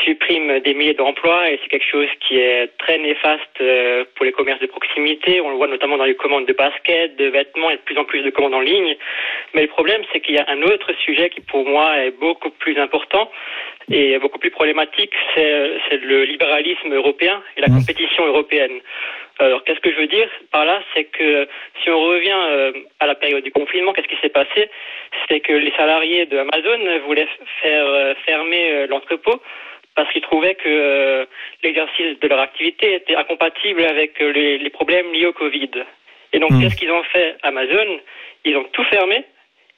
supprime 0.05 0.61
des 0.61 0.75
milliers 0.75 0.95
d'emplois 0.95 1.51
et 1.51 1.59
c'est 1.63 1.69
quelque 1.69 1.91
chose 1.91 2.09
qui 2.21 2.39
est 2.39 2.71
très 2.79 2.99
néfaste 2.99 3.61
euh, 3.61 4.05
pour 4.15 4.27
les 4.27 4.33
commerces 4.33 4.61
de 4.61 4.67
proximité. 4.67 5.41
On 5.41 5.51
le 5.51 5.57
voit 5.57 5.67
notamment 5.67 5.97
dans 5.97 6.05
les 6.05 6.15
commandes 6.15 6.47
de 6.47 6.53
basket, 6.53 7.17
de 7.17 7.29
vêtements 7.29 7.71
et 7.71 7.77
de 7.77 7.81
plus 7.81 7.97
en 7.97 8.05
plus 8.05 8.23
de 8.23 8.31
commandes 8.31 8.55
en 8.55 8.61
ligne. 8.61 8.97
Mais 9.55 9.63
le 9.63 9.69
problème, 9.69 10.03
c'est 10.13 10.21
qu'il 10.21 10.35
y 10.35 10.39
a 10.39 10.45
un 10.49 10.63
autre 10.63 10.93
sujet 11.05 11.31
qui 11.31 11.41
pour 11.41 11.67
moi 11.67 11.97
est 12.05 12.11
beaucoup 12.11 12.51
plus 12.51 12.79
important 12.79 13.31
et 13.91 14.19
beaucoup 14.19 14.39
plus 14.39 14.51
problématique, 14.51 15.13
c'est 15.35 15.73
c'est 15.89 16.01
le 16.03 16.25
libéralisme 16.25 16.93
européen 16.93 17.43
et 17.57 17.61
la 17.61 17.69
Mmh. 17.69 17.79
compétition 17.81 18.27
européenne. 18.27 18.81
Alors, 19.41 19.63
qu'est-ce 19.65 19.81
que 19.81 19.91
je 19.93 19.97
veux 19.97 20.09
dire 20.09 20.29
par 20.51 20.65
là? 20.65 20.83
C'est 20.95 21.05
que 21.05 21.47
si 21.83 21.91
on 21.91 22.01
revient 22.01 22.41
euh, 22.51 22.73
à 23.01 23.07
la 23.07 23.15
période 23.15 23.45
du 23.45 23.53
confinement, 23.53 23.93
qu'est-ce 23.93 24.09
qui 24.09 24.21
s'est 24.21 24.29
passé? 24.29 24.69
C'est 25.29 25.41
que 25.41 25.53
les 25.53 25.71
salariés 25.73 26.27
de 26.27 26.39
Amazon 26.39 26.79
voulaient 27.07 27.29
faire 27.63 27.87
euh, 27.87 28.15
fermer 28.27 28.71
euh, 28.73 28.87
l'entrepôt 28.89 29.41
parce 29.95 30.11
qu'ils 30.13 30.23
trouvaient 30.23 30.55
que 30.55 31.27
l'exercice 31.63 32.19
de 32.21 32.29
leur 32.29 32.41
activité 32.41 32.95
était 32.95 33.17
incompatible 33.17 33.83
avec 33.85 34.19
les, 34.21 34.59
les 34.59 34.71
problèmes 34.71 35.13
liés 35.13 35.27
au 35.27 35.33
Covid. 35.33 35.71
Et 36.33 36.39
donc, 36.39 36.51
Hmm. 36.53 36.61
qu'est-ce 36.61 36.77
qu'ils 36.77 36.91
ont 36.93 37.03
fait? 37.05 37.37
Amazon 37.43 38.01
Ils 38.45 38.57
ont 38.57 38.65
tout 38.73 38.85
fermé 38.85 39.25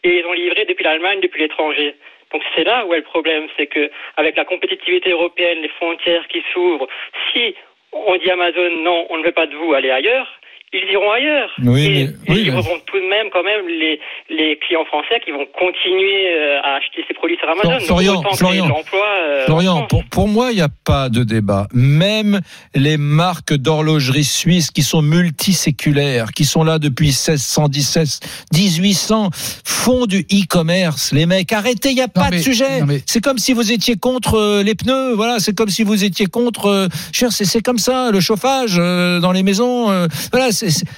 et 0.04 0.18
ils 0.18 0.26
ont 0.26 0.32
livré 0.32 0.64
depuis 0.66 0.84
l'Allemagne, 0.84 1.20
depuis 1.20 1.40
l'étranger. 1.42 1.94
Donc 2.32 2.42
c'est 2.54 2.64
là 2.64 2.86
où 2.86 2.94
est 2.94 2.98
le 2.98 3.02
problème, 3.02 3.48
c'est 3.56 3.66
que 3.66 3.90
avec 4.16 4.36
la 4.36 4.44
compétitivité 4.44 5.10
européenne, 5.10 5.60
les 5.62 5.68
frontières 5.68 6.26
qui 6.28 6.42
s'ouvrent, 6.52 6.88
si 7.32 7.54
on 7.92 8.16
dit 8.16 8.30
Amazon 8.30 8.70
non, 8.82 9.06
on 9.10 9.18
ne 9.18 9.24
veut 9.24 9.32
pas 9.32 9.46
de 9.46 9.56
vous, 9.56 9.74
allez 9.74 9.90
ailleurs, 9.90 10.39
ils 10.72 10.92
iront 10.92 11.10
ailleurs. 11.10 11.50
Oui, 11.64 11.84
et 11.86 11.88
mais- 11.88 12.14
ils 12.44 12.52
mais- 12.52 12.62
tout 12.86 12.96
de 12.98 13.08
même 13.08 13.26
quand 13.32 13.42
même 13.42 13.66
les, 13.68 13.98
les 14.28 14.56
clients 14.58 14.84
français 14.86 15.20
qui 15.24 15.30
vont 15.32 15.46
continuer 15.58 16.28
euh, 16.32 16.60
à 16.62 16.76
acheter 16.76 17.04
ces 17.08 17.14
produits 17.14 17.36
sur 17.38 17.48
Amazon. 17.48 17.70
Donc, 17.72 17.80
Florian, 17.82 18.22
Florian, 18.34 18.66
euh, 18.94 19.44
Florian, 19.46 19.86
pour, 19.88 20.04
pour 20.04 20.28
moi, 20.28 20.50
il 20.52 20.56
n'y 20.56 20.62
a 20.62 20.68
pas 20.84 21.08
de 21.08 21.24
débat. 21.24 21.66
Même 21.72 22.40
les 22.74 22.96
marques 22.96 23.52
d'horlogerie 23.54 24.24
suisses 24.24 24.70
qui 24.70 24.82
sont 24.82 25.02
multiséculaires, 25.02 26.32
qui 26.32 26.44
sont 26.44 26.62
là 26.64 26.78
depuis 26.78 27.08
1617, 27.08 28.20
1800, 28.54 29.30
font 29.64 30.06
du 30.06 30.20
e-commerce. 30.32 31.12
Les 31.12 31.26
mecs, 31.26 31.52
arrêtez, 31.52 31.90
il 31.90 31.96
n'y 31.96 32.00
a 32.02 32.08
pas 32.08 32.28
mais- 32.30 32.38
de 32.38 32.42
sujet. 32.42 32.82
mais- 32.86 33.00
C'est 33.06 33.22
comme 33.22 33.38
si 33.38 33.52
vous 33.52 33.72
étiez 33.72 33.96
contre 33.96 34.34
euh, 34.34 34.62
les 34.62 34.74
pneus. 34.74 35.14
Voilà, 35.14 35.38
c'est 35.38 35.56
comme 35.56 35.68
si 35.68 35.82
vous 35.82 36.04
étiez 36.04 36.26
contre. 36.26 36.66
euh, 36.66 36.88
cher, 37.12 37.32
c'est 37.32 37.44
c'est 37.44 37.62
comme 37.62 37.78
ça, 37.78 38.10
le 38.12 38.20
chauffage 38.20 38.76
euh, 38.78 39.18
dans 39.20 39.32
les 39.32 39.42
maisons. 39.42 39.90
euh, 39.90 40.06
voilà, 40.32 40.52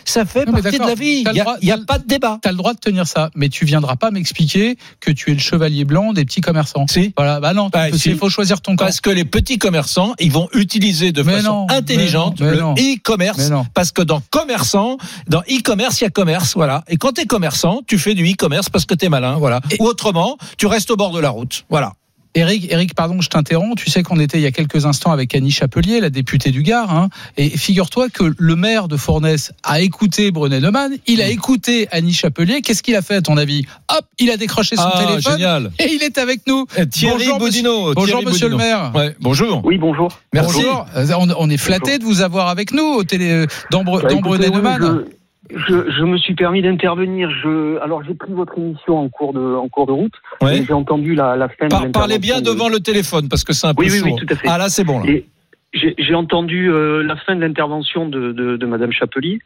ça 0.04 0.24
fait 0.24 0.44
Non, 0.46 0.52
partie 0.52 0.78
de 0.78 0.84
la 0.84 0.94
vie. 0.94 1.24
Il 1.32 1.44
n'y 1.62 1.70
a, 1.70 1.78
pas 1.78 1.98
de 1.98 2.06
débat. 2.06 2.38
T'as 2.42 2.50
le 2.50 2.56
droit 2.56 2.74
de 2.74 2.78
tenir 2.78 3.06
ça, 3.06 3.30
mais 3.34 3.48
tu 3.48 3.64
viendras 3.64 3.96
pas 3.96 4.10
m'expliquer 4.10 4.76
que 5.00 5.10
tu 5.10 5.30
es 5.30 5.34
le 5.34 5.40
chevalier 5.40 5.84
blanc 5.84 6.12
des 6.12 6.24
petits 6.24 6.40
commerçants. 6.40 6.86
Si. 6.88 7.12
Voilà, 7.16 7.40
bah 7.40 7.54
non, 7.54 7.68
Bah, 7.72 7.88
il 7.88 7.98
si. 7.98 8.14
faut 8.14 8.30
choisir 8.30 8.60
ton 8.60 8.76
camp. 8.76 8.84
Parce 8.84 9.00
que 9.00 9.10
les 9.10 9.24
petits 9.24 9.58
commerçants, 9.58 10.14
ils 10.18 10.32
vont 10.32 10.48
utiliser 10.54 11.12
de 11.12 11.22
Mais 11.22 11.36
façon 11.38 11.66
non, 11.66 11.66
intelligente 11.70 12.40
mais 12.40 12.56
non, 12.56 12.74
mais 12.74 12.82
le 12.82 12.94
e-commerce. 12.96 13.50
Parce 13.74 13.92
que 13.92 14.02
dans 14.02 14.20
commerçant, 14.30 14.96
dans 15.28 15.42
e-commerce, 15.42 16.00
il 16.00 16.04
y 16.04 16.06
a 16.06 16.10
commerce, 16.10 16.54
voilà. 16.54 16.84
Et 16.88 16.96
quand 16.96 17.12
tu 17.12 17.22
es 17.22 17.26
commerçant, 17.26 17.80
tu 17.86 17.98
fais 17.98 18.14
du 18.14 18.24
e-commerce 18.24 18.68
parce 18.70 18.86
que 18.86 18.94
tu 18.94 19.06
es 19.06 19.08
malin, 19.08 19.36
voilà. 19.36 19.60
Ou 19.78 19.86
autrement, 19.86 20.36
tu 20.58 20.66
restes 20.66 20.90
au 20.90 20.96
bord 20.96 21.12
de 21.12 21.20
la 21.20 21.30
route, 21.30 21.64
voilà. 21.70 21.92
Eric, 22.34 22.66
Eric, 22.72 22.94
pardon, 22.94 23.20
je 23.20 23.28
t'interromps. 23.28 23.74
Tu 23.82 23.90
sais 23.90 24.02
qu'on 24.02 24.18
était 24.18 24.38
il 24.38 24.42
y 24.42 24.46
a 24.46 24.50
quelques 24.52 24.86
instants 24.86 25.12
avec 25.12 25.34
Annie 25.34 25.50
Chapelier, 25.50 26.00
la 26.00 26.08
députée 26.08 26.50
du 26.50 26.62
Gard, 26.62 26.90
hein, 26.94 27.08
et 27.36 27.50
figure-toi 27.50 28.08
que 28.08 28.32
le 28.38 28.56
maire 28.56 28.88
de 28.88 28.96
Fournes 28.96 29.28
a 29.62 29.80
écouté 29.80 30.30
Brené 30.30 30.60
Neumann, 30.60 30.92
il 31.06 31.20
a 31.20 31.28
écouté 31.28 31.88
Annie 31.92 32.14
Chapelier. 32.14 32.62
Qu'est-ce 32.62 32.82
qu'il 32.82 32.96
a 32.96 33.02
fait 33.02 33.16
à 33.16 33.22
ton 33.22 33.36
avis? 33.36 33.66
Hop, 33.90 34.04
il 34.18 34.30
a 34.30 34.36
décroché 34.38 34.76
son 34.76 34.82
Ah, 34.82 35.04
téléphone 35.06 35.32
génial. 35.34 35.70
et 35.78 35.92
il 35.92 36.02
est 36.02 36.16
avec 36.18 36.46
nous. 36.46 36.66
Eh, 36.78 36.86
Thierry 36.88 37.18
Bonjour, 37.28 37.40
monsieur- 37.40 37.62
Bonjour, 37.94 38.22
monsieur 38.24 38.48
le 38.48 38.56
maire. 38.56 38.92
Ouais, 38.94 39.14
bonjour. 39.20 39.60
Oui, 39.64 39.76
bonjour. 39.76 40.08
Merci. 40.32 40.54
Bonjour. 40.62 40.86
Euh, 40.96 41.06
On, 41.18 41.28
on 41.38 41.50
est 41.50 41.56
flatté 41.58 41.98
de 41.98 42.04
vous 42.04 42.22
avoir 42.22 42.48
avec 42.48 42.72
nous 42.72 42.82
au 42.84 43.04
télé 43.04 43.44
dans, 43.70 43.84
Bre- 43.84 44.02
Bah, 44.02 44.08
dans 44.08 44.16
écoutez, 44.16 44.20
Brené 44.22 44.48
oui, 44.48 44.54
Neumann. 44.56 45.04
je, 45.06 45.12
je, 45.56 45.90
je 45.90 46.04
me 46.04 46.16
suis 46.18 46.34
permis 46.34 46.62
d'intervenir. 46.62 47.30
Je, 47.42 47.78
alors 47.80 48.02
j'ai 48.04 48.14
pris 48.14 48.32
votre 48.32 48.56
émission 48.58 48.98
en 48.98 49.08
cours 49.08 49.32
de, 49.32 49.40
en 49.40 49.68
cours 49.68 49.86
de 49.86 49.92
route. 49.92 50.14
Ouais. 50.40 50.64
J'ai 50.66 50.72
entendu 50.72 51.14
la, 51.14 51.36
la 51.36 51.48
fin. 51.48 51.66
de 51.66 51.70
Par- 51.70 51.80
l'intervention 51.84 51.92
parlez 51.92 52.18
bien 52.18 52.40
de- 52.40 52.46
devant 52.46 52.68
le 52.68 52.80
téléphone 52.80 53.28
parce 53.28 53.44
que 53.44 53.52
c'est 53.52 53.66
un 53.66 53.74
peu 53.74 53.82
Oui, 53.82 53.90
oui, 53.92 54.00
oui, 54.04 54.14
tout 54.16 54.26
à 54.32 54.36
fait. 54.36 54.48
Ah 54.50 54.58
là, 54.58 54.68
c'est 54.68 54.84
bon. 54.84 55.00
Là. 55.00 55.10
Et 55.10 55.26
j'ai 55.74 55.94
j'ai 55.96 56.14
entendu 56.14 56.70
euh, 56.70 57.02
la 57.02 57.16
fin 57.16 57.34
de 57.34 57.40
l'intervention 57.40 58.06
de, 58.06 58.32
de, 58.32 58.56
de 58.58 58.66
Madame 58.66 58.92
Chapelier 58.92 59.38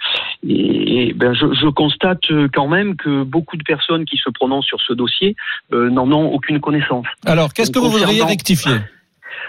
et, 0.49 1.09
et, 1.09 1.12
ben, 1.12 1.33
je, 1.35 1.47
je 1.55 1.69
constate 1.69 2.29
euh, 2.33 2.49
quand 2.53 2.66
même 2.66 2.97
que 2.97 3.23
beaucoup 3.23 3.57
de 3.57 3.62
personnes 3.62 4.05
qui 4.05 4.16
se 4.16 4.29
prononcent 4.31 4.66
sur 4.66 4.81
ce 4.81 4.92
dossier 4.92 5.37
euh, 5.73 5.88
n'en 5.88 6.11
ont 6.11 6.27
aucune 6.33 6.59
connaissance. 6.61 7.07
Alors, 7.25 7.55
qu'est-ce 7.55 7.71
que 7.71 7.79
vous 7.79 7.90
voudriez 7.90 8.25
rectifier? 8.25 8.73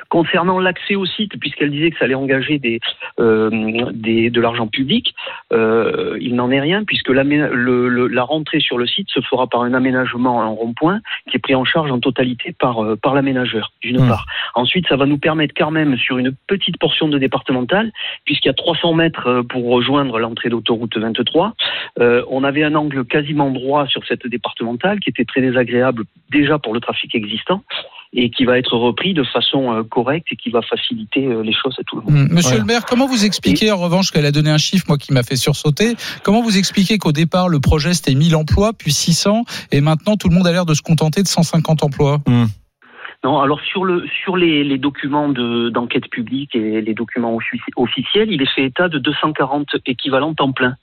Concernant 0.09 0.59
l'accès 0.59 0.95
au 0.95 1.05
site, 1.05 1.37
puisqu'elle 1.39 1.71
disait 1.71 1.91
que 1.91 1.97
ça 1.97 2.05
allait 2.05 2.15
engager 2.15 2.59
des, 2.59 2.79
euh, 3.19 3.49
des, 3.93 4.29
de 4.29 4.41
l'argent 4.41 4.67
public, 4.67 5.13
euh, 5.53 6.17
il 6.21 6.35
n'en 6.35 6.49
est 6.51 6.59
rien, 6.61 6.83
puisque 6.85 7.09
l'amé- 7.09 7.49
le, 7.51 7.87
le- 7.89 8.07
la 8.07 8.23
rentrée 8.23 8.59
sur 8.59 8.77
le 8.77 8.87
site 8.87 9.09
se 9.09 9.21
fera 9.21 9.47
par 9.47 9.61
un 9.63 9.73
aménagement 9.73 10.37
en 10.37 10.53
rond-point 10.55 11.01
qui 11.29 11.37
est 11.37 11.39
pris 11.39 11.55
en 11.55 11.65
charge 11.65 11.91
en 11.91 11.99
totalité 11.99 12.53
par, 12.57 12.83
euh, 12.83 12.95
par 12.95 13.13
l'aménageur, 13.15 13.71
d'une 13.81 14.01
Mmh. 14.03 14.07
part. 14.07 14.25
Ensuite, 14.55 14.87
ça 14.87 14.95
va 14.95 15.05
nous 15.05 15.17
permettre 15.17 15.53
quand 15.57 15.71
même, 15.71 15.97
sur 15.97 16.17
une 16.17 16.31
petite 16.47 16.77
portion 16.77 17.07
de 17.07 17.17
départementale, 17.17 17.91
puisqu'il 18.25 18.47
y 18.47 18.51
a 18.51 18.53
300 18.53 18.93
mètres 18.93 19.41
pour 19.49 19.65
rejoindre 19.69 20.19
l'entrée 20.19 20.49
d'autoroute 20.49 20.97
23, 20.97 21.53
euh, 21.99 22.23
on 22.29 22.43
avait 22.43 22.63
un 22.63 22.75
angle 22.75 23.03
quasiment 23.05 23.49
droit 23.51 23.87
sur 23.87 24.05
cette 24.05 24.27
départementale 24.27 24.99
qui 24.99 25.09
était 25.09 25.25
très 25.25 25.41
désagréable 25.41 26.03
déjà 26.31 26.59
pour 26.59 26.73
le 26.73 26.79
trafic 26.79 27.13
existant 27.15 27.63
et 28.13 28.29
qui 28.29 28.45
va 28.45 28.57
être 28.57 28.75
repris 28.77 29.13
de 29.13 29.23
façon 29.23 29.73
euh, 29.73 29.83
correcte 29.83 30.27
et 30.31 30.35
qui 30.35 30.49
va 30.49 30.61
faciliter 30.61 31.25
euh, 31.25 31.41
les 31.43 31.53
choses 31.53 31.75
à 31.79 31.83
tout 31.83 31.97
le 31.97 32.01
monde. 32.03 32.11
Hum, 32.13 32.27
Monsieur 32.31 32.49
Voilà. 32.51 32.59
le 32.59 32.65
maire, 32.65 32.85
comment 32.85 33.05
vous 33.07 33.25
expliquez, 33.25 33.71
en 33.71 33.77
revanche, 33.77 34.11
qu'elle 34.11 34.25
a 34.25 34.31
donné 34.31 34.49
un 34.49 34.57
chiffre, 34.57 34.85
moi, 34.87 34.97
qui 34.97 35.13
m'a 35.13 35.23
fait 35.23 35.35
sursauter, 35.35 35.95
comment 36.23 36.41
vous 36.41 36.57
expliquez 36.57 36.97
qu'au 36.97 37.11
départ, 37.11 37.49
le 37.49 37.59
projet, 37.59 37.93
c'était 37.93 38.15
1000 38.15 38.35
emplois, 38.35 38.71
puis 38.73 38.91
600, 38.91 39.43
et 39.71 39.81
maintenant, 39.81 40.15
tout 40.15 40.29
le 40.29 40.35
monde 40.35 40.47
a 40.47 40.51
l'air 40.51 40.65
de 40.65 40.73
se 40.73 40.81
contenter 40.81 41.21
de 41.21 41.27
150 41.27 41.83
emplois? 41.83 42.19
Non, 43.23 43.39
alors 43.41 43.59
sur 43.61 43.83
le 43.83 44.05
sur 44.23 44.37
les, 44.37 44.63
les 44.63 44.77
documents 44.77 45.27
de 45.27 45.69
d'enquête 45.69 46.07
publique 46.09 46.55
et 46.55 46.81
les 46.81 46.93
documents 46.93 47.35
offici- 47.35 47.73
officiels, 47.75 48.31
il 48.31 48.41
est 48.43 48.49
fait 48.53 48.65
état 48.65 48.89
de 48.89 48.99
240 48.99 49.67
équivalents 49.87 50.35
temps 50.35 50.51
plein. 50.51 50.75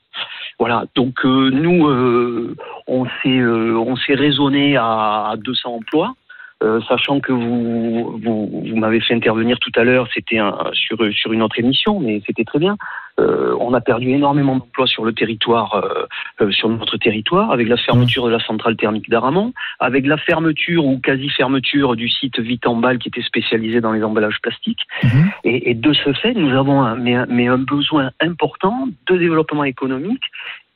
Voilà, 0.59 0.85
donc 0.97 1.25
euh, 1.25 1.51
nous 1.51 1.87
euh, 1.87 2.57
on 2.89 3.05
s'est 3.07 3.39
euh, 3.39 3.79
on 3.79 3.95
s'est 3.97 4.15
raisonné 4.15 4.77
à, 4.77 5.29
à 5.31 5.37
200 5.37 5.75
emplois. 5.77 6.15
Euh, 6.65 6.81
sachant 6.89 7.21
que 7.21 7.33
vous, 7.33 8.19
vous, 8.23 8.65
vous 8.69 8.77
m'avez 8.77 9.01
fait 9.01 9.15
intervenir 9.15 9.59
tout 9.61 9.73
à 9.77 9.85
l'heure, 9.85 10.09
c'était 10.15 10.39
un- 10.39 10.57
sur, 10.73 10.97
sur 11.13 11.33
une 11.33 11.43
autre 11.43 11.59
émission, 11.59 12.01
mais 12.01 12.23
c'était 12.27 12.45
très 12.45 12.59
bien. 12.59 12.77
Euh, 13.21 13.55
on 13.61 13.73
a 13.75 13.81
perdu 13.81 14.09
énormément 14.11 14.57
d'emplois 14.57 14.89
sur 14.89 15.05
le 15.05 15.13
territoire, 15.13 15.85
euh, 16.41 16.51
sur 16.51 16.69
notre 16.69 16.97
territoire, 16.97 17.53
avec 17.53 17.69
la 17.69 17.77
fermeture 17.77 18.27
de 18.27 18.33
la 18.33 18.41
centrale 18.41 18.77
thermique 18.77 19.09
d'Aramon, 19.09 19.53
avec 19.79 20.05
la 20.07 20.17
fermeture 20.17 20.85
ou 20.85 20.99
quasi-fermeture 20.99 21.95
du 21.95 22.09
site 22.09 22.41
Vitambal 22.41 22.99
qui 22.99 23.09
était 23.09 23.23
spécialisé 23.23 23.81
dans 23.81 23.93
les 23.93 24.03
emballages 24.03 24.41
plastiques. 24.43 24.83
Mhm. 25.05 25.31
Et, 25.45 25.71
et 25.71 25.75
de 25.75 25.93
ce 25.93 26.13
fait, 26.15 26.35
nous 26.35 26.57
avons 26.59 26.83
un, 26.83 26.97
mais, 26.97 27.15
un- 27.15 27.27
mais 27.29 27.47
un 27.47 27.59
besoin 27.59 28.11
important 28.21 28.89
de 29.09 29.17
développement 29.17 29.63
économique 29.65 30.25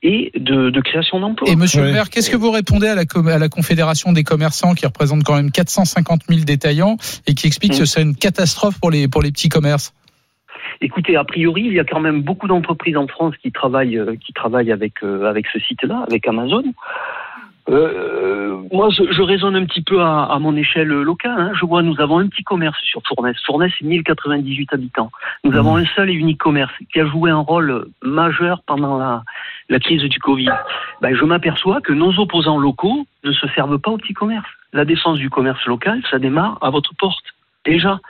et 0.02 0.30
de, 0.36 0.70
de 0.70 0.80
création 0.80 1.18
d'emplois. 1.18 1.50
Et 1.50 1.56
monsieur 1.56 1.82
le 1.82 1.92
maire, 1.92 2.08
qu'est-ce 2.08 2.30
que 2.30 2.36
vous 2.36 2.50
répondez 2.50 2.86
à 2.86 2.94
la, 2.94 3.04
com- 3.04 3.28
à 3.28 3.38
la 3.38 3.48
Confédération 3.48 4.12
des 4.12 4.24
commerçants, 4.24 4.74
qui 4.74 4.86
représente 4.86 5.24
quand 5.24 5.34
même 5.34 5.50
450 5.50 6.22
000 6.28 6.44
détaillants, 6.44 6.96
et 7.26 7.34
qui 7.34 7.46
explique 7.46 7.76
que 7.76 7.84
c'est 7.84 8.02
une 8.02 8.14
catastrophe 8.14 8.78
pour 8.80 8.90
les, 8.90 9.08
pour 9.08 9.22
les 9.22 9.32
petits 9.32 9.48
commerces? 9.48 9.92
Écoutez, 10.80 11.16
a 11.16 11.24
priori, 11.24 11.62
il 11.66 11.72
y 11.72 11.80
a 11.80 11.84
quand 11.84 11.98
même 11.98 12.22
beaucoup 12.22 12.46
d'entreprises 12.46 12.96
en 12.96 13.08
France 13.08 13.34
qui 13.42 13.50
travaillent, 13.50 13.98
euh, 13.98 14.14
qui 14.24 14.32
travaillent 14.32 14.70
avec, 14.70 15.02
euh, 15.02 15.28
avec 15.28 15.46
ce 15.52 15.58
site-là, 15.58 16.04
avec 16.08 16.28
Amazon. 16.28 16.62
Euh, 17.70 18.56
moi, 18.72 18.88
je, 18.90 19.02
je 19.12 19.22
raisonne 19.22 19.56
un 19.56 19.64
petit 19.66 19.82
peu 19.82 20.00
à, 20.00 20.24
à 20.24 20.38
mon 20.38 20.56
échelle 20.56 20.88
locale. 20.88 21.38
hein. 21.38 21.52
Je 21.54 21.66
vois, 21.66 21.82
nous 21.82 22.00
avons 22.00 22.18
un 22.18 22.28
petit 22.28 22.42
commerce 22.42 22.78
sur 22.82 23.02
Fournes. 23.06 23.32
Fournes, 23.44 23.68
c'est 23.78 23.84
1098 23.84 24.72
habitants. 24.72 25.10
Nous 25.44 25.56
avons 25.56 25.76
un 25.76 25.84
seul 25.96 26.10
et 26.10 26.14
unique 26.14 26.38
commerce 26.38 26.72
qui 26.92 27.00
a 27.00 27.06
joué 27.06 27.30
un 27.30 27.38
rôle 27.40 27.86
majeur 28.02 28.62
pendant 28.66 28.96
la, 28.98 29.22
la 29.68 29.78
crise 29.78 30.02
du 30.02 30.18
Covid. 30.18 30.50
Ben, 31.02 31.14
je 31.14 31.24
m'aperçois 31.24 31.80
que 31.80 31.92
nos 31.92 32.18
opposants 32.18 32.58
locaux 32.58 33.06
ne 33.24 33.32
se 33.32 33.46
servent 33.48 33.78
pas 33.78 33.90
au 33.90 33.98
petit 33.98 34.14
commerce. 34.14 34.48
La 34.72 34.84
défense 34.84 35.18
du 35.18 35.30
commerce 35.30 35.64
local, 35.66 36.00
ça 36.10 36.18
démarre 36.18 36.58
à 36.62 36.70
votre 36.70 36.94
porte. 36.98 37.24
Déjà. 37.64 38.00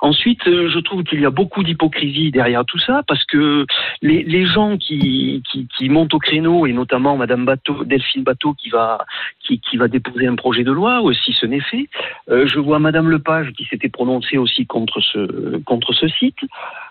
Ensuite, 0.00 0.46
euh, 0.46 0.70
je 0.70 0.78
trouve 0.78 1.02
qu'il 1.02 1.20
y 1.20 1.26
a 1.26 1.30
beaucoup 1.30 1.62
d'hypocrisie 1.62 2.30
derrière 2.30 2.64
tout 2.64 2.78
ça, 2.78 3.02
parce 3.06 3.24
que 3.24 3.66
les, 4.02 4.22
les 4.22 4.46
gens 4.46 4.76
qui, 4.76 5.42
qui, 5.50 5.66
qui 5.76 5.88
montent 5.88 6.14
au 6.14 6.18
créneau, 6.18 6.66
et 6.66 6.72
notamment 6.72 7.16
Madame 7.16 7.44
Bateau, 7.44 7.84
Delphine 7.84 8.22
Bateau, 8.22 8.54
qui 8.54 8.70
va, 8.70 9.04
qui, 9.40 9.60
qui 9.60 9.76
va 9.76 9.88
déposer 9.88 10.26
un 10.26 10.36
projet 10.36 10.62
de 10.62 10.72
loi, 10.72 11.02
ou 11.02 11.12
si 11.12 11.32
ce 11.32 11.46
n'est 11.46 11.60
fait, 11.60 11.88
euh, 12.30 12.46
je 12.46 12.58
vois 12.60 12.78
Madame 12.78 13.10
Lepage 13.10 13.52
qui 13.52 13.64
s'était 13.64 13.88
prononcée 13.88 14.38
aussi 14.38 14.66
contre 14.66 15.00
ce, 15.00 15.58
contre 15.58 15.92
ce 15.92 16.08
site. 16.08 16.38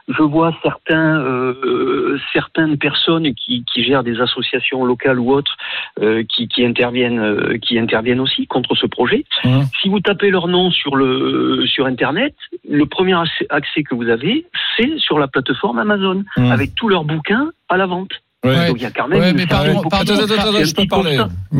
Je 0.08 0.24
vois 0.24 0.56
certains, 0.64 1.20
euh, 1.20 2.18
certaines 2.32 2.78
personnes 2.78 3.34
qui, 3.36 3.66
qui 3.66 3.84
gèrent 3.84 4.04
des 4.04 4.22
associations 4.22 4.86
locales 4.86 5.20
ou 5.20 5.32
autres 5.34 5.58
euh, 6.02 6.24
qui, 6.34 6.48
qui 6.48 6.66
interviennent, 6.66 7.20
euh, 7.20 7.58
qui 7.62 7.78
interviennent 7.78 8.22
aussi 8.22 8.48
contre 8.48 8.74
ce 8.76 8.86
projet. 8.86 9.26
Mhm. 9.44 9.64
Si 9.82 9.90
vous 9.90 10.00
tapez 10.00 10.30
leur 10.30 10.48
nom 10.48 10.72
sur 10.72 10.96
le 10.96 11.66
sur 11.68 11.86
internet, 11.86 12.34
le 12.70 12.86
premier 12.86 13.14
accès- 13.16 13.84
que 13.84 13.96
vous 13.96 14.08
avez, 14.10 14.46
c'est 14.76 14.98
sur 14.98 15.20
la 15.20 15.28
plateforme 15.28 15.78
Amazon 15.80 16.24
Mhm. 16.38 16.52
avec 16.52 16.74
tous 16.76 16.88
leurs 16.88 17.04
bouquins 17.04 17.52
à 17.70 17.78
la 17.78 17.86
vente. 17.86 18.12
Ouais. 18.48 18.68
Donc 18.68 18.78
il 18.78 18.84
y 18.84 18.86
a 18.86 18.92
quand 18.92 19.08
même 19.08 19.20
Ouais, 19.20 19.34
mais 19.34 19.46
pardon, 19.48 19.82
pardon, 19.90 20.14
Attends, 20.14 20.24
attends, 20.24 20.34
attends, 20.34 20.52
C'est 20.54 20.62
un 20.62 20.66
je 20.66 20.72
peux 20.72 20.82
petit 20.82 20.88
parler. 20.88 21.18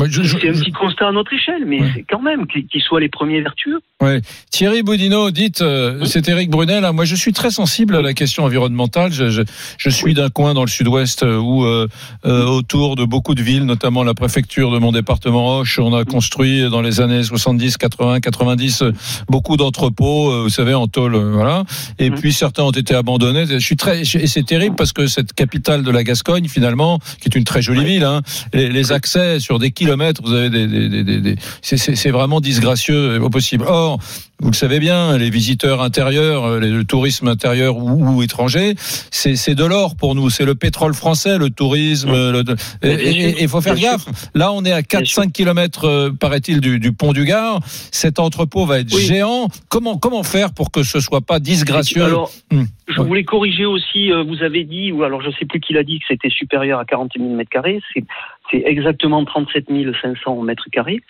je- 0.08 0.22
C'est 0.22 0.48
un 0.48 0.52
petit 0.52 0.72
constat 0.72 1.08
à 1.08 1.12
notre 1.12 1.32
échelle, 1.32 1.64
mais 1.66 1.80
Ouais. 1.80 1.90
c'est 1.94 2.04
quand 2.08 2.20
même 2.22 2.46
qu'ils 2.46 2.82
soient 2.82 3.00
les 3.00 3.08
premiers 3.08 3.40
vertueux. 3.40 3.80
Ouais. 4.00 4.20
Thierry 4.50 4.82
Boudinot, 4.82 5.30
dites, 5.32 5.60
euh, 5.60 6.04
c'est 6.04 6.28
Éric 6.28 6.50
Brunel. 6.50 6.84
hein. 6.84 6.92
Moi, 6.92 7.04
je 7.04 7.16
suis 7.16 7.32
très 7.32 7.50
sensible 7.50 7.96
à 7.96 8.02
la 8.02 8.14
question 8.14 8.44
environnementale. 8.44 9.12
Je, 9.12 9.28
je, 9.30 9.42
je 9.76 9.90
suis 9.90 10.14
d'un 10.14 10.28
coin 10.30 10.54
dans 10.54 10.62
le 10.62 10.68
sud-ouest 10.68 11.24
euh, 11.24 11.36
où, 11.38 11.64
euh, 11.64 11.88
euh, 12.24 12.44
autour 12.46 12.94
de 12.94 13.04
beaucoup 13.04 13.34
de 13.34 13.42
villes, 13.42 13.64
notamment 13.64 14.04
la 14.04 14.14
préfecture 14.14 14.70
de 14.70 14.78
mon 14.78 14.92
département 14.92 15.44
Roche, 15.56 15.78
on 15.80 15.94
a 15.94 16.04
construit 16.04 16.68
dans 16.70 16.80
les 16.80 17.00
années 17.00 17.22
70, 17.24 17.76
80, 17.76 18.20
90 18.20 18.82
euh, 18.82 18.92
beaucoup 19.28 19.56
d'entrepôts, 19.56 20.30
euh, 20.30 20.42
vous 20.42 20.48
savez, 20.48 20.74
en 20.74 20.86
tôle, 20.86 21.16
voilà. 21.16 21.64
Et 21.98 22.10
Mhm. 22.10 22.18
puis 22.20 22.32
certains 22.32 22.62
ont 22.62 22.70
été 22.70 22.94
abandonnés. 22.94 23.46
Je 23.46 23.58
suis 23.58 23.76
très, 23.76 24.02
et 24.02 24.26
c'est 24.26 24.44
terrible 24.46 24.76
parce 24.76 24.92
que 24.92 25.06
cette 25.08 25.32
capitale 25.32 25.82
de 25.82 25.90
la 25.90 26.04
Gascogne, 26.04 26.46
finalement, 26.48 26.77
qui 27.20 27.28
est 27.28 27.34
une 27.34 27.44
très 27.44 27.62
jolie 27.62 27.84
ville, 27.84 28.04
hein, 28.04 28.22
les, 28.52 28.68
les 28.68 28.92
accès 28.92 29.40
sur 29.40 29.58
des 29.58 29.70
kilomètres, 29.70 30.22
vous 30.24 30.32
avez 30.32 30.50
des, 30.50 31.36
c'est 31.62 32.10
vraiment 32.10 32.40
disgracieux 32.40 33.20
au 33.20 33.30
possible. 33.30 33.64
Or, 33.66 33.98
vous 34.40 34.50
le 34.50 34.54
savez 34.54 34.78
bien, 34.78 35.18
les 35.18 35.30
visiteurs 35.30 35.82
intérieurs, 35.82 36.44
euh, 36.44 36.60
le 36.60 36.84
tourisme 36.84 37.26
intérieur 37.28 37.76
ou, 37.76 38.16
ou 38.16 38.22
étranger, 38.22 38.74
c'est 39.10 39.54
de 39.54 39.64
l'or 39.64 39.96
pour 39.96 40.14
nous. 40.14 40.30
C'est 40.30 40.44
le 40.44 40.54
pétrole 40.54 40.94
français, 40.94 41.38
le 41.38 41.50
tourisme. 41.50 42.12
le- 42.12 42.44
et 42.82 43.42
il 43.42 43.48
faut 43.48 43.60
faire 43.60 43.74
bien 43.74 43.92
gaffe. 43.92 44.06
Là, 44.34 44.52
on 44.52 44.64
est 44.64 44.72
à 44.72 44.82
4-5 44.82 45.32
kilomètres, 45.32 45.86
euh, 45.86 46.10
paraît-il, 46.10 46.60
du, 46.60 46.78
du 46.78 46.92
pont 46.92 47.12
du 47.12 47.24
Gard. 47.24 47.60
Cet 47.64 48.18
entrepôt 48.20 48.64
va 48.64 48.78
être 48.80 48.94
Oui. 48.94 49.02
géant. 49.02 49.48
Comment 49.68 49.98
comment 49.98 50.22
faire 50.22 50.52
pour 50.52 50.70
que 50.70 50.82
ce 50.82 51.00
soit 51.00 51.20
pas 51.20 51.40
disgracieux? 51.40 52.04
Alors, 52.04 52.30
Hum. 52.52 52.66
je 52.86 53.00
voulais 53.00 53.24
corriger 53.24 53.64
aussi, 53.66 54.12
euh, 54.12 54.22
vous 54.22 54.42
avez 54.42 54.64
dit, 54.64 54.92
ou 54.92 55.02
alors 55.02 55.20
je 55.20 55.30
sais 55.38 55.44
plus 55.46 55.60
qui 55.60 55.72
l'a 55.72 55.82
dit, 55.82 55.98
que 55.98 56.04
c'était 56.08 56.30
supérieur 56.30 56.78
à 56.78 56.84
40 56.84 57.10
000 57.18 57.28
mètres 57.34 57.50
carrés. 57.50 57.80
C'est, 57.92 58.04
c'est 58.50 58.62
exactement 58.64 59.24
37 59.24 59.66
500 60.00 60.42
mètres 60.42 60.64
carrés. 60.72 61.00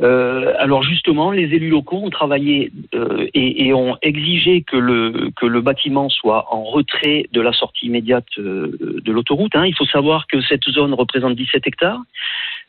Euh, 0.00 0.54
alors 0.58 0.82
justement, 0.82 1.30
les 1.32 1.42
élus 1.54 1.68
locaux 1.68 2.00
ont 2.02 2.08
travaillé 2.10 2.72
euh, 2.94 3.26
et, 3.34 3.66
et 3.66 3.74
ont 3.74 3.96
exigé 4.00 4.62
que 4.62 4.76
le, 4.76 5.30
que 5.36 5.44
le 5.44 5.60
bâtiment 5.60 6.08
soit 6.08 6.46
en 6.50 6.62
retrait 6.64 7.26
de 7.32 7.40
la 7.42 7.52
sortie 7.52 7.86
immédiate 7.86 8.24
euh, 8.38 8.76
de 9.04 9.12
l'autoroute. 9.12 9.54
hein. 9.54 9.66
Il 9.66 9.74
faut 9.76 9.84
savoir 9.84 10.26
que 10.28 10.40
cette 10.42 10.64
zone 10.70 10.94
représente 10.94 11.36
17 11.36 11.66
hectares. 11.66 12.00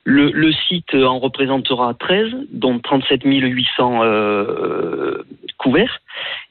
Le, 0.05 0.31
le 0.31 0.51
site 0.51 0.93
en 0.95 1.17
représentera 1.19 1.93
13, 1.93 2.27
dont 2.51 2.77
37 2.79 3.21
800 3.23 4.01
euh, 4.03 5.23
couverts. 5.57 6.01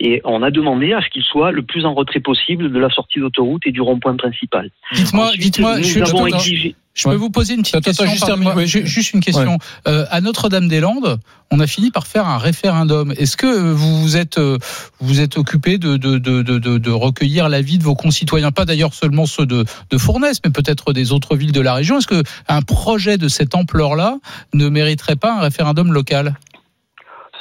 Et 0.01 0.23
on 0.25 0.43
a 0.43 0.51
demandé 0.51 0.95
à 0.95 1.03
ce 1.03 1.09
qu'il 1.11 1.23
soit 1.23 1.53
le 1.53 1.61
plus 1.63 1.85
en 1.85 1.93
retrait 1.93 2.21
possible 2.21 2.73
de 2.73 2.79
la 2.79 2.89
sortie 2.89 3.21
d'autoroute 3.21 3.67
et 3.67 3.73
du 3.73 3.83
rond-point 3.83 4.17
principal. 4.17 4.71
Dites-moi, 4.95 5.33
dites-moi, 5.39 5.77
nous 5.77 5.83
je, 5.85 6.01
avons 6.01 6.27
je- 6.27 6.35
exigé. 6.35 6.75
Je 6.95 7.09
peux 7.09 7.15
vous 7.15 7.31
poser 7.31 7.55
une 7.55 7.63
petite 7.63 7.77
Attends, 7.77 7.91
attends, 7.91 8.11
question 8.13 8.37
juste 8.85 9.13
une 9.15 9.21
question. 9.21 9.59
Euh, 9.89 10.05
à 10.11 10.21
Notre-Dame-des-Landes, 10.21 11.19
on 11.51 11.61
a 11.61 11.67
fini 11.67 11.91
par 11.91 12.07
faire 12.07 12.27
un 12.27 12.39
référendum. 12.39 13.13
Est-ce 13.17 13.37
que 13.37 13.47
euh, 13.47 13.73
vous 13.73 14.03
vous 14.03 14.17
êtes, 14.17 14.39
euh, 14.39 14.59
vous 15.01 15.21
êtes 15.21 15.39
occupé 15.39 15.79
de, 15.79 15.97
de, 15.97 16.19
de, 16.19 16.43
de, 16.43 16.59
de- 16.59 16.79
de 16.79 16.91
recueillir 16.91 17.49
l'avis 17.49 17.79
de 17.79 17.83
vos 17.85 17.95
concitoyens? 17.95 18.51
Pas 18.53 18.65
d'ailleurs 18.65 18.95
seulement 18.95 19.27
ceux 19.27 19.47
de, 19.47 19.65
de 19.91 19.99
Fournaise, 19.99 20.41
mais 20.45 20.51
peut-être 20.51 20.93
des 20.93 21.13
autres 21.13 21.37
villes 21.37 21.53
de 21.53 21.61
la 21.61 21.75
région. 21.75 21.99
Est-ce 21.99 22.07
que 22.07 22.23
un 22.49 22.63
projet 22.63 23.17
de 23.19 23.29
cette 23.29 23.55
ampleur-là 23.55 24.19
ne 24.55 24.69
mériterait 24.69 25.17
pas 25.17 25.35
un 25.39 25.41
référendum 25.41 25.93
local? 25.93 26.37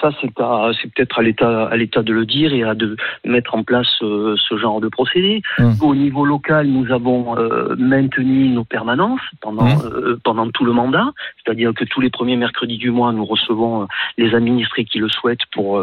Ça, 0.01 0.11
c'est 0.19 0.39
à- 0.39 0.71
c'est 0.81 0.91
peut-être 0.93 1.19
à 1.19 1.21
l'État, 1.21 1.65
à 1.67 1.77
l'État 1.77 2.01
de 2.01 2.11
le 2.11 2.25
dire 2.25 2.53
et 2.53 2.63
à 2.63 2.73
de 2.73 2.95
mettre 3.23 3.53
en 3.55 3.63
place 3.63 3.93
euh, 4.01 4.35
ce 4.49 4.57
genre 4.57 4.81
de 4.81 4.87
procédé. 4.89 5.41
Hum. 5.59 5.73
Au 5.81 5.93
niveau 5.95 6.25
local, 6.25 6.67
nous 6.67 6.91
avons 6.91 7.37
euh, 7.37 7.75
maintenu 7.77 8.49
nos 8.49 8.63
permanences 8.63 9.21
pendant 9.41 9.61
Hum. 9.67 9.91
euh, 9.93 10.17
pendant 10.23 10.49
tout 10.49 10.65
le 10.65 10.73
mandat, 10.73 11.11
c'est-à-dire 11.43 11.71
que 11.73 11.85
tous 11.85 12.01
les 12.01 12.09
premiers 12.09 12.35
mercredis 12.35 12.77
du 12.77 12.89
mois, 12.91 13.11
nous 13.13 13.25
recevons 13.25 13.87
les 14.17 14.33
administrés 14.33 14.85
qui 14.85 14.97
le 14.99 15.07
souhaitent 15.09 15.45
pour 15.51 15.79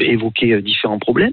évoquer 0.00 0.60
différents 0.60 0.98
problèmes. 0.98 1.32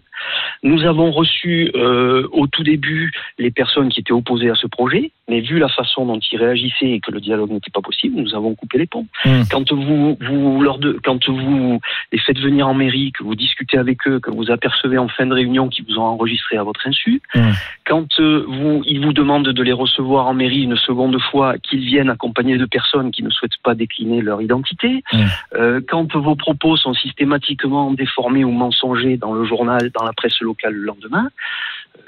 Nous 0.64 0.84
avons 0.84 1.12
reçu 1.12 1.72
au 1.74 2.48
tout 2.48 2.64
début 2.64 3.12
les 3.38 3.52
personnes 3.52 3.90
qui 3.90 4.00
étaient 4.02 4.12
opposées 4.14 4.50
à 4.50 4.56
ce 4.56 4.68
projet, 4.68 5.12
mais 5.30 5.42
vu 5.42 5.60
la 5.60 5.70
façon 5.70 6.06
dont 6.06 6.20
ils 6.20 6.38
réagissaient 6.38 6.92
et 6.92 7.00
que 7.00 7.12
le 7.12 7.22
dialogue 7.22 7.52
n'était 7.52 7.72
pas 7.72 7.82
possible, 7.82 8.20
nous 8.20 8.36
avons 8.36 8.56
coupé 8.56 8.78
les 8.80 8.88
ponts. 8.88 9.06
Hum. 9.26 9.44
Quand 9.50 9.72
vous, 9.72 10.18
vous 10.20 10.78
de, 10.80 11.00
quand 11.04 11.30
vous 11.30 11.80
les 12.12 12.20
faites 12.20 12.40
venir 12.40 12.68
en 12.68 12.74
mairie, 12.74 13.12
que 13.12 13.24
vous 13.24 13.36
discutez 13.36 13.78
avec 13.78 14.08
eux, 14.08 14.20
que 14.20 14.32
vous 14.32 14.52
apercevez 14.52 14.98
en 14.98 15.08
fin 15.08 15.26
de 15.26 15.34
réunion 15.34 15.70
qu'ils 15.70 15.86
vous 15.86 15.98
ont 15.98 16.04
enregistré 16.04 16.58
à 16.58 16.64
votre 16.64 16.86
insu, 16.88 17.22
Hum. 17.36 17.54
quand 17.86 18.20
euh, 18.20 18.46
vous, 18.48 18.82
ils 18.86 19.04
vous 19.04 19.14
demandent 19.14 19.50
de 19.50 19.64
les 19.64 19.74
recevoir 19.74 20.28
en 20.28 20.34
mairie 20.34 20.64
une 20.64 20.78
seconde 20.78 21.20
fois, 21.22 21.58
qu'ils 21.60 21.86
viennent 21.86 22.10
accompagnés 22.10 22.58
de 22.58 22.66
personnes 22.66 23.12
qui 23.12 23.24
ne 23.24 23.30
souhaitent 23.30 23.62
pas 23.64 23.76
décliner 23.76 24.22
leur 24.22 24.42
identité, 24.42 25.04
Hum. 25.14 25.26
euh, 25.56 25.82
quand 25.88 26.16
vos 26.16 26.36
propos 26.36 26.76
sont 26.78 26.94
systématiquement 26.94 27.92
déformés 27.92 28.44
ou 28.44 28.52
mensongers 28.52 29.18
dans 29.18 29.34
le 29.34 29.46
journal, 29.46 29.92
dans 29.98 30.06
la 30.06 30.14
presse 30.14 30.40
locale 30.42 30.74
le 30.74 30.86
lendemain, 30.86 31.30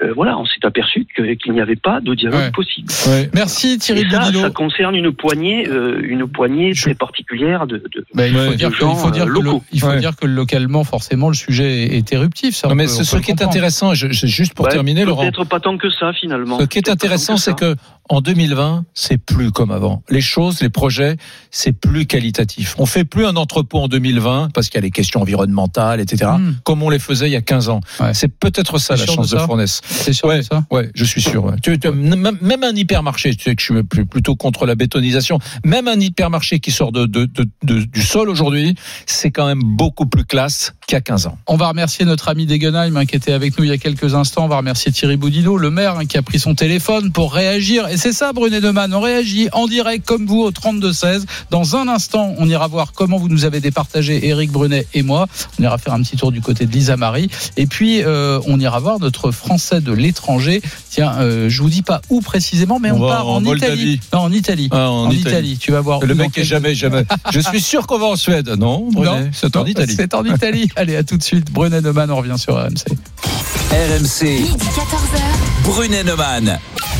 euh, 0.02 0.12
voilà, 0.16 0.36
on 0.36 0.44
s'est 0.44 0.64
aperçu 0.64 1.06
qu'il 1.14 1.52
n'y 1.52 1.60
avait 1.60 1.76
pas 1.76 2.00
de 2.00 2.14
dialogue 2.14 2.40
Ouais. 2.40 2.50
possible. 2.50 2.88
Ouais. 3.06 3.30
Merci 3.34 3.78
Thierry 3.78 4.04
ça, 4.10 4.32
ça 4.32 4.50
concerne 4.50 4.96
une 4.96 5.12
poignée, 5.12 5.68
euh, 5.68 6.00
une 6.02 6.26
poignée 6.26 6.74
très 6.74 6.94
particulière 6.94 7.68
de, 7.68 7.76
de, 7.76 8.04
Ben, 8.14 8.26
il 8.26 8.32
faut 8.36 8.48
Ouais, 8.50 8.56
dire, 8.56 8.70
de 8.70 8.74
que, 8.74 8.78
il 8.84 8.96
faut 8.96 8.96
gens, 9.04 9.10
dire 9.10 9.22
euh, 9.22 9.26
que 9.26 9.30
le- 9.30 9.40
locaux. 9.40 9.62
il 9.72 9.80
faut 9.80 9.86
Ouais. 9.88 10.00
dire 10.00 10.16
que 10.16 10.26
localement, 10.26 10.82
forcément, 10.82 11.28
le 11.28 11.34
sujet 11.34 11.96
est, 11.96 12.12
éruptif. 12.12 12.56
Ça, 12.56 12.66
Non, 12.66 12.72
on 12.72 12.76
mais 12.76 12.84
peut- 12.84 12.90
ce, 12.90 13.04
ce 13.04 13.16
qui 13.18 13.30
est 13.30 13.42
intéressant, 13.42 13.94
juste 13.94 14.54
pour 14.54 14.66
Ouais, 14.66 14.72
terminer, 14.72 15.04
Laurent. 15.04 15.22
Peut-être 15.22 15.44
pas 15.44 15.60
tant 15.60 15.78
que 15.78 15.88
ça 15.90 16.12
finalement. 16.12 16.58
Ce 16.58 16.64
qui 16.64 16.78
est 16.78 16.88
intéressant, 16.88 17.36
c'est 17.36 17.54
que 17.56 17.76
en 18.08 18.20
2020, 18.20 18.84
c'est 18.94 19.16
plus 19.18 19.52
comme 19.52 19.70
avant. 19.70 20.02
Les 20.10 20.20
choses, 20.20 20.60
les 20.60 20.68
projets, 20.68 21.16
c'est 21.50 21.72
plus 21.72 22.06
qualitatif. 22.06 22.74
On 22.78 22.86
fait 22.86 23.04
plus 23.04 23.24
un 23.26 23.36
entrepôt 23.36 23.78
en 23.80 23.88
2020 23.88 24.50
parce 24.52 24.68
qu'il 24.68 24.74
y 24.76 24.78
a 24.78 24.82
les 24.82 24.90
questions 24.90 25.20
environnementales, 25.22 26.00
etc. 26.00 26.32
Hmm. 26.36 26.54
Comme 26.64 26.82
on 26.82 26.90
les 26.90 26.98
faisait 26.98 27.28
il 27.28 27.32
y 27.32 27.36
a 27.36 27.40
15 27.42 27.68
ans. 27.68 27.80
Ouais. 28.00 28.12
C'est 28.14 28.28
peut-être 28.28 28.78
ça 28.78 28.96
la 28.96 29.06
chance 29.06 29.30
de 29.30 29.36
de, 29.36 29.40
ça 29.40 29.46
Fournaise. 29.46 29.80
C'est 29.84 30.12
sûr 30.12 30.28
Ouais. 30.28 30.38
de 30.38 30.42
ça 30.42 30.64
Ouais, 30.70 30.90
je 30.94 31.04
suis 31.04 31.22
sûr. 31.22 31.44
ouais. 31.44 31.54
Tu- 31.62 31.78
tu- 31.78 31.90
même 31.90 32.64
un 32.64 32.74
hypermarché, 32.74 33.34
tu 33.34 33.44
sais 33.44 33.54
que 33.54 33.62
je 33.62 33.72
suis 33.72 34.04
plutôt 34.04 34.36
contre 34.36 34.66
la 34.66 34.74
bétonisation. 34.74 35.38
Même 35.64 35.88
un 35.88 35.98
hypermarché 35.98 36.60
qui 36.60 36.70
sort 36.70 36.92
de, 36.92 37.06
de- 37.06 37.26
de- 37.26 37.48
de- 37.62 37.84
du 37.84 38.02
sol 38.02 38.28
aujourd'hui, 38.28 38.74
c'est 39.06 39.30
quand 39.30 39.46
même 39.46 39.62
beaucoup 39.62 40.06
plus 40.06 40.24
classe 40.24 40.74
qu'il 40.86 40.94
y 40.94 40.98
a 40.98 41.00
15 41.00 41.26
ans. 41.26 41.38
On 41.46 41.56
va 41.56 41.68
remercier 41.68 42.04
notre 42.04 42.28
ami 42.28 42.46
Degenheim 42.46 42.96
hein, 42.96 43.06
qui 43.06 43.16
était 43.16 43.32
avec 43.32 43.56
nous 43.58 43.64
il 43.64 43.70
y 43.70 43.72
a 43.72 43.78
quelques 43.78 44.14
instants. 44.14 44.44
On 44.44 44.48
va 44.48 44.56
remercier 44.58 44.92
Thierry 44.92 45.16
Boudinot, 45.16 45.56
le 45.56 45.70
maire, 45.70 45.96
hein, 45.98 46.04
qui 46.06 46.18
a 46.18 46.22
pris 46.22 46.38
son 46.38 46.54
téléphone 46.54 47.12
pour 47.12 47.32
réagir. 47.32 47.88
Et 47.88 47.96
c'est 48.02 48.12
ça, 48.12 48.32
Brunet 48.32 48.60
Neumann. 48.60 48.92
On 48.92 49.00
réagit 49.00 49.48
en 49.52 49.68
direct 49.68 50.04
comme 50.04 50.26
vous 50.26 50.40
au 50.40 50.50
32-16. 50.50 51.22
Dans 51.50 51.76
un 51.76 51.86
instant, 51.86 52.34
on 52.36 52.48
ira 52.48 52.66
voir 52.66 52.94
comment 52.94 53.16
vous 53.16 53.28
nous 53.28 53.44
avez 53.44 53.60
départagé 53.60 54.26
Eric 54.26 54.50
Brunet 54.50 54.88
et 54.92 55.04
moi. 55.04 55.28
On 55.60 55.62
ira 55.62 55.78
faire 55.78 55.94
un 55.94 56.02
petit 56.02 56.16
tour 56.16 56.32
du 56.32 56.40
côté 56.40 56.66
de 56.66 56.72
Lisa 56.72 56.96
Marie. 56.96 57.30
Et 57.56 57.66
puis, 57.66 58.02
euh, 58.02 58.40
on 58.48 58.58
ira 58.58 58.80
voir 58.80 58.98
notre 58.98 59.30
Français 59.30 59.80
de 59.80 59.92
l'étranger. 59.92 60.62
Tiens, 60.90 61.14
euh, 61.20 61.48
je 61.48 61.62
vous 61.62 61.70
dis 61.70 61.82
pas 61.82 62.02
où 62.10 62.20
précisément, 62.20 62.80
mais 62.80 62.90
On 62.90 62.96
on, 62.96 63.06
va 63.06 63.08
part 63.08 63.28
en 63.28 63.36
en, 63.36 63.40
Moldavie. 63.40 63.92
Italie. 63.92 64.00
Non, 64.12 64.18
en 64.18 64.32
Italie. 64.32 64.68
Ah, 64.72 64.90
en 64.90 65.04
en 65.04 65.10
Italie. 65.12 65.20
Italie. 65.20 65.58
Tu 65.58 65.70
vas 65.70 65.80
voir. 65.80 66.00
Le 66.00 66.14
mec 66.16 66.36
est 66.36 66.42
jamais, 66.42 66.74
jamais. 66.74 67.04
Je 67.30 67.38
suis 67.38 67.60
sûr 67.60 67.86
qu'on 67.86 68.00
va 68.00 68.06
en 68.06 68.16
Suède. 68.16 68.48
Non, 68.58 68.88
Brunet, 68.90 69.30
c'est 69.32 69.54
en 69.54 69.64
Italie. 69.64 69.94
C'est 69.96 70.12
en 70.14 70.24
Italie. 70.24 70.68
Allez, 70.74 70.96
à 70.96 71.04
tout 71.04 71.18
de 71.18 71.22
suite. 71.22 71.52
Brunet 71.52 71.80
Neumann, 71.80 72.10
on 72.10 72.16
revient 72.16 72.34
sur 72.36 72.56
RMC. 72.56 72.82
RMC, 73.70 74.24
Midi 74.24 74.66
14h. 74.66 75.62
Brunet 75.62 76.02
Neumann. 76.02 76.58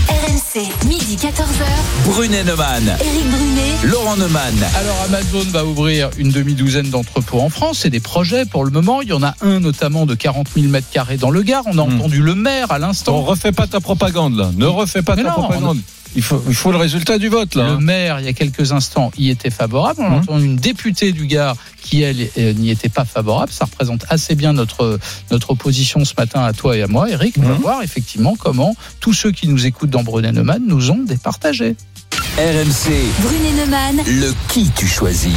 RMC. 0.08 0.68
Midi 0.88 1.16
14h. 1.16 1.64
Brunet 2.06 2.44
Neumann. 2.44 2.82
Éric 3.00 3.26
Brunet. 3.30 3.76
Laurent 3.84 4.16
Neumann. 4.16 4.54
Alors 4.76 4.96
Amazon 5.06 5.44
va 5.50 5.64
ouvrir 5.64 6.10
une 6.18 6.30
demi-douzaine 6.30 6.90
d'entrepôts 6.90 7.40
en 7.40 7.48
France. 7.50 7.78
C'est 7.82 7.90
des 7.90 8.00
projets 8.00 8.44
pour 8.44 8.64
le 8.64 8.70
moment. 8.70 9.00
Il 9.02 9.08
y 9.08 9.12
en 9.12 9.22
a 9.22 9.34
un 9.42 9.60
notamment 9.60 10.06
de 10.06 10.14
40 10.14 10.48
000 10.54 10.66
mètres 10.68 10.88
carrés 10.90 11.16
dans 11.18 11.30
le 11.30 11.42
Gard. 11.42 11.62
On 11.66 11.78
a 11.78 11.84
Hmm. 11.84 11.98
entendu 12.00 12.20
le 12.20 12.34
maire 12.34 12.70
à 12.72 12.76
On 12.76 12.78
l'instant. 12.80 13.22
refait 13.22 13.52
pas 13.52 13.66
ta 13.66 13.80
propagande 13.80 14.36
là. 14.36 14.50
Ne 14.56 14.66
refais 14.66 15.02
pas 15.02 15.14
Mais 15.16 15.22
ta 15.22 15.28
non, 15.30 15.34
propagande. 15.34 15.78
Il 16.14 16.22
faut, 16.22 16.42
il 16.46 16.54
faut 16.54 16.72
le 16.72 16.78
résultat 16.78 17.18
du 17.18 17.28
vote 17.28 17.54
là. 17.54 17.70
Le 17.70 17.78
maire, 17.78 18.20
il 18.20 18.26
y 18.26 18.28
a 18.28 18.32
quelques 18.32 18.72
instants, 18.72 19.10
y 19.16 19.30
était 19.30 19.50
favorable. 19.50 20.00
On 20.02 20.06
a 20.06 20.10
Hmm. 20.10 20.14
entendu 20.14 20.44
une 20.44 20.56
députée 20.56 21.12
du 21.12 21.26
Gard 21.26 21.56
qui, 21.80 22.02
elle, 22.02 22.28
euh, 22.38 22.52
n'y 22.52 22.70
était 22.70 22.88
pas 22.90 23.04
favorable. 23.04 23.50
Ça 23.52 23.64
représente 23.64 24.04
assez 24.08 24.34
bien 24.34 24.52
notre, 24.52 24.98
notre 25.30 25.50
opposition 25.50 26.04
ce 26.04 26.12
matin 26.16 26.42
à 26.44 26.52
toi 26.52 26.76
et 26.76 26.82
à 26.82 26.86
moi, 26.86 27.08
Eric. 27.10 27.34
On 27.38 27.42
va 27.42 27.54
Mhm. 27.54 27.60
voir 27.60 27.82
effectivement 27.82 28.34
comment 28.38 28.76
tous 29.00 29.12
ceux 29.14 29.30
qui 29.32 29.48
nous 29.48 29.66
écoutent 29.66 29.90
dans 29.90 30.02
Brunet-Neumann 30.02 30.62
nous 30.66 30.90
ont 30.90 31.02
départagé. 31.02 31.76
RMC, 32.38 32.90
Brunet 33.20 33.52
Neumann. 33.64 33.96
le 34.06 34.32
qui 34.48 34.70
tu 34.76 34.86
choisis. 34.86 35.32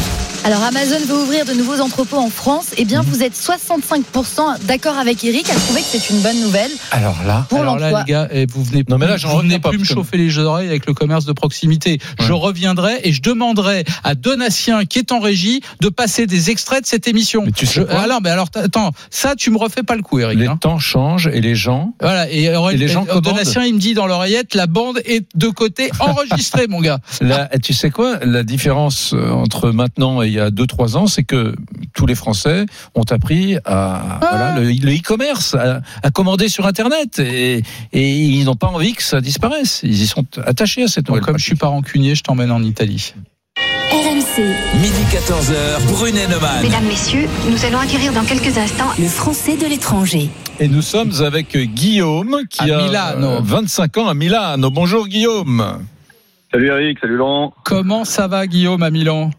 Alors 0.46 0.62
Amazon 0.62 1.00
veut 1.08 1.16
ouvrir 1.24 1.43
de 1.43 1.54
nouveaux 1.54 1.80
entrepôts 1.82 2.20
en 2.20 2.30
France. 2.30 2.68
Eh 2.78 2.86
bien, 2.86 3.02
vous 3.02 3.24
êtes 3.24 3.34
65% 3.34 4.64
d'accord 4.68 4.96
avec 4.96 5.24
Eric 5.24 5.50
à 5.50 5.56
trouver 5.56 5.82
que 5.82 5.88
c'est 5.89 6.12
une 6.12 6.20
bonne 6.22 6.39
nouvelle 6.39 6.70
Alors 6.91 7.18
là. 7.26 7.48
pour 7.50 7.62
Alors 7.62 7.80
là, 7.80 8.04
les 8.06 8.12
gars, 8.12 8.28
eh, 8.32 8.46
vous 8.46 8.64
venez 8.64 8.84
Non, 8.88 9.00
mais 9.00 9.06
plus- 9.08 9.12
là, 9.14 9.18
j'en 9.18 9.60
pas, 9.60 9.70
plus 9.70 9.80
me 9.80 9.84
chauffer 9.84 10.18
les 10.18 10.38
oreilles 10.38 10.68
avec 10.68 10.86
le 10.86 10.93
commerce 10.93 11.26
de 11.26 11.34
proximité. 11.34 11.98
Je 12.20 12.32
reviendrai 12.32 13.00
et 13.04 13.12
je 13.12 13.24
demanderai 13.24 13.86
à 14.04 14.14
Donatien, 14.14 14.86
qui 14.86 15.00
est 15.00 15.12
en 15.12 15.20
régie, 15.20 15.62
de 15.82 15.89
passer 15.89 16.28
des 16.28 16.52
extraits 16.52 16.84
de 16.84 16.88
cette 16.88 17.08
émission. 17.08 17.41
Mais 17.43 17.52
tu 17.52 17.66
sais 17.66 17.80
Je- 17.82 17.86
quoi 17.88 18.02
alors, 18.02 18.22
mais 18.22 18.30
alors, 18.30 18.50
attends, 18.54 18.91
ça, 19.10 19.34
tu 19.36 19.50
me 19.50 19.58
refais 19.58 19.82
pas 19.82 19.96
le 19.96 20.04
coup, 20.04 20.20
Eric. 20.20 20.38
Les 20.38 20.46
hein. 20.46 20.58
temps 20.58 20.78
changent 20.78 21.28
et 21.34 21.41
les 21.41 21.56
gens. 21.56 21.96
Voilà. 22.00 22.30
Et, 22.30 22.56
Aurélien- 22.56 22.76
Et 22.76 22.78
les 22.78 22.88
gens 22.88 23.08
euh. 23.10 23.20
Donatien, 23.20 23.64
il 23.64 23.74
me 23.74 23.80
dit 23.80 23.96
dans 23.96 24.06
l'oreillette, 24.06 24.54
la 24.54 24.68
bande 24.68 25.00
est 25.06 25.26
de 25.34 25.48
côté 25.48 25.89
enregistrée, 26.00 26.68
mon 26.70 26.82
gars. 26.82 27.00
Là, 27.20 27.50
tu 27.64 27.74
sais 27.74 27.89
quoi? 27.89 28.20
La 28.24 28.43
différence 28.43 29.14
euh, 29.16 29.32
entre 29.32 29.72
maintenant 29.72 30.22
et 30.22 30.35
y 30.36 30.40
a 30.40 30.50
2-3 30.50 30.96
ans, 30.98 31.08
c'est 31.08 31.24
que 31.24 31.56
tous 31.94 32.06
les 32.06 32.16
Français 32.16 32.66
ont 32.96 33.04
appris 33.10 33.58
à 33.66 34.20
Ah. 34.20 34.20
voilà, 34.22 34.60
le 34.60 34.94
e-commerce, 34.96 35.54
à, 35.56 35.82
à 36.04 36.12
commander 36.12 36.50
sur 36.50 36.66
Internet, 36.68 37.20
et, 37.20 37.64
et 37.94 38.12
ils 38.12 38.44
n'ont 38.46 38.56
pas 38.56 38.68
envie 38.68 38.94
que 38.94 39.04
ça 39.04 39.22
disparaisse. 39.22 39.82
Ils 39.84 40.02
y 40.02 40.08
sont 40.08 40.26
attachés 40.46 40.84
à 40.84 40.88
cette 40.88 41.06
Donc, 41.06 41.16
nouvelle. 41.18 41.26
comme 41.26 41.38
je 41.40 41.44
suis 41.46 41.56
pas 41.56 41.68
rancunier, 41.68 42.16
je 42.16 42.24
t'emmène 42.24 42.52
en 42.52 42.62
Italie. 42.64 43.14
RMC. 43.92 44.44
Midi 44.82 45.02
14h, 45.12 45.86
Brunet 45.94 46.28
Neumann. 46.28 46.62
Mesdames, 46.64 46.86
Messieurs, 46.86 47.28
nous 47.50 47.64
allons 47.66 47.80
acquérir 47.80 48.12
dans 48.14 48.24
quelques 48.26 48.58
instants 48.58 48.90
Le 49.00 49.08
Français 49.08 49.56
de 49.56 49.66
l'étranger. 49.66 50.30
Et 50.60 50.68
nous 50.68 50.82
sommes 50.82 51.12
avec 51.24 51.56
Guillaume 51.58 52.42
qui 52.50 52.70
À 52.72 52.80
a 52.80 52.84
Milano. 52.84 53.28
euh, 53.28 53.40
25 53.42 53.98
ans 53.98 54.08
à 54.08 54.14
Milano. 54.14 54.70
Bonjour 54.72 55.08
Guillaume. 55.08 55.80
Salut 56.52 56.68
Eric, 56.70 57.00
salut 57.00 57.18
Laurent. 57.18 57.54
Comment 57.64 58.06
ça 58.06 58.28
va, 58.28 58.48
Guillaume, 58.48 58.82
à 58.84 58.90
Milan? 58.90 59.32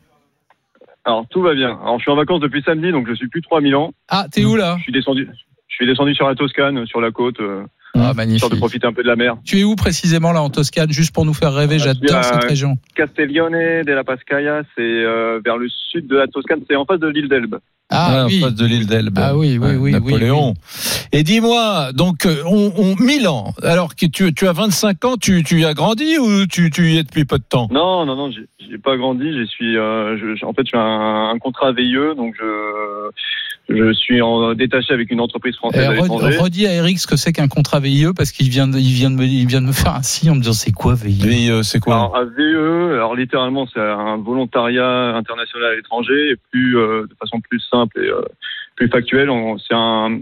Alors 1.06 1.24
tout 1.30 1.40
va 1.40 1.54
bien. 1.54 1.78
Alors 1.82 1.96
je 1.98 2.02
suis 2.02 2.10
en 2.10 2.16
vacances 2.16 2.40
depuis 2.40 2.62
samedi, 2.62 2.90
donc 2.92 3.08
je 3.08 3.14
suis 3.14 3.28
plus 3.28 3.40
trop 3.40 3.56
à 3.56 3.60
Milan. 3.60 3.92
Ah, 4.08 4.26
t'es 4.30 4.44
où 4.44 4.56
là 4.56 4.74
Je 4.78 4.82
suis 4.82 4.92
descendu. 4.92 5.28
Je 5.68 5.74
suis 5.74 5.86
descendu 5.86 6.14
sur 6.14 6.26
la 6.28 6.34
Toscane, 6.34 6.84
sur 6.86 7.00
la 7.00 7.10
côte, 7.10 7.38
euh, 7.40 7.62
Ah, 7.94 7.98
histoire 7.98 8.12
de 8.12 8.16
magnifique. 8.16 8.56
profiter 8.58 8.86
un 8.86 8.92
peu 8.92 9.02
de 9.02 9.08
la 9.08 9.16
mer. 9.16 9.36
Tu 9.44 9.58
es 9.60 9.64
où 9.64 9.76
précisément 9.76 10.32
là 10.32 10.42
en 10.42 10.50
Toscane, 10.50 10.90
juste 10.90 11.14
pour 11.14 11.24
nous 11.24 11.34
faire 11.34 11.54
rêver 11.54 11.76
Ah, 11.80 11.84
J'adore 11.84 12.24
cette 12.24 12.44
région. 12.44 12.76
Castiglione 12.94 13.82
della 13.84 14.04
Pascaia, 14.04 14.62
c'est 14.76 14.82
euh, 14.82 15.40
vers 15.44 15.56
le 15.56 15.68
sud 15.68 16.06
de 16.08 16.16
la 16.16 16.26
Toscane, 16.26 16.60
c'est 16.68 16.76
en 16.76 16.84
face 16.84 17.00
de 17.00 17.08
l'île 17.08 17.28
d'Elbe. 17.28 17.56
Ah 17.90 18.26
oui. 18.26 18.42
en 18.42 18.46
face 18.46 18.54
de 18.56 18.66
l'île 18.66 18.86
d'Elbe. 18.86 19.16
Ah 19.20 19.36
oui, 19.36 19.58
oui, 19.58 19.68
Ouais, 19.68 19.76
oui, 19.76 19.92
Napoléon. 19.92 20.54
Et 21.12 21.22
dis-moi, 21.22 21.92
donc, 21.92 22.26
euh, 22.26 22.42
on, 22.46 22.72
on, 22.76 22.96
Milan. 23.02 23.54
Alors 23.62 23.94
que 23.94 24.06
tu, 24.06 24.34
tu 24.34 24.48
as 24.48 24.52
25 24.52 25.04
ans, 25.04 25.16
tu, 25.16 25.44
tu 25.44 25.60
y 25.60 25.64
as 25.64 25.74
grandi 25.74 26.18
ou 26.18 26.46
tu, 26.46 26.70
tu 26.70 26.90
y 26.90 26.98
es 26.98 27.04
depuis 27.04 27.24
peu 27.24 27.38
de 27.38 27.44
temps? 27.48 27.68
Non, 27.70 28.04
non, 28.04 28.16
non, 28.16 28.30
j'ai- 28.30 28.48
pas 28.78 28.96
grandi. 28.96 29.24
Suis. 29.48 29.76
euh, 29.78 30.16
je- 30.18 30.34
je- 30.36 30.44
en 30.44 30.52
fait, 30.52 30.62
je 30.64 30.68
suis 30.68 30.76
un, 30.78 31.30
un 31.32 31.38
contrat 31.38 31.72
VIE, 31.72 31.94
donc 32.16 32.34
je 32.38 33.10
je 33.68 33.92
suis 33.94 34.22
en 34.22 34.54
détaché 34.54 34.94
avec 34.94 35.10
une 35.10 35.20
entreprise 35.20 35.56
française 35.56 35.88
redis 36.40 36.66
à 36.68 36.74
Eric 36.74 37.00
ce 37.00 37.06
que 37.08 37.16
c'est 37.16 37.32
qu'un 37.32 37.48
contrat 37.48 37.80
VIE 37.80 38.06
parce 38.16 38.30
qu'il 38.30 38.48
vient, 38.48 38.68
de, 38.68 38.78
il 38.78 38.92
vient 38.92 39.10
de 39.10 39.16
me, 39.16 39.24
il 39.24 39.46
vient 39.48 39.60
de 39.60 39.66
me 39.66 39.72
faire 39.72 39.94
un 39.96 40.02
signe 40.02 40.30
en 40.30 40.34
me 40.36 40.40
disant 40.40 40.52
c'est 40.52 40.70
quoi 40.70 40.94
VIE 40.94 41.50
euh, 41.50 41.62
c'est 41.64 41.80
quoi? 41.80 41.94
Alors, 41.96 42.16
un 42.16 42.24
VE, 42.26 42.92
alors 42.94 43.16
littéralement, 43.16 43.66
c'est 43.72 43.80
un 43.80 44.18
volontariat 44.18 45.16
international 45.16 45.72
à 45.72 45.74
l'étranger, 45.74 46.30
et 46.32 46.36
plus 46.52 46.78
euh, 46.78 47.02
de 47.10 47.14
façon 47.18 47.40
plus 47.40 47.58
simple 47.60 47.75
et 47.96 48.08
euh, 48.08 48.20
plus 48.76 48.88
factuelle. 48.88 49.30
on- 49.30 49.58
C'est 49.58 49.74
un, 49.74 50.20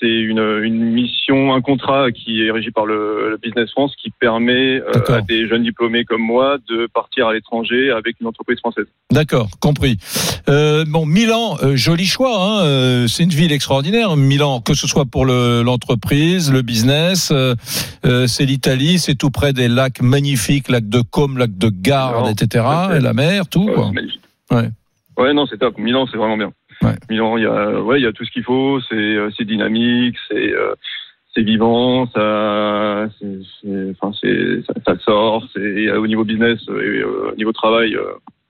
c'est 0.00 0.06
une, 0.20 0.38
une 0.62 0.92
mission, 0.92 1.52
un 1.54 1.60
contrat 1.60 2.12
qui 2.12 2.44
est 2.46 2.52
régi 2.52 2.70
par 2.70 2.86
le, 2.86 3.30
le 3.30 3.36
Business 3.36 3.68
France, 3.72 3.92
qui 4.00 4.10
permet 4.10 4.76
euh, 4.80 4.92
à 5.08 5.20
des 5.22 5.48
jeunes 5.48 5.64
diplômés 5.64 6.04
comme 6.04 6.22
moi 6.22 6.58
de 6.68 6.86
partir 6.94 7.26
à 7.26 7.32
l'étranger 7.34 7.90
avec 7.90 8.14
une 8.20 8.28
entreprise 8.28 8.60
française. 8.60 8.86
D'accord, 9.10 9.48
compris. 9.60 9.96
Euh, 10.48 10.84
bon, 10.86 11.04
Milan, 11.04 11.56
euh, 11.64 11.74
joli 11.74 12.04
choix. 12.06 12.30
Hein, 12.62 13.06
c'est 13.08 13.24
une 13.24 13.30
ville 13.30 13.50
extraordinaire. 13.50 14.16
Milan, 14.16 14.60
que 14.60 14.72
ce 14.74 14.86
soit 14.86 15.04
pour 15.04 15.26
le- 15.26 15.62
l'entreprise, 15.64 16.52
le, 16.52 16.62
business, 16.62 17.32
c'est 18.26 18.44
l'Italie, 18.46 19.00
c'est 19.00 19.16
tout 19.16 19.30
près 19.30 19.52
des 19.52 19.66
lacs 19.66 20.00
magnifiques, 20.00 20.68
lacs 20.68 20.88
de 20.88 21.00
Côme, 21.00 21.38
lacs 21.38 21.58
de 21.58 21.70
Garde, 21.70 22.28
etc. 22.30 22.64
Et 22.96 23.00
la 23.00 23.12
mer, 23.14 23.48
tout. 23.48 23.66
Quoi. 23.66 23.90
Ouais, 25.16 25.34
non, 25.34 25.46
c'est 25.46 25.58
top. 25.58 25.76
Milan, 25.78 26.06
c'est 26.10 26.16
vraiment 26.16 26.36
bien. 26.36 26.52
Ouais. 26.82 26.94
Milan, 27.10 27.36
il 27.36 27.42
y 27.42 27.46
a, 27.46 27.80
ouais, 27.82 28.00
il 28.00 28.04
y 28.04 28.06
a 28.06 28.12
tout 28.12 28.24
ce 28.24 28.30
qu'il 28.30 28.44
faut. 28.44 28.80
C'est, 28.88 28.94
euh, 28.94 29.30
c'est 29.36 29.44
dynamique, 29.44 30.16
c'est, 30.30 30.52
euh, 30.52 30.74
c'est 31.34 31.42
vivant, 31.42 32.06
ça, 32.14 33.08
c'est, 33.18 33.38
c'est- 33.60 33.94
enfin, 34.00 34.16
c'est, 34.20 34.62
ça, 34.66 34.74
ça 34.86 34.98
sort. 35.04 35.44
C'est 35.52 35.60
et 35.60 35.90
au 35.92 36.06
niveau 36.06 36.24
business 36.24 36.60
et 36.68 36.72
euh, 36.72 37.32
au 37.32 37.36
niveau 37.36 37.52
travail, 37.52 37.94
euh, 37.94 38.04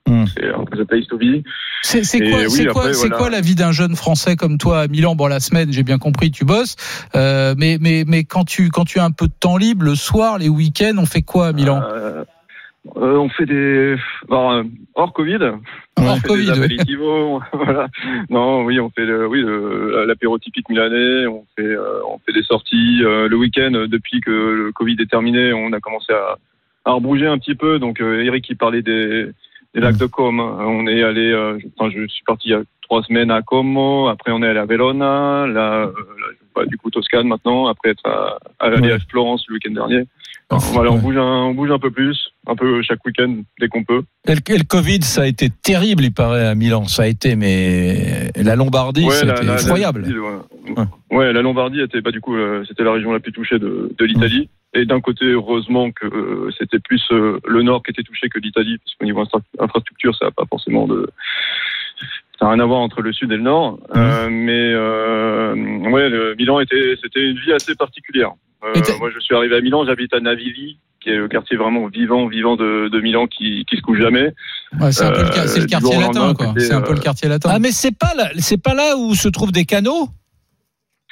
Hmm. 0.09 0.25
c'est 0.35 0.49
un 0.49 0.65
peu 0.65 0.83
the 0.83 0.89
place 0.89 1.07
to 1.07 1.19
be. 1.19 1.43
C'est 1.83 2.01
quoi, 2.31 2.39
oui, 2.39 2.49
c'est 2.51 2.65
quoi, 2.69 2.81
après, 2.85 2.95
c'est 2.95 3.09
voilà. 3.09 3.17
quoi 3.19 3.29
la 3.29 3.43
vie 3.43 3.55
d'un 3.55 3.73
jeune 3.73 3.95
Français 3.95 4.37
comme 4.37 4.57
toi 4.57 4.81
à 4.81 4.89
Milan? 4.89 5.15
Bon, 5.15 5.27
la 5.27 5.39
semaine, 5.39 5.71
j'ai 5.71 5.83
bien 5.83 5.99
compris, 5.99 6.31
tu 6.31 6.47
bosses, 6.47 6.77
euh, 7.15 7.55
mais 7.59 7.77
mais 7.79 8.05
mais 8.07 8.25
quand 8.25 8.45
tu 8.45 8.71
quand 8.71 8.87
tu 8.87 9.01
as 9.01 9.05
un 9.05 9.11
peu 9.11 9.27
de 9.27 9.33
temps 9.39 9.59
libre, 9.59 9.85
le 9.85 9.95
soir, 9.95 10.39
les 10.39 10.49
week-ends, 10.49 10.95
on 10.97 11.05
fait 11.05 11.21
quoi 11.21 11.49
à 11.49 11.53
Milan? 11.53 11.83
Euh, 11.85 12.25
euh, 12.97 13.19
on 13.19 13.29
fait 13.29 13.45
des, 13.45 13.97
alors, 14.31 14.53
euh, 14.53 14.63
hors 14.95 15.13
Covid. 15.13 15.41
Hors 16.09 16.17
on 16.17 16.21
fait 16.21 16.29
Covid, 16.29 16.53
oui. 16.61 16.79
voilà. 17.53 17.89
Non, 18.31 18.65
oui, 18.65 18.81
on 18.81 18.91
fait 18.91 19.05
le, 19.05 19.27
oui, 19.27 19.45
l'apéro 20.07 20.39
typique 20.39 20.69
milanais. 20.69 21.27
On 21.27 21.45
fait, 21.57 21.65
euh, 21.65 22.01
on 22.09 22.19
fait 22.19 22.33
des 22.33 22.43
sorties. 22.43 23.03
Euh, 23.03 23.29
le 23.29 23.37
week-end, 23.37 23.73
euh, 23.75 23.87
depuis 23.87 24.21
que 24.21 24.31
le 24.31 24.73
Covid 24.73 24.97
est 25.01 25.11
terminé, 25.11 25.53
on 25.53 25.73
a 25.73 25.81
commencé 25.81 26.13
à, 26.13 26.37
à 26.85 26.93
rebouger 26.93 27.27
un 27.27 27.39
petit 27.39 27.55
peu. 27.55 27.79
Donc, 27.79 28.01
euh, 28.01 28.25
Eric, 28.25 28.49
il 28.49 28.57
parlait 28.57 28.83
des, 28.83 29.29
des 29.75 29.81
lacs 29.81 29.97
de 29.97 30.07
Comme. 30.07 30.41
On 30.41 30.87
est 30.87 31.03
allé, 31.03 31.31
euh, 31.33 31.59
je, 31.59 31.67
enfin, 31.79 31.91
je 31.95 32.07
suis 32.09 32.25
parti 32.25 32.49
il 32.49 32.53
y 32.53 32.55
a 32.55 32.63
trois 32.83 33.03
semaines 33.03 33.31
à 33.31 33.43
Como. 33.43 34.09
Après, 34.09 34.33
on 34.33 34.43
est 34.43 34.49
allé 34.49 34.59
à 34.59 34.67
Verona. 34.67 35.47
Là, 35.47 35.75
euh, 35.83 35.87
là, 35.87 36.27
bah, 36.55 36.63
du 36.67 36.77
coup, 36.79 36.91
Toscane 36.91 37.29
maintenant. 37.29 37.67
Après 37.67 37.91
être 37.91 38.07
à, 38.07 38.39
à 38.59 38.71
Ouais. 38.71 38.93
à 38.93 38.99
Florence 39.11 39.45
le 39.49 39.55
week-end 39.55 39.73
dernier. 39.73 40.05
Ah, 40.51 40.57
Voilà, 40.73 40.91
on 40.91 40.97
bouge 40.97 41.19
un, 41.19 41.21
on 41.45 41.53
bouge 41.53 41.71
un 41.71 41.79
peu 41.79 41.91
plus, 41.91 42.31
un 42.47 42.57
peu 42.57 42.81
chaque 42.83 43.05
week-end 43.05 43.37
dès 43.61 43.69
qu'on 43.69 43.85
peut. 43.85 44.03
Et 44.27 44.35
le, 44.35 44.41
et 44.49 44.57
le 44.57 44.65
Covid, 44.65 45.03
ça 45.03 45.23
a 45.23 45.27
été 45.27 45.51
terrible, 45.51 46.05
il 46.05 46.13
paraît, 46.15 46.47
à 46.47 46.55
Milan. 46.55 46.87
Ça 46.87 47.03
a 47.03 47.07
été, 47.07 47.37
mais 47.37 48.31
la 48.35 48.57
Lombardie, 48.57 49.05
Ouais, 49.05 49.13
ça 49.13 49.23
a 49.25 49.35
la- 49.35 49.43
la- 49.43 49.55
effroyable. 49.57 50.07
ouais. 51.11 51.33
La 51.35 51.43
Lombardie 51.43 51.83
était 51.83 52.01
pas 52.01 52.13
du 52.13 52.23
coup, 52.23 52.35
euh, 52.35 52.65
c'était 52.67 52.83
la 52.83 52.93
région 52.93 53.13
la 53.13 53.21
plus 53.21 53.33
touchée 53.33 53.59
de, 53.59 53.93
de 53.99 54.05
l'Italie. 54.07 54.49
Et 54.75 54.85
d'un 54.85 55.01
côté, 55.01 55.25
heureusement 55.25 55.91
que 55.91 56.07
euh, 56.07 56.51
c'était 56.59 56.79
plus 56.79 57.03
euh, 57.11 57.41
le 57.47 57.63
nord 57.63 57.83
qui 57.83 57.91
était 57.91 58.03
touché 58.03 58.29
que 58.29 58.39
l'Italie, 58.39 58.77
parce 58.79 58.95
qu'au 58.97 59.07
niveau 59.07 59.23
infra- 59.23 59.41
infrastructure, 59.59 60.15
ça 60.15 60.27
n'a 60.27 60.31
pas 60.31 60.45
forcément 60.49 60.87
de, 60.87 61.09
ça 62.39 62.45
n'a 62.45 62.53
rien 62.53 62.63
à 62.63 62.67
voir 62.67 62.81
entre 62.81 63.01
le 63.01 63.13
sud 63.13 63.33
et 63.33 63.37
le 63.37 63.43
nord. 63.43 63.79
Euh, 63.97 64.29
mais 64.31 64.73
euh, 64.73 65.55
ouais, 65.91 66.09
le 66.09 66.35
Milan 66.37 66.61
était, 66.61 66.97
c'était 67.03 67.31
une 67.31 67.39
vie 67.39 67.53
assez 67.53 67.75
particulière. 67.75 68.33
Euh, 68.63 68.73
moi, 68.99 69.11
je 69.15 69.21
suis 69.21 69.35
arrivé 69.35 69.57
à 69.57 69.61
Milan, 69.61 69.85
j'habite 69.87 70.13
à 70.13 70.21
Navili, 70.21 70.79
qui 71.01 71.11
est 71.11 71.17
le 71.17 71.29
quartier 71.29 71.57
vraiment 71.57 71.87
vivant, 71.87 72.27
vivant 72.27 72.57
de, 72.57 72.89
de 72.89 73.01
Milan, 73.01 73.27
qui, 73.27 73.65
qui 73.65 73.77
se 73.77 73.83
couche 73.83 74.01
jamais. 74.01 74.35
Ouais, 74.81 74.93
c'est 74.93 75.05
un 75.05 75.13
peu 75.13 75.23
le, 75.23 75.67
quartier 75.67 75.99
latin, 75.99 76.35
quoi. 76.35 76.55
C'est 76.59 76.75
un 76.75 76.83
peu 76.83 76.93
le 76.93 77.01
quartier 77.01 77.29
latin. 77.29 77.51
Ah, 77.53 77.59
mais 77.59 77.71
c'est 77.71 77.97
pas 77.97 78.15
là, 78.17 78.29
c'est 78.39 78.63
pas 78.63 78.75
là 78.75 78.97
où 78.97 79.15
se 79.15 79.29
trouvent 79.29 79.53
des 79.53 79.65
canaux? 79.65 80.09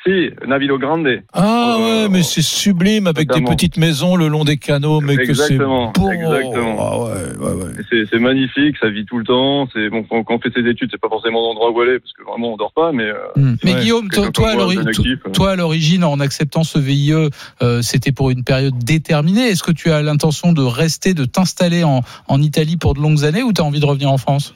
Si, 0.07 0.31
Navilo 0.47 0.79
Grande. 0.79 1.09
Ah 1.33 1.77
Euh, 1.79 2.03
ouais, 2.05 2.09
mais 2.09 2.23
c'est 2.23 2.43
sublime 2.43 3.07
avec 3.09 3.29
des 3.33 3.41
petites 3.43 3.77
maisons 3.77 4.15
le 4.15 4.29
long 4.29 4.45
des 4.45 4.57
canaux, 4.57 5.01
mais 5.01 5.17
que 5.17 5.25
c'est 5.35 5.55
Exactement, 5.55 5.93
beau. 5.93 6.11
exactement. 6.11 6.77
Ah 6.79 6.99
ouais, 7.01 7.55
ouais, 7.55 8.05
C'est 8.11 8.19
magnifique, 8.21 8.77
ça 8.81 8.89
vit 8.89 9.05
tout 9.05 9.19
le 9.19 9.25
temps. 9.25 9.69
C'est 9.75 9.89
bon 9.91 10.05
quand, 10.05 10.25
on 10.29 10.39
fait 10.39 10.53
ses 10.55 10.69
études, 10.69 10.91
c'est 10.93 11.01
pas 11.01 11.09
forcément 11.09 11.41
l'endroit 11.41 11.71
où 11.73 11.81
aller 11.81 11.99
parce 11.99 12.13
que 12.13 12.23
vraiment 12.23 12.53
on 12.53 12.57
dort 12.57 12.73
pas, 12.73 12.93
mais. 12.93 13.05
euh, 13.05 13.15
Hmm. 13.37 13.57
Mais. 13.65 13.75
Guillaume, 13.75 14.09
toi, 14.09 14.27
euh. 14.27 14.31
toi, 14.31 15.51
à 15.51 15.57
l'origine, 15.57 16.05
en 16.05 16.21
acceptant 16.21 16.63
ce 16.65 16.79
VIE, 16.79 17.13
euh, 17.63 17.83
c'était 17.83 18.13
pour 18.13 18.31
une 18.31 18.45
période 18.45 18.79
déterminée. 18.79 19.49
Est-ce 19.49 19.63
que 19.63 19.73
tu 19.73 19.91
as 19.91 20.03
l'intention 20.03 20.53
de 20.53 20.63
rester, 20.63 21.15
de 21.15 21.25
t'installer 21.25 21.83
en, 21.85 22.01
en 22.29 22.41
Italie 22.43 22.77
pour 22.77 22.95
de 22.95 23.01
longues 23.01 23.25
années 23.25 23.43
ou 23.43 23.53
tu 23.53 23.61
as 23.61 23.65
envie 23.65 23.81
de 23.81 23.87
revenir 23.87 24.11
en 24.11 24.19
France? 24.19 24.55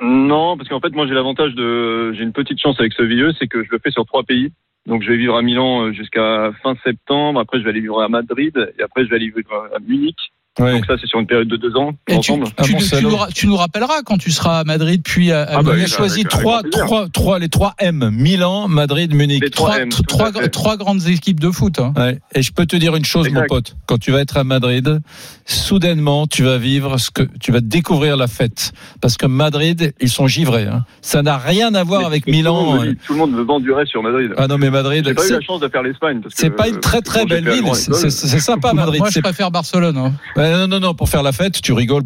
Non, 0.00 0.56
parce 0.56 0.68
qu'en 0.68 0.80
fait 0.80 0.92
moi 0.94 1.06
j'ai 1.06 1.14
l'avantage 1.14 1.54
de, 1.54 2.12
j'ai 2.12 2.22
une 2.22 2.32
petite 2.32 2.60
chance 2.60 2.78
avec 2.78 2.92
ce 2.92 3.02
VIE, 3.02 3.34
c'est 3.38 3.48
que 3.48 3.64
je 3.64 3.70
le 3.70 3.78
fais 3.78 3.90
sur 3.90 4.06
trois 4.06 4.22
pays. 4.22 4.52
Donc 4.86 5.02
je 5.02 5.10
vais 5.10 5.16
vivre 5.16 5.36
à 5.36 5.42
Milan 5.42 5.82
euh, 5.82 5.92
jusqu'à 5.92 6.52
fin 6.62 6.76
septembre. 6.84 7.40
Après 7.40 7.58
je 7.58 7.64
vais 7.64 7.70
aller 7.70 7.80
vivre 7.80 8.00
à 8.00 8.08
Madrid 8.08 8.72
et 8.78 8.82
après 8.82 9.04
je 9.04 9.10
vais 9.10 9.16
aller 9.16 9.30
vivre 9.30 9.68
à 9.74 9.78
Munich. 9.80 10.32
Ouais. 10.58 10.72
Donc 10.72 10.86
ça 10.86 10.94
c'est 11.00 11.06
sur 11.06 11.20
une 11.20 11.26
période 11.26 11.48
de 11.48 11.56
deux 11.56 11.74
ans 11.76 11.92
Et 12.08 12.12
tu, 12.12 12.32
ensemble. 12.32 12.46
tu- 12.46 12.52
Ah 12.56 12.62
tu 12.98 13.04
nous, 13.04 13.16
ra- 13.16 13.28
tu 13.32 13.46
nous 13.46 13.56
rappelleras 13.56 14.02
quand 14.04 14.18
tu 14.18 14.30
seras 14.30 14.58
à 14.60 14.64
Madrid 14.64 15.02
puis 15.04 15.30
à, 15.32 15.42
à 15.42 15.58
Ah 15.58 15.62
bah 15.62 15.72
On 15.76 15.80
a 15.82 15.86
choisi 15.86 16.24
trois, 16.24 16.62
trois, 16.70 17.08
trois, 17.08 17.38
les 17.38 17.48
trois 17.48 17.74
M 17.78 18.10
Milan, 18.12 18.66
Madrid, 18.68 19.14
Munich. 19.14 19.42
Les 19.42 19.50
trois 19.50 19.70
trois, 20.06 20.30
M, 20.32 20.48
trois, 20.50 20.76
grandes 20.76 21.06
équipes 21.08 21.40
de 21.40 21.50
foot. 21.50 21.78
hein. 21.78 21.92
Ouais. 21.96 22.18
Et 22.34 22.42
je 22.42 22.52
peux 22.52 22.66
te 22.66 22.76
dire 22.76 22.96
une 22.96 23.04
chose, 23.04 23.26
Exact. 23.26 23.42
mon 23.42 23.46
pote. 23.56 23.76
Quand 23.86 23.98
tu 23.98 24.10
vas 24.10 24.20
être 24.20 24.36
à 24.36 24.44
Madrid, 24.44 25.00
soudainement, 25.46 26.26
tu 26.26 26.42
vas 26.42 26.58
vivre 26.58 26.98
ce 26.98 27.10
que 27.10 27.22
tu 27.40 27.52
vas 27.52 27.60
découvrir 27.60 28.16
la 28.16 28.26
fête. 28.26 28.72
Parce 29.00 29.16
que 29.16 29.26
Madrid, 29.26 29.92
ils 30.00 30.08
sont 30.10 30.26
givrés. 30.26 30.66
Hein. 30.66 30.84
Ça 31.02 31.22
n'a 31.22 31.38
rien 31.38 31.74
à 31.74 31.84
voir 31.84 32.00
Mais 32.00 32.06
avec 32.06 32.24
tout 32.24 32.30
le 32.30 32.36
Milan. 32.36 32.82
dit- 32.84 32.96
Tout 33.06 33.12
le 33.14 33.18
monde 33.18 33.32
me 33.32 33.42
vend 33.42 33.60
du 33.60 33.72
rêve 33.72 33.86
sur 33.86 34.02
Madrid. 34.02 34.32
Ah 34.36 34.46
non, 34.46 34.58
mais 34.58 34.70
Madrid, 34.70 35.04
J'ai 35.06 35.14
pas 35.14 35.24
eu 35.24 35.28
c'est- 35.28 35.34
la 35.34 35.40
chance 35.40 35.60
de 35.60 35.68
faire 35.68 35.82
l'Espagne. 35.82 36.20
c'est 36.28 36.50
pas 36.50 36.68
une 36.68 36.80
très 36.80 37.00
très 37.00 37.24
belle 37.26 37.48
ville. 37.48 37.64
C'est 37.74 38.10
sympa 38.40 38.72
Madrid. 38.72 39.00
moi, 39.00 39.10
je 39.10 39.20
préfère 39.20 39.50
Barcelone. 39.50 39.96
hein. 39.96 40.12
Ouais, 40.36 40.47
non, 40.50 40.68
non, 40.68 40.80
non, 40.80 40.94
pour 40.94 41.08
faire 41.08 41.22
la 41.22 41.32
fête, 41.32 41.60
tu 41.60 41.72
rigoles. 41.72 42.04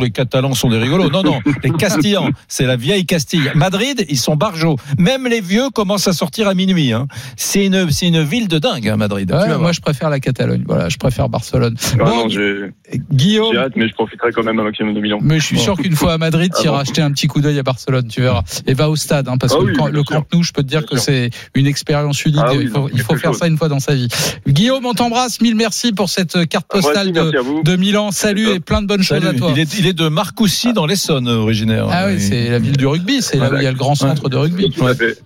Les 0.00 0.10
Catalans 0.10 0.54
sont 0.54 0.68
des 0.68 0.78
rigolos. 0.78 1.10
Non, 1.10 1.22
non, 1.22 1.40
les 1.62 1.70
Castillans, 1.70 2.30
c'est 2.46 2.64
la 2.66 2.76
vieille 2.76 3.06
Castille. 3.06 3.50
Madrid, 3.54 4.04
ils 4.08 4.18
sont 4.18 4.36
barjots. 4.36 4.76
Même 4.98 5.26
les 5.26 5.40
vieux 5.40 5.70
commencent 5.74 6.08
à 6.08 6.12
sortir 6.12 6.46
à 6.48 6.54
minuit. 6.54 6.92
Hein. 6.92 7.06
C'est 7.36 7.66
une, 7.66 7.90
c'est 7.90 8.06
une 8.08 8.22
ville 8.22 8.48
de 8.48 8.58
dingue, 8.58 8.88
hein, 8.88 8.96
Madrid. 8.96 9.30
Ouais, 9.30 9.38
Tu 9.38 9.42
vas 9.44 9.54
moi, 9.54 9.56
voir. 9.58 9.72
je 9.72 9.80
préfère 9.80 10.10
la 10.10 10.20
Catalogne. 10.20 10.62
Voilà, 10.66 10.88
je 10.88 10.96
préfère 10.98 11.28
Barcelone. 11.28 11.74
Ah 11.94 12.04
Bon, 12.04 12.16
non, 12.24 12.28
j'ai 12.28 12.70
Guillaume, 13.12 13.52
j'ai 13.52 13.58
hâte, 13.58 13.72
mais 13.76 13.88
je 13.88 13.94
profiterai 13.94 14.30
quand 14.32 14.42
même 14.44 14.58
un 14.60 14.64
maximum 14.64 14.94
de 14.94 15.00
Milan. 15.00 15.18
Mais 15.22 15.38
je 15.40 15.44
suis 15.44 15.58
sûr 15.58 15.76
qu'une 15.76 15.94
fois 15.96 16.12
à 16.14 16.18
Madrid, 16.18 16.52
tu 16.52 16.62
Ah 16.62 16.64
iras 16.66 16.76
bon 16.76 16.82
acheter 16.82 17.02
un 17.02 17.10
petit 17.12 17.26
coup 17.26 17.40
d'œil 17.40 17.58
à 17.58 17.62
Barcelone, 17.62 18.08
tu 18.08 18.20
verras. 18.20 18.42
Et 18.66 18.74
va 18.74 18.88
au 18.90 18.96
stade, 18.96 19.28
hein, 19.28 19.36
parce 19.38 19.52
Ah 19.54 19.58
que 19.58 19.64
oui, 19.64 19.72
le, 19.86 19.90
le. 19.90 20.02
Camp 20.04 20.24
Nou, 20.32 20.42
je 20.42 20.52
peux 20.52 20.62
te 20.62 20.68
dire 20.68 20.80
Bien 20.80 20.88
que 20.88 20.96
sûr. 20.96 21.04
c'est 21.04 21.30
une 21.54 21.66
expérience 21.66 22.24
unique. 22.24 22.40
Ah 22.42 22.52
oui, 22.52 22.60
il 22.62 22.68
faut, 22.68 22.88
il 22.92 23.00
faut 23.00 23.16
faire 23.16 23.32
chose. 23.32 23.40
ça 23.40 23.46
une 23.48 23.56
fois 23.58 23.68
dans 23.68 23.80
sa 23.80 23.94
vie. 23.94 24.08
Guillaume, 24.46 24.84
on 24.86 24.94
t'embrasse. 24.94 25.40
Mille 25.40 25.56
merci 25.56 25.92
pour 25.92 26.08
cette 26.08 26.46
carte 26.48 26.66
postale 26.68 27.12
de, 27.12 27.20
à 27.20 27.42
vous. 27.48 27.62
de 27.62 27.76
Milan. 27.76 28.10
Salut 28.10 28.44
top. 28.46 28.54
et 28.56 28.60
plein 28.60 28.82
de 28.82 28.86
bonnes 28.86 29.02
choses 29.02 29.24
à 29.26 29.32
toi. 29.34 29.50
Il 29.54 29.58
est, 29.60 29.78
il 29.78 29.86
est 29.86 29.92
de 29.92 30.08
Marcoussis 30.08 30.72
dans 30.72 30.86
l'Essonne, 30.86 31.28
originaire. 31.28 31.86
Ah 31.90 32.06
oui, 32.08 32.20
c'est 32.20 32.50
la 32.50 32.58
ville 32.58 32.76
du 32.76 32.86
rugby. 32.86 33.22
C'est 33.22 33.36
là 33.38 33.50
où 33.50 33.56
il 33.56 33.62
y 33.62 33.66
a 33.66 33.70
le 33.72 33.76
grand 33.76 33.94
centre 33.94 34.28
de 34.28 34.36
rugby. 34.36 34.72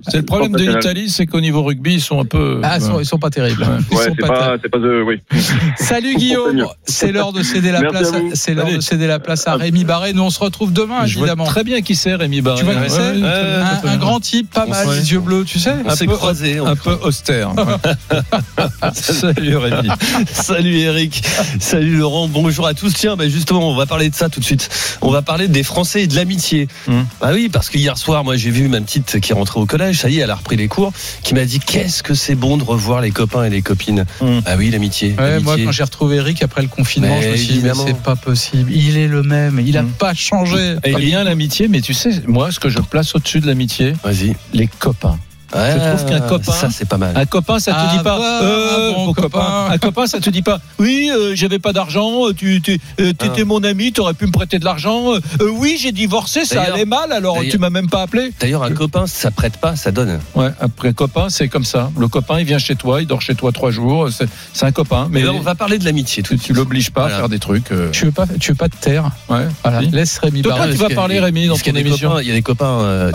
C'est 0.08 0.16
le 0.18 0.22
problème 0.24 0.52
de 0.52 0.64
l'Italie, 0.64 1.10
c'est 1.10 1.26
qu'au 1.26 1.40
niveau 1.40 1.62
rugby, 1.62 1.94
ils 1.94 2.00
sont 2.00 2.20
un 2.20 2.24
peu. 2.24 2.60
Ah, 2.62 2.76
ils 2.78 2.82
sont, 2.82 3.00
ils 3.00 3.06
sont 3.06 3.18
pas 3.18 3.30
terribles. 3.30 3.66
Ils 3.90 3.96
Ouais, 3.96 4.04
sont 4.06 4.14
c'est 4.18 4.26
pas 4.26 4.56
pas, 4.58 4.68
pas 4.70 4.78
de, 4.78 5.02
oui. 5.06 5.20
Salut 5.76 6.14
Guillaume, 6.16 6.66
c'est 6.84 7.12
l'heure 7.12 7.32
de 7.32 7.42
céder 7.42 7.72
la 7.72 7.80
Merci 7.80 8.10
place. 8.10 8.22
C'est 8.34 8.54
l'heure 8.54 8.70
de 8.70 8.80
céder 8.80 9.06
la 9.06 9.18
place 9.18 9.46
à 9.46 9.56
Rémi 9.56 9.84
Barré. 9.84 10.12
Nous 10.12 10.22
on 10.22 10.30
se 10.30 10.38
retrouve 10.40 10.72
demain 10.72 11.06
Je 11.06 11.18
vois 11.18 11.26
évidemment. 11.28 11.44
très 11.44 11.64
bien 11.64 11.80
qui 11.82 11.94
c'est, 11.94 12.14
Rémi 12.14 12.40
Barré. 12.40 12.60
Tu 12.60 12.64
vois 12.64 12.74
qui 12.74 12.90
c'est 12.90 12.98
ouais, 13.00 13.88
un, 13.88 13.96
grand 13.96 14.20
type, 14.20 14.50
pas 14.52 14.66
mal, 14.66 14.86
les 14.96 15.12
yeux 15.12 15.20
bleus, 15.20 15.44
tu 15.44 15.58
sais. 15.58 15.70
un 15.86 15.96
peu, 15.96 16.06
croisés, 16.16 16.60
on- 16.60 16.66
un 16.66 16.76
peu 16.76 16.92
austère. 17.02 17.52
Salut 18.94 19.56
Rémi. 19.56 19.88
Salut 20.32 20.78
Eric, 20.78 21.22
salut 21.60 22.01
Laurent, 22.02 22.26
bonjour 22.26 22.66
à 22.66 22.74
tous. 22.74 22.92
Tiens, 22.94 23.14
ben 23.14 23.30
justement, 23.30 23.70
on 23.70 23.76
va 23.76 23.86
parler 23.86 24.10
de 24.10 24.14
ça 24.16 24.28
tout 24.28 24.40
de 24.40 24.44
suite. 24.44 24.68
On 25.02 25.12
va 25.12 25.22
parler 25.22 25.46
des 25.46 25.62
Français 25.62 26.02
et 26.02 26.06
de 26.08 26.16
l'amitié. 26.16 26.66
Hum. 26.88 27.06
Bah 27.20 27.30
oui, 27.32 27.48
parce 27.48 27.70
que 27.70 27.78
hier 27.78 27.96
soir, 27.96 28.24
moi, 28.24 28.34
j'ai 28.36 28.50
vu 28.50 28.66
ma 28.66 28.80
petite 28.80 29.20
qui 29.20 29.30
est 29.30 29.34
rentrée 29.36 29.60
au 29.60 29.66
collège. 29.66 30.00
Ça 30.00 30.08
y 30.08 30.18
est, 30.18 30.22
elle 30.22 30.30
a 30.32 30.34
repris 30.34 30.56
les 30.56 30.66
cours. 30.66 30.92
Qui 31.22 31.32
m'a 31.34 31.44
dit 31.44 31.60
qu'est-ce 31.60 32.02
que 32.02 32.14
c'est 32.14 32.34
bon 32.34 32.56
de 32.56 32.64
revoir 32.64 33.02
les 33.02 33.12
copains 33.12 33.44
et 33.44 33.50
les 33.50 33.62
copines. 33.62 34.04
Ah 34.46 34.56
oui, 34.58 34.70
l'amitié. 34.70 35.14
Ouais, 35.16 35.38
moi, 35.38 35.56
quand 35.64 35.70
j'ai 35.70 35.84
retrouvé 35.84 36.16
Eric 36.16 36.42
après 36.42 36.62
le 36.62 36.66
confinement, 36.68 37.16
Mais 37.20 37.22
je 37.22 37.28
me 37.30 37.36
suis 37.36 37.54
dit, 37.60 37.68
c'est 37.86 37.96
pas 38.02 38.16
possible. 38.16 38.72
Il 38.72 38.96
est 38.96 39.06
le 39.06 39.22
même. 39.22 39.62
Il 39.64 39.76
a 39.78 39.82
Mm. 39.82 39.90
pas 39.92 40.12
changé. 40.12 40.74
Et 40.82 40.94
bien 40.94 41.22
l'amitié, 41.22 41.68
mais 41.68 41.80
tu 41.82 41.94
sais, 41.94 42.10
moi, 42.26 42.50
ce 42.50 42.58
que 42.58 42.68
je 42.68 42.80
place 42.80 43.14
au-dessus 43.14 43.38
de 43.38 43.46
l'amitié, 43.46 43.92
Vas-y. 44.02 44.34
les 44.52 44.66
copains. 44.66 45.20
Ouais, 45.54 45.78
trouve 45.96 46.08
qu'un 46.08 46.20
copain- 46.20 46.52
Ça, 46.52 46.68
c'est 46.70 46.88
pas 46.88 46.96
mal. 46.96 47.12
Un 47.16 47.26
copain, 47.26 47.58
ça 47.58 47.72
te 47.72 47.76
Ah, 47.78 47.92
dit 47.96 48.02
pas. 48.02 48.16
voilà, 48.16 48.42
euh, 48.42 48.92
bon 48.94 49.06
mon 49.06 49.12
copain. 49.12 49.22
copain. 49.38 49.66
Un 49.70 49.78
copain, 49.78 50.06
ça 50.06 50.20
te 50.20 50.30
dit 50.30 50.42
pas. 50.42 50.60
Oui, 50.78 51.10
euh, 51.14 51.32
j'avais 51.34 51.58
pas 51.58 51.72
d'argent. 51.72 52.32
Tu 52.36 52.60
tu- 52.62 52.78
euh, 53.00 53.12
t'étais 53.12 53.42
Ah. 53.42 53.44
mon 53.44 53.62
ami. 53.62 53.92
T'aurais 53.92 54.14
pu 54.14 54.26
me 54.26 54.32
prêter 54.32 54.58
de 54.58 54.64
l'argent. 54.64 55.12
Euh, 55.14 55.20
oui, 55.50 55.78
j'ai 55.80 55.92
divorcé. 55.92 56.44
Ça 56.44 56.62
allait 56.62 56.84
mal. 56.84 57.12
Alors 57.12 57.38
tu 57.48 57.58
m'as 57.58 57.70
même 57.70 57.88
pas 57.88 58.02
appelé. 58.02 58.32
D'ailleurs, 58.40 58.62
un 58.62 58.72
copain, 58.72 59.06
ça 59.06 59.30
prête 59.30 59.56
pas, 59.58 59.76
ça 59.76 59.90
donne. 59.90 60.20
Ouais. 60.34 60.48
Après 60.60 60.92
copain, 60.94 61.28
c'est 61.28 61.48
comme 61.48 61.64
ça. 61.64 61.90
Le 61.98 62.08
copain, 62.08 62.38
il 62.40 62.46
vient 62.46 62.58
chez 62.58 62.76
toi, 62.76 63.00
il 63.00 63.06
dort 63.06 63.20
chez 63.22 63.34
toi 63.34 63.52
trois 63.52 63.70
jours. 63.70 64.08
C'est 64.10 64.28
c'est 64.52 64.66
un 64.66 64.72
copain. 64.72 65.08
Mais 65.10 65.20
Mais 65.20 65.26
là, 65.26 65.32
on 65.34 65.40
va 65.40 65.54
parler 65.54 65.78
de 65.78 65.84
l'amitié 65.84 66.22
tu, 66.22 66.36
de 66.36 66.42
tu 66.42 66.52
l'obliges 66.52 66.90
pas 66.90 67.02
Voilà. 67.02 67.16
à 67.16 67.18
faire 67.20 67.28
des 67.28 67.38
trucs. 67.38 67.70
euh, 67.72 67.90
Tu 67.92 68.06
veux 68.06 68.10
pas, 68.12 68.26
tu 68.40 68.52
veux 68.52 68.56
pas 68.56 68.68
te 68.68 68.76
taire. 68.76 69.10
ouais. 69.28 69.46
Voilà. 69.62 69.80
Laisse 69.82 70.18
Rémi 70.18 70.42
Toi, 70.42 70.56
parler. 70.56 70.72
tu 70.72 70.78
vas 70.78 70.88
parler, 70.90 71.20
Rémi, 71.20 71.46
dans 71.46 71.52
parce 71.54 71.62
qu'il 71.62 71.72
ton 71.72 71.78
y 71.78 71.80
a 71.80 71.84
des 71.84 71.88
émission. 71.90 72.08
copains- 72.10 72.22
Il 72.22 72.28
y 72.28 72.30
a 72.30 72.34
des 72.34 72.42
copains. 72.42 73.10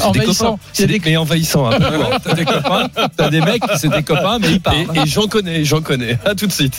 c'est 0.74 0.86
des 0.88 1.02
mais 1.08 1.18
envahissants. 1.18 1.70
T'as 2.28 2.34
des 2.34 2.46
copains, 2.46 2.88
t'as 3.16 3.30
des 3.30 3.42
mecs, 3.42 3.64
c'est 3.78 3.90
des 3.90 4.04
copains, 4.04 4.40
mais 4.40 4.52
ils 4.52 4.62
parlent. 4.62 4.78
Et 4.96 5.06
j'en 5.06 5.28
connais, 5.28 5.64
j'en 5.64 5.82
connais. 5.82 6.20
À 6.26 6.36
tout 6.36 6.48
de 6.48 6.52
suite. 6.52 6.76